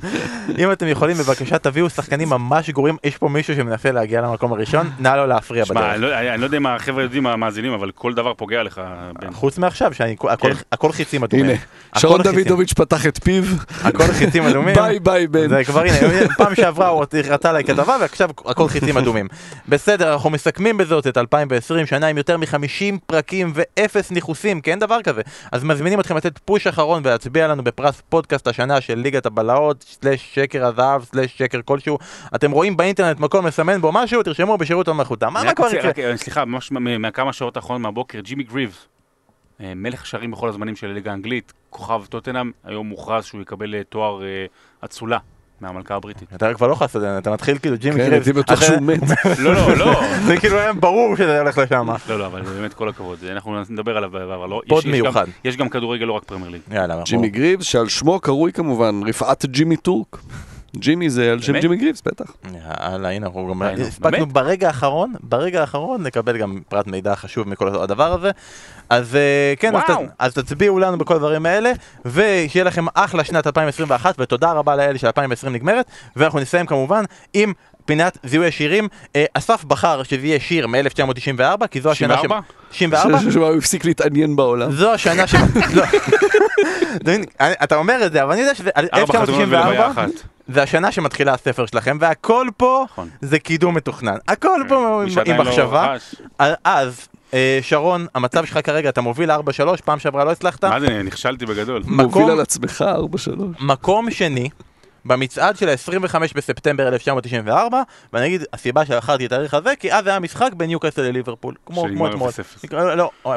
אם 0.58 0.72
אתם 0.72 0.86
יכולים 0.86 1.16
בבקשה 1.16 1.58
תביאו 1.58 1.90
שחקנים 1.90 2.28
ממש 2.28 2.70
גרועים, 2.70 2.96
יש 3.04 3.16
פה 3.16 3.28
מישהו 3.28 3.54
שמנסה 3.56 3.92
להגיע 3.92 4.20
למקום 4.20 4.52
הראשון, 4.52 4.90
נא 4.98 5.08
לא 5.08 5.28
להפריע 5.28 5.64
בדרך. 5.64 5.84
אני 5.84 6.02
לא- 6.02 6.18
אני 6.18 6.40
לא 6.40 6.44
יודע 6.46 6.58
מה 6.58 6.74
החבר'ה 6.74 7.02
יודעים, 7.02 7.26
המאזינים, 7.26 7.72
אבל 7.72 7.90
כל 7.90 8.14
דבר 8.14 8.34
פוגע 8.34 8.62
לך. 8.62 8.80
חוץ 9.32 9.58
מעכשיו, 9.58 9.94
שהכל 9.94 10.28
כן. 10.80 10.92
חיצים 10.92 11.24
אדומים. 11.24 11.46
הנה, 11.46 11.54
שרון. 11.98 12.22
דוידוביץ' 12.22 12.72
פתח 12.72 13.06
את 13.06 13.18
פיו, 13.24 13.44
הכל 13.84 14.04
חיצים 14.12 14.42
אדומים. 14.46 14.74
ביי 14.74 15.00
ביי 15.00 15.26
בן. 15.26 15.48
זה 15.48 15.64
כבר 15.64 15.80
הנה, 15.80 16.28
פעם 16.38 16.54
שעברה 16.54 16.88
הוא 16.88 17.04
הרתה 17.28 17.50
עליי 17.50 17.64
כתבה 17.64 17.96
ועכשיו 18.00 18.30
הכל 18.46 18.68
חיצים 18.68 18.96
אדומים. 18.98 19.28
בסדר, 19.68 20.12
אנחנו 20.12 20.30
מסכמים 20.30 20.76
בזאת 20.76 21.06
את 21.06 21.18
2020, 21.18 21.86
שנה 21.86 22.06
עם 22.06 22.16
יותר 22.18 22.36
מ-50 22.36 22.98
פרקים 23.06 23.52
ואפס 23.54 24.10
ניחוסים, 24.10 24.60
כי 24.60 24.70
אין 24.70 24.78
דבר 24.78 25.02
כזה. 25.02 25.22
אז 25.52 25.64
מזמינים 25.64 26.00
אתכם 26.00 26.16
לתת 26.16 26.38
פוש 26.38 26.66
אחרון 26.66 27.02
ולהצביע 27.04 27.48
לנו 27.48 27.64
בפרס 27.64 28.02
פודקאסט 28.08 28.46
השנה 28.48 28.80
של 28.80 28.98
ליגת 28.98 29.26
הבלהות, 29.26 29.84
slash 30.02 30.30
שקר 30.34 30.66
הזהב, 30.66 31.04
slash 31.04 31.34
שקר 31.38 31.60
כלשהו. 31.64 31.98
אתם 32.34 32.50
רואים 32.50 32.76
באינטרנט 32.76 33.20
מקום 33.20 33.46
לסמן 33.46 33.80
בו 33.80 33.90
משהו, 33.92 34.22
תרשמו 34.22 34.58
בשירות 34.58 34.88
המלכותם. 34.88 35.32
מה 35.32 35.54
כבר 35.54 35.64
רוצה- 35.64 35.76
יקרה? 35.88 36.10
אה, 36.10 36.16
סליחה, 36.16 36.44
ממש 36.44 36.72
מהכמה 36.72 37.32
שעות 37.32 37.56
האחרונות 37.56 37.82
מהבוקר, 37.82 38.20
ג'ימי 38.20 38.42
גריבס, 38.42 38.86
מלך 39.76 40.02
השערים 40.02 40.30
בכל 40.30 40.48
הזמנים 40.48 40.76
של 40.76 40.90
הליגה 40.90 41.10
האנגלית, 41.10 41.52
כוכב 41.70 42.02
טוטנאם, 42.08 42.50
היום 42.64 42.86
מוכרז 42.86 43.24
שהוא 43.24 43.42
יקבל 43.42 43.74
אה, 43.74 43.80
תואר 43.88 44.22
אה, 44.22 44.44
אצולה 44.84 45.18
מהמלכה 45.60 45.94
הבריטית. 45.94 46.28
אתה 46.34 46.54
כבר 46.54 46.66
לא 46.66 46.74
חס 46.74 46.96
את 46.96 47.00
זה, 47.00 47.18
אתה 47.18 47.30
מתחיל 47.32 47.58
כאילו 47.58 47.76
ג'ימי 47.78 47.96
כן, 47.96 48.08
גריבס. 48.10 48.26
הייתי 48.26 48.40
בטוח 48.40 48.58
אחרי- 48.58 48.68
שהוא 48.68 48.80
מת. 48.82 49.00
לא, 49.44 49.54
לא, 49.54 49.76
לא. 49.76 50.00
זה 50.26 50.36
כאילו 50.36 50.58
היה 50.58 50.72
ברור 50.72 51.16
שזה 51.16 51.40
הולך 51.40 51.58
לשם. 51.58 51.86
לא, 52.08 52.18
לא, 52.18 52.26
אבל 52.26 52.42
באמת 52.42 52.74
כל 52.74 52.88
הכבוד, 52.88 53.18
אנחנו 53.24 53.62
נדבר 53.70 53.96
עליו 53.96 54.10
בעבר, 54.10 54.46
לא? 54.46 54.62
פוד 54.68 54.84
מיוחד. 54.86 55.26
יש 55.44 55.56
גם 55.56 55.68
כדורגל, 55.68 56.04
לא 56.06 56.12
רק 56.12 56.24
פרמייר 56.24 56.50
ליג. 56.50 56.60
יאללה, 56.70 57.02
ג'ימי 57.04 57.28
גריבס, 57.28 57.64
שעל 57.64 57.88
שמו 57.88 58.20
קרוי 58.20 58.52
כמובן 58.52 59.00
רפעת 59.06 59.46
ג'ימי 59.46 59.76
טורק. 59.76 60.18
ג'ימי 60.76 61.10
זה 61.10 61.32
על 61.32 61.42
שם? 61.42 61.58
ג'ימי 61.58 61.76
גריבס, 61.76 62.02
בטח. 62.06 62.32
יאללה, 62.54 63.10
הנה 63.10 63.26
אנחנו 63.26 63.48
גם 63.50 63.62
הספקנו? 63.62 64.26
ברגע 64.26 64.66
האחרון, 64.66 65.14
ברגע 65.20 65.60
האחרון 65.60 66.04
לקבל 66.04 66.38
גם 66.38 66.58
פרט 66.68 66.86
מידע 66.86 67.14
חשוב 67.16 67.48
מכל 67.48 67.68
הדבר 67.68 68.12
הזה. 68.12 68.30
אז 68.90 69.16
אה, 69.16 69.54
כן, 69.58 69.72
אז. 69.76 69.82
אז 70.18 70.34
תצביעו 70.34 70.78
לנו 70.78 70.98
בכל 70.98 71.14
הדברים 71.14 71.46
האלה, 71.46 71.72
ושיהיה 72.04 72.64
לכם 72.64 72.84
אחלה 72.94 73.24
שנת 73.24 73.46
2021, 73.46 74.14
ותודה 74.18 74.52
רבה 74.52 74.76
לאלה 74.76 74.98
של 74.98 75.06
2020 75.06 75.52
נגמרת, 75.52 75.86
ואנחנו 76.16 76.40
נסיים 76.40 76.66
כמובן 76.66 77.04
עם 77.34 77.52
פינת 77.84 78.18
זיהוי 78.24 78.48
השירים. 78.48 78.88
אה, 79.16 79.24
אסף 79.34 79.64
בחר 79.64 80.02
שזה 80.02 80.26
יהיה 80.26 80.40
שיר 80.40 80.66
מ-1994, 80.66 81.66
כי 81.70 81.80
זו 81.80 81.90
השנה 81.90 82.14
ש... 82.14 82.20
94? 82.20 82.40
94? 82.70 83.18
ש- 83.18 83.32
שהוא 83.34 83.56
הפסיק 83.56 83.84
להתעניין 83.84 84.36
בעולם. 84.36 84.72
זו 84.72 84.92
השנה 84.92 85.26
ש... 85.26 85.34
לא. 85.74 85.84
אתה 87.64 87.76
אומר 87.76 88.06
את 88.06 88.12
זה, 88.12 88.22
אבל 88.22 88.32
אני 88.32 88.40
יודע 88.40 88.54
שזה 88.54 88.70
ארבע 88.76 89.06
חתונות 89.20 89.28
ולוויה 89.28 89.86
1994, 89.86 89.90
אחת. 89.90 90.10
זה 90.48 90.62
השנה 90.62 90.92
שמתחילה 90.92 91.34
הספר 91.34 91.66
שלכם, 91.66 91.96
והכל 92.00 92.46
פה 92.56 92.84
נכון. 92.92 93.08
זה 93.20 93.38
קידום 93.38 93.74
מתוכנן. 93.74 94.16
הכל 94.28 94.62
פה 94.68 95.02
מי 95.06 95.12
עם- 95.12 95.32
עם 95.32 95.36
לא 95.36 95.44
מחשבה. 95.44 95.94
רכש. 95.94 96.14
אז, 96.64 97.08
אה, 97.34 97.58
שרון, 97.62 98.06
המצב 98.14 98.44
שלך 98.44 98.58
כרגע, 98.64 98.88
אתה 98.88 99.00
מוביל 99.00 99.30
4-3, 99.30 99.34
פעם 99.84 99.98
שעברה 99.98 100.24
לא 100.24 100.30
הצלחת. 100.30 100.64
מה 100.64 100.80
זה, 100.80 101.02
נכשלתי 101.02 101.46
בגדול. 101.46 101.82
מקום- 101.86 101.96
מוביל 102.22 102.30
על 102.30 102.40
עצמך 102.40 102.84
4-3. 102.88 103.56
מקום 103.60 104.10
שני, 104.10 104.48
במצעד 105.04 105.56
של 105.56 105.68
ה-25 105.68 106.14
בספטמבר 106.34 106.88
1994, 106.88 107.82
ואני 108.12 108.26
אגיד, 108.26 108.44
הסיבה 108.52 108.84
שבחרתי 108.86 109.26
את 109.26 109.32
התאריך 109.32 109.54
הזה, 109.54 109.72
כי 109.80 109.92
אז 109.92 110.06
היה 110.06 110.18
משחק 110.20 110.50
בין 110.56 110.66
ניוקאסל 110.68 111.02
לליברפול. 111.02 111.54
כמו 111.66 111.86
אתמול. 111.86 112.10
0-0. 112.30 112.72
לא, 112.72 112.96
לא, 112.96 113.10
אה, 113.26 113.36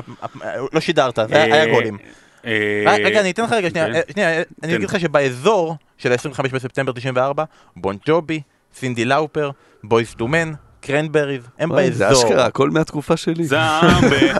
לא 0.74 0.80
שידרת, 0.80 1.20
זה 1.30 1.44
היה 1.44 1.56
אה, 1.66 1.72
גולים. 1.72 1.98
אה, 2.46 2.52
אה, 2.88 2.96
רגע, 3.06 3.20
אני 3.22 3.32
אתן 3.32 3.44
לך 3.44 3.52
רגע, 3.52 3.70
שנייה, 3.70 3.86
כן. 3.88 4.22
אה, 4.22 4.36
אני 4.38 4.44
תן. 4.72 4.76
אגיד 4.76 4.90
לך 4.90 5.00
שבאזור 5.00 5.76
של 5.98 6.12
ה-25 6.12 6.42
בספטמבר 6.54 6.92
94, 6.92 7.44
בון 7.76 7.98
ג'ובי, 8.06 8.42
סינדי 8.74 9.06
לאופר, 9.06 9.52
בויס 9.84 10.14
טו 10.14 10.28
מן, 10.28 10.54
קרנבריז, 10.86 11.48
הם 11.60 11.72
וואי, 11.72 11.92
זה 11.92 12.06
באזור. 12.06 12.24
אשכרה, 12.24 12.46
הכל 12.46 12.70
מהתקופה 12.70 13.18
שלי. 13.18 13.44
זמבה. 13.44 13.68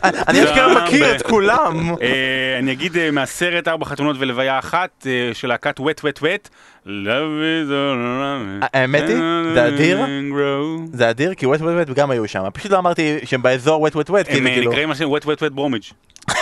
אני 0.30 0.44
אשכרה. 0.44 0.86
מכיר 0.86 1.16
את 1.16 1.22
כולם. 1.22 1.96
אה, 2.02 2.60
אני 2.60 2.72
אגיד 2.72 2.98
אה, 2.98 3.12
מהסרט 3.12 3.68
ארבע 3.68 3.86
חתונות 3.86 4.16
ולוויה 4.20 4.60
אחת 4.60 5.08
אה, 5.08 5.30
של 5.34 5.48
להקת 5.48 5.80
wet 5.80 6.00
wet 6.00 6.22
wet. 6.22 6.50
Love 6.86 7.42
is 7.42 7.70
all 7.70 8.00
around. 8.00 8.68
האמת 8.74 9.04
היא, 9.10 9.18
זה 9.54 9.68
אדיר. 9.68 10.00
זה 10.94 11.10
אדיר, 11.10 11.34
כי 11.34 11.46
וט 11.46 11.62
וט 11.62 11.74
וט 11.78 11.90
גם 11.96 12.12
היו 12.12 12.28
שם. 12.28 12.44
פשוט 12.54 12.72
לא 12.72 12.78
אמרתי 12.78 13.18
שהם 13.24 13.42
באזור 13.42 13.82
וט 13.82 13.96
וט 13.96 14.10
וט, 14.10 14.26
הם 14.30 14.48
אה, 14.48 14.54
כאילו... 14.54 14.72
נקראים 14.72 14.90
משהו 14.90 15.18
wet 15.18 15.22
wet 15.22 15.40
wet 15.40 15.50
ברומיג'. 15.50 15.84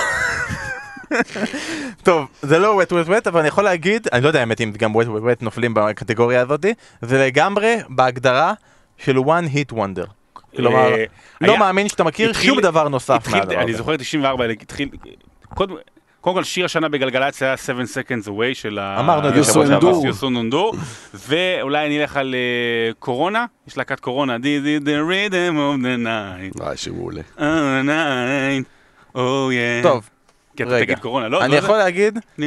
טוב, 2.04 2.28
זה 2.42 2.60
לא 2.60 2.68
וט 2.82 2.94
וט 2.94 3.06
וט, 3.10 3.28
אבל 3.28 3.40
אני 3.40 3.48
יכול 3.48 3.64
להגיד, 3.64 4.08
אני 4.14 4.22
לא 4.24 4.28
יודע 4.28 4.40
האמת 4.40 4.62
אם 4.62 4.72
גם 4.78 4.96
וט 4.96 5.08
וט 5.08 5.22
וט 5.26 5.42
נופלים 5.42 5.74
בקטגוריה 5.74 6.42
הזאתי, 6.42 6.74
זה 7.02 7.26
לגמרי 7.26 7.76
בהגדרה 7.90 8.54
של 8.98 9.18
one 9.18 9.48
hit 9.56 9.74
wonder. 9.74 10.08
כלומר, 10.56 10.94
אה, 10.94 11.06
לא 11.42 11.58
מאמין 11.58 11.90
שאתה 11.90 12.04
מכיר 12.04 12.34
שום 12.34 12.62
דבר 12.62 12.88
נוסף 12.88 13.28
מהדבר 13.32 13.62
אני 13.62 13.72
הזה. 13.72 13.78
זוכר 13.78 13.98
94, 13.98 14.46
התחיל, 14.46 14.90
קודם 16.24 16.36
כל 16.36 16.44
שיר 16.44 16.66
השנה 16.66 16.90
בגלגלצ 16.90 17.44
היה 17.44 17.58
7 17.58 17.84
Seconds 17.84 18.28
Away 18.28 18.54
של 18.54 18.80
ה... 18.80 19.00
אמרנו 19.00 19.28
את 19.28 19.34
זה 19.34 19.40
יוסו 19.40 19.52
שבוע 19.54 19.68
שעבר. 19.68 19.88
יוסו 19.88 20.08
יוסו 20.08 20.30
נונדור, 20.30 20.76
ואולי 21.14 21.86
אני 21.86 22.02
אלך 22.02 22.18
על 22.18 22.36
אה, 22.36 22.94
קורונה, 23.00 23.46
יש 23.68 23.78
להקת 23.78 24.00
קורונה, 24.00 24.36
This 24.36 24.82
is 24.82 24.86
the 24.86 25.10
rhythm 25.10 25.56
of 25.56 25.84
the 25.84 26.06
night, 26.06 26.62
וואי, 26.62 26.76
the 27.38 27.86
night, 27.88 28.66
oh 29.16 29.18
yeah. 29.18 29.84
טוב, 29.84 30.10
כי 30.56 30.64
אתה. 30.64 30.80
תגיד 30.80 31.00
קורונה, 31.00 31.28
לא? 31.28 31.44
אני 31.44 31.52
לא 31.52 31.58
יכול 31.58 31.78
להגיד, 31.78 32.20
זה? 32.38 32.44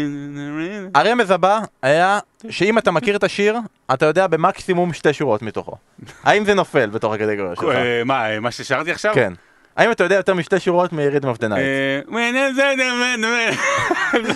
הרמז 0.95 1.31
הבא 1.31 1.61
היה 1.83 2.19
שאם 2.51 2.79
אתה 2.79 2.91
מכיר 2.91 3.17
את 3.17 3.25
השיר, 3.25 3.59
אתה 3.95 4.07
יודע 4.07 4.27
במקסימום 4.27 4.93
שתי 4.93 5.13
שורות 5.13 5.43
מתוכו. 5.43 5.77
האם 6.25 6.45
זה 6.45 6.55
נופל 6.55 6.87
בתוך 6.87 7.13
הקטגוריה 7.15 7.57
שלך? 7.57 7.65
אה, 7.65 8.05
מה, 8.05 8.41
מה 8.41 8.51
ששרתי 8.51 8.91
עכשיו? 8.91 9.15
כן. 9.15 9.33
האם 9.77 9.91
אתה 9.91 10.05
יודע 10.05 10.17
יותר 10.17 10.35
משתי 10.35 10.61
שורות 10.61 10.93
מ-Rhythm 10.93 11.25
of 11.25 11.39
the 11.39 11.49
Night? 11.49 11.59
אה, 11.59 12.01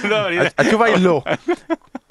לא, 0.11 0.17
התשובה 0.59 0.87
היא 0.87 0.97
לא. 1.05 1.23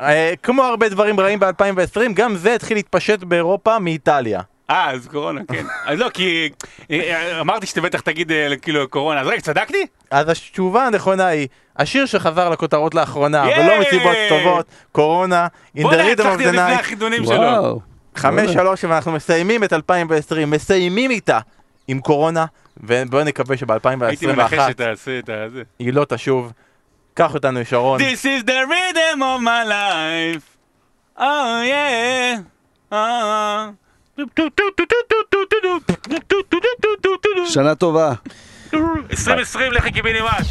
אה, 0.02 0.34
כמו 0.44 0.64
הרבה 0.64 0.90
דברים 0.90 1.20
רעים 1.20 1.40
ב-2020, 1.40 2.00
גם 2.14 2.36
זה 2.36 2.56
התחיל 2.56 2.78
להתפשט 2.78 3.20
באירופה 3.24 3.80
מאיטליה. 3.80 4.42
אה, 4.70 4.92
אז 4.92 5.08
קורונה, 5.08 5.42
כן. 5.52 5.66
אז 5.86 6.00
לא, 6.00 6.10
כי 6.14 6.50
אה, 6.92 7.00
אה, 7.00 7.42
אמרתי 7.42 7.66
שאתה 7.66 7.82
בטח 7.82 8.00
תגיד 8.02 8.32
אה, 8.32 8.56
כאילו 8.62 8.90
קורונה, 8.90 9.22
אז 9.22 9.28
רגע, 9.28 9.42
צדקתי? 9.42 9.86
אז 10.12 10.30
התשובה 10.30 10.88
הנכונה 10.88 11.28
היא, 11.28 11.48
השיר 11.78 12.06
שחזר 12.06 12.50
לכותרות 12.50 12.96
לאחרונה, 12.96 13.38
ייי! 13.38 13.66
ולא 13.66 13.80
מסיבות 13.82 14.16
טובות, 14.30 14.66
קורונה, 14.92 15.48
In 15.78 15.80
the 15.80 15.82
בוא'נה, 15.82 16.04
Rhythm 16.04 16.20
of 16.20 16.40
the 16.40 16.44
לפני 16.44 16.76
Night, 16.76 16.80
החידונים 16.80 17.26
שלו. 17.26 17.80
חמש 18.16 18.52
שלוש, 18.52 18.84
ואנחנו 18.84 19.12
מסיימים 19.12 19.64
את 19.64 19.74
2020, 19.74 20.50
מסיימים 20.50 21.12
איתה 21.12 21.40
עם 21.88 22.00
קורונה, 22.00 22.46
ובואו 22.78 23.24
נקווה 23.24 23.56
הייתי 24.02 24.26
מנחש 24.26 24.54
שב-2021 24.54 24.72
שתעשה 24.72 25.20
את 25.20 25.30
הזה. 25.30 25.64
היא 25.80 25.94
לא 25.94 26.06
תשוב. 26.10 26.52
קח 27.14 27.34
אותנו 27.34 27.66
שרון. 27.66 28.02
This 28.02 28.24
is 28.24 28.44
the 28.46 28.66
rhythm 28.70 29.20
of 29.20 29.42
my 29.42 29.64
life. 29.70 30.58
Oh 31.18 31.22
yeah. 31.64 32.42
אה. 32.94 33.70
שנה 37.46 37.76
טובה. 37.76 38.14
2020 39.12 39.72
לכי 39.72 39.92
קיבינימט. 39.92 40.46